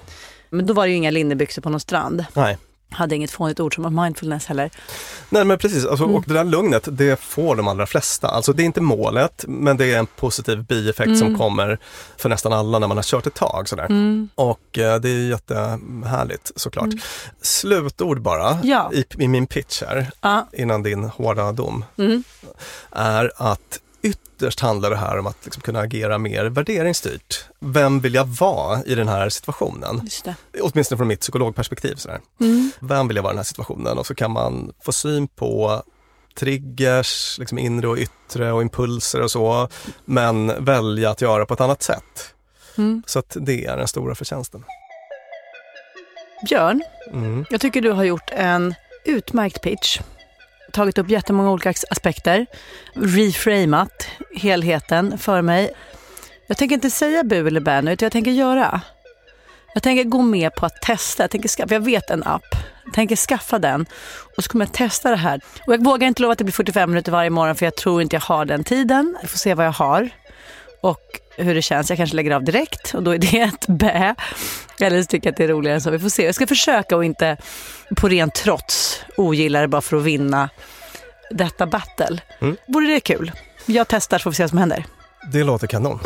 Men 0.49 0.65
då 0.65 0.73
var 0.73 0.85
det 0.85 0.89
ju 0.91 0.97
inga 0.97 1.11
linnebyxor 1.11 1.61
på 1.61 1.69
någon 1.69 1.79
strand. 1.79 2.25
Nej. 2.33 2.57
Hade 2.93 3.15
inget 3.15 3.31
fånigt 3.31 3.59
ord 3.59 3.75
som 3.75 3.95
mindfulness 3.95 4.45
heller. 4.45 4.69
Nej 5.29 5.45
men 5.45 5.57
precis, 5.57 5.85
alltså, 5.85 6.03
Mm. 6.03 6.15
och 6.15 6.23
det 6.27 6.33
där 6.33 6.43
lugnet 6.43 6.87
det 6.91 7.19
får 7.19 7.55
de 7.55 7.67
allra 7.67 7.85
flesta. 7.85 8.27
Alltså 8.27 8.53
det 8.53 8.63
är 8.63 8.65
inte 8.65 8.81
målet 8.81 9.45
men 9.47 9.77
det 9.77 9.93
är 9.93 9.99
en 9.99 10.05
positiv 10.05 10.63
bieffekt 10.63 11.17
som 11.17 11.27
Mm. 11.27 11.39
kommer 11.39 11.79
för 12.17 12.29
nästan 12.29 12.53
alla 12.53 12.79
när 12.79 12.87
man 12.87 12.97
har 12.97 13.03
kört 13.03 13.27
ett 13.27 13.33
tag. 13.35 13.69
Sådär. 13.69 13.85
Mm. 13.85 14.29
Och 14.35 14.77
eh, 14.77 14.99
det 14.99 15.09
är 15.09 15.29
jättehärligt 15.29 16.51
såklart. 16.55 16.85
Mm. 16.85 16.99
Slutord 17.41 18.21
bara 18.21 18.59
Ja. 18.63 18.91
i, 18.93 19.05
i 19.19 19.27
min 19.27 19.47
pitch 19.47 19.81
här 19.81 20.11
Ja. 20.21 20.47
innan 20.53 20.83
din 20.83 21.03
hårda 21.03 21.51
dom 21.51 21.85
Mm. 21.97 22.23
är 22.91 23.31
att 23.37 23.79
ytterst 24.04 24.60
handlar 24.60 24.89
det 24.89 24.95
här 24.97 25.20
om 25.20 25.28
att 25.28 25.38
liksom 25.43 25.62
kunna 25.62 25.80
agera 25.80 26.18
mer 26.18 26.45
värderingsstyrt. 26.45 27.45
Vem 27.60 27.99
vill 27.99 28.14
jag 28.14 28.26
vara 28.26 28.84
i 28.84 28.95
den 28.95 29.08
här 29.08 29.30
situationen? 29.30 29.99
Just 30.04 30.26
det. 30.26 30.36
Åtminstone 30.62 30.97
från 30.97 31.08
mitt 31.08 31.20
psykologperspektiv. 31.22 31.95
Sådär. 31.95 32.20
Mm. 32.39 32.72
Vem 32.80 33.08
vill 33.08 33.16
jag 33.16 33.24
vara 33.24 33.32
i 33.32 33.34
den 33.34 33.39
här 33.39 33.43
situationen? 33.43 33.97
Och 33.97 34.06
så 34.08 34.16
kan 34.16 34.32
man 34.32 34.74
få 34.84 34.91
syn 34.91 35.28
på 35.28 35.84
triggers, 36.36 37.38
liksom 37.39 37.58
inre 37.58 37.88
och 37.88 37.97
yttre 37.97 38.51
och 38.51 38.62
impulser 38.62 39.22
och 39.22 39.32
så, 39.32 39.68
men 40.06 40.66
välja 40.66 41.10
att 41.10 41.22
göra 41.22 41.45
på 41.45 41.54
ett 41.54 41.62
annat 41.62 41.84
sätt. 41.84 42.34
Mm. 42.78 43.04
Så 43.06 43.20
att 43.20 43.38
det 43.39 43.66
är 43.66 43.78
den 43.78 43.88
stora 43.88 44.16
förtjänsten. 44.16 44.64
Björn, 46.49 46.84
Mm. 47.14 47.45
jag 47.49 47.62
tycker 47.62 47.82
du 47.82 47.91
har 47.91 48.04
gjort 48.04 48.30
en 48.32 48.76
utmärkt 49.06 49.62
pitch. 49.62 49.99
Tagit 50.74 50.97
upp 50.97 51.09
jättemånga 51.09 51.51
olika 51.51 51.74
aspekter. 51.89 52.45
Reframat 52.93 54.07
helheten 54.36 55.17
för 55.17 55.41
mig. 55.41 55.71
Jag 56.47 56.57
tänker 56.57 56.76
inte 56.76 56.89
säga 56.89 57.24
bu 57.24 57.47
eller 57.47 57.61
bä 57.61 57.82
nu, 57.82 57.93
utan 57.93 58.05
jag 58.05 58.11
tänker 58.11 58.32
göra. 58.32 58.82
Jag 59.74 59.84
tänker 59.84 60.03
gå 60.03 60.21
med 60.21 60.55
på 60.55 60.65
att 60.65 60.82
testa. 60.82 61.24
Jag, 61.24 61.32
tänker 61.32 61.49
skaffa, 61.49 61.74
jag 61.74 61.86
vet 61.86 62.09
en 62.09 62.24
app. 62.24 62.55
Jag 62.86 62.93
tänker 62.93 63.15
skaffa 63.15 63.59
den 63.59 63.86
och 64.38 64.43
så 64.43 64.49
kommer 64.49 64.65
jag 64.65 64.74
testa 64.74 65.09
det 65.09 65.15
här. 65.15 65.41
Och 65.67 65.74
jag 65.74 65.84
vågar 65.84 66.07
inte 66.07 66.21
lova 66.21 66.32
att 66.32 66.38
det 66.38 66.43
blir 66.43 66.53
45 66.53 66.89
minuter 66.89 67.11
varje 67.11 67.30
morgon 67.30 67.55
för 67.55 67.65
jag 67.65 67.76
tror 67.76 68.01
inte 68.01 68.15
jag 68.15 68.21
har 68.21 68.45
den 68.45 68.63
tiden. 68.63 69.17
Jag 69.21 69.30
får 69.30 69.38
se 69.38 69.53
vad 69.53 69.65
jag 69.65 69.71
har 69.71 70.09
och 70.84 71.19
hur 71.38 71.55
det 71.55 71.61
känns. 71.61 71.89
Jag 71.89 71.97
kanske 71.97 72.15
lägger 72.15 72.31
av 72.31 72.43
direkt 72.43 72.93
och 72.93 73.03
då 73.03 73.11
är 73.11 73.17
det 73.17 73.39
ett 73.39 73.67
bä. 73.67 74.15
Eller 74.79 75.01
så 75.01 75.07
tycker 75.07 75.27
jag 75.27 75.31
att 75.31 75.38
det 75.38 75.43
är 75.43 75.47
roligare 75.47 75.75
än 75.75 75.81
så. 75.81 75.91
Vi 75.91 75.99
får 75.99 76.09
se. 76.09 76.25
Jag 76.25 76.36
ska 76.36 76.47
försöka 76.47 76.95
och 76.95 77.05
inte 77.05 77.38
på 77.95 78.09
ren 78.09 78.31
trots 78.31 79.01
ogilla 79.17 79.61
det 79.61 79.67
bara 79.67 79.81
för 79.81 79.97
att 79.97 80.03
vinna 80.03 80.49
detta 81.31 81.65
battle. 81.65 82.21
Mm. 82.41 82.57
Vore 82.67 82.88
det 82.88 82.99
kul? 82.99 83.31
Jag 83.65 83.88
testar 83.88 84.17
så 84.17 84.23
får 84.23 84.31
vi 84.31 84.36
se 84.36 84.43
vad 84.43 84.49
som 84.49 84.57
händer. 84.57 84.86
Det 85.31 85.43
låter 85.43 85.67
kanon. 85.67 85.99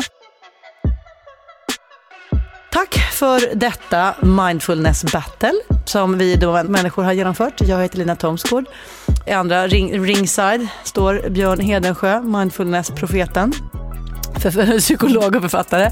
Tack 2.72 2.94
för 3.12 3.54
detta 3.54 4.14
mindfulness 4.22 5.12
battle 5.12 5.52
som 5.84 6.18
vi 6.18 6.36
då 6.36 6.62
människor 6.62 7.02
har 7.02 7.12
genomfört. 7.12 7.60
Jag 7.60 7.82
heter 7.82 7.98
Lina 7.98 8.16
Thomsgård. 8.16 8.64
I 9.26 9.30
andra 9.30 9.66
ring, 9.66 10.04
ringside 10.04 10.68
står 10.84 11.30
Björn 11.30 11.60
Hedensjö, 11.60 12.20
mindfulness-profeten. 12.20 13.52
För, 14.34 14.78
psykolog 14.78 15.36
och 15.36 15.42
författare. 15.42 15.90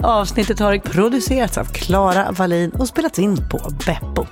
Avsnittet 0.00 0.58
har 0.58 0.78
producerats 0.78 1.58
av 1.58 1.64
Klara 1.64 2.32
Wallin 2.32 2.70
och 2.70 2.88
spelats 2.88 3.18
in 3.18 3.36
på 3.48 3.58
Beppo. 3.86 4.26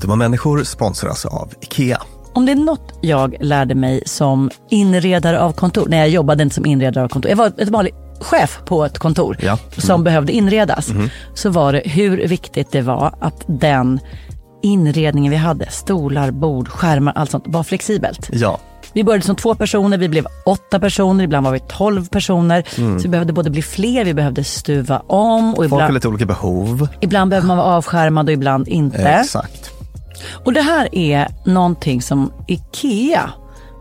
Dumma 0.00 0.16
människor 0.16 0.64
sponsras 0.64 1.24
av 1.26 1.52
IKEA. 1.60 2.02
Om 2.34 2.46
det 2.46 2.52
är 2.52 2.56
något 2.56 2.98
jag 3.00 3.36
lärde 3.40 3.74
mig 3.74 4.02
som 4.06 4.50
inredare 4.70 5.40
av 5.40 5.52
kontor, 5.52 5.86
när 5.88 5.98
jag 5.98 6.08
jobbade 6.08 6.42
inte 6.42 6.54
som 6.54 6.66
inredare 6.66 7.04
av 7.04 7.08
kontor, 7.08 7.30
jag 7.30 7.36
var 7.36 7.52
ett 7.58 7.68
vanlig 7.68 7.94
chef 8.20 8.60
på 8.66 8.84
ett 8.84 8.98
kontor 8.98 9.36
Ja. 9.40 9.58
som 9.78 10.04
behövde 10.04 10.32
inredas, 10.32 10.88
Mhm. 10.88 11.10
så 11.34 11.50
var 11.50 11.72
det 11.72 11.82
hur 11.84 12.28
viktigt 12.28 12.72
det 12.72 12.82
var 12.82 13.14
att 13.20 13.44
den 13.46 14.00
inredningen 14.62 15.30
vi 15.30 15.36
hade, 15.36 15.70
stolar, 15.70 16.30
bord, 16.30 16.68
skärmar, 16.68 17.12
allt 17.16 17.30
sånt, 17.30 17.44
var 17.46 17.62
flexibelt. 17.62 18.28
Ja. 18.32 18.58
Vi 18.92 19.04
började 19.04 19.24
som 19.24 19.36
två 19.36 19.54
personer, 19.54 19.98
vi 19.98 20.08
blev 20.08 20.26
åtta 20.46 20.80
personer, 20.80 21.24
ibland 21.24 21.44
var 21.46 21.52
vi 21.52 21.60
tolv 21.60 22.08
personer. 22.08 22.64
Mm. 22.78 22.98
Så 22.98 23.02
vi 23.02 23.08
behövde 23.08 23.32
både 23.32 23.50
bli 23.50 23.62
fler, 23.62 24.04
vi 24.04 24.14
behövde 24.14 24.44
stuva 24.44 25.02
om 25.06 25.50
och 25.50 25.56
Folk 25.56 25.70
har 25.70 25.78
ibland, 25.78 25.94
lite 25.94 26.08
olika 26.08 26.26
behov. 26.26 26.88
ibland 27.00 27.30
behöver 27.30 27.48
man 27.48 27.56
vara 27.56 27.66
avskärmad 27.66 28.28
och 28.28 28.32
ibland 28.32 28.68
inte. 28.68 29.02
Exakt. 29.08 29.70
Och 30.44 30.52
det 30.52 30.60
här 30.60 30.94
är 30.94 31.28
någonting 31.44 32.02
som 32.02 32.32
IKEA 32.46 33.30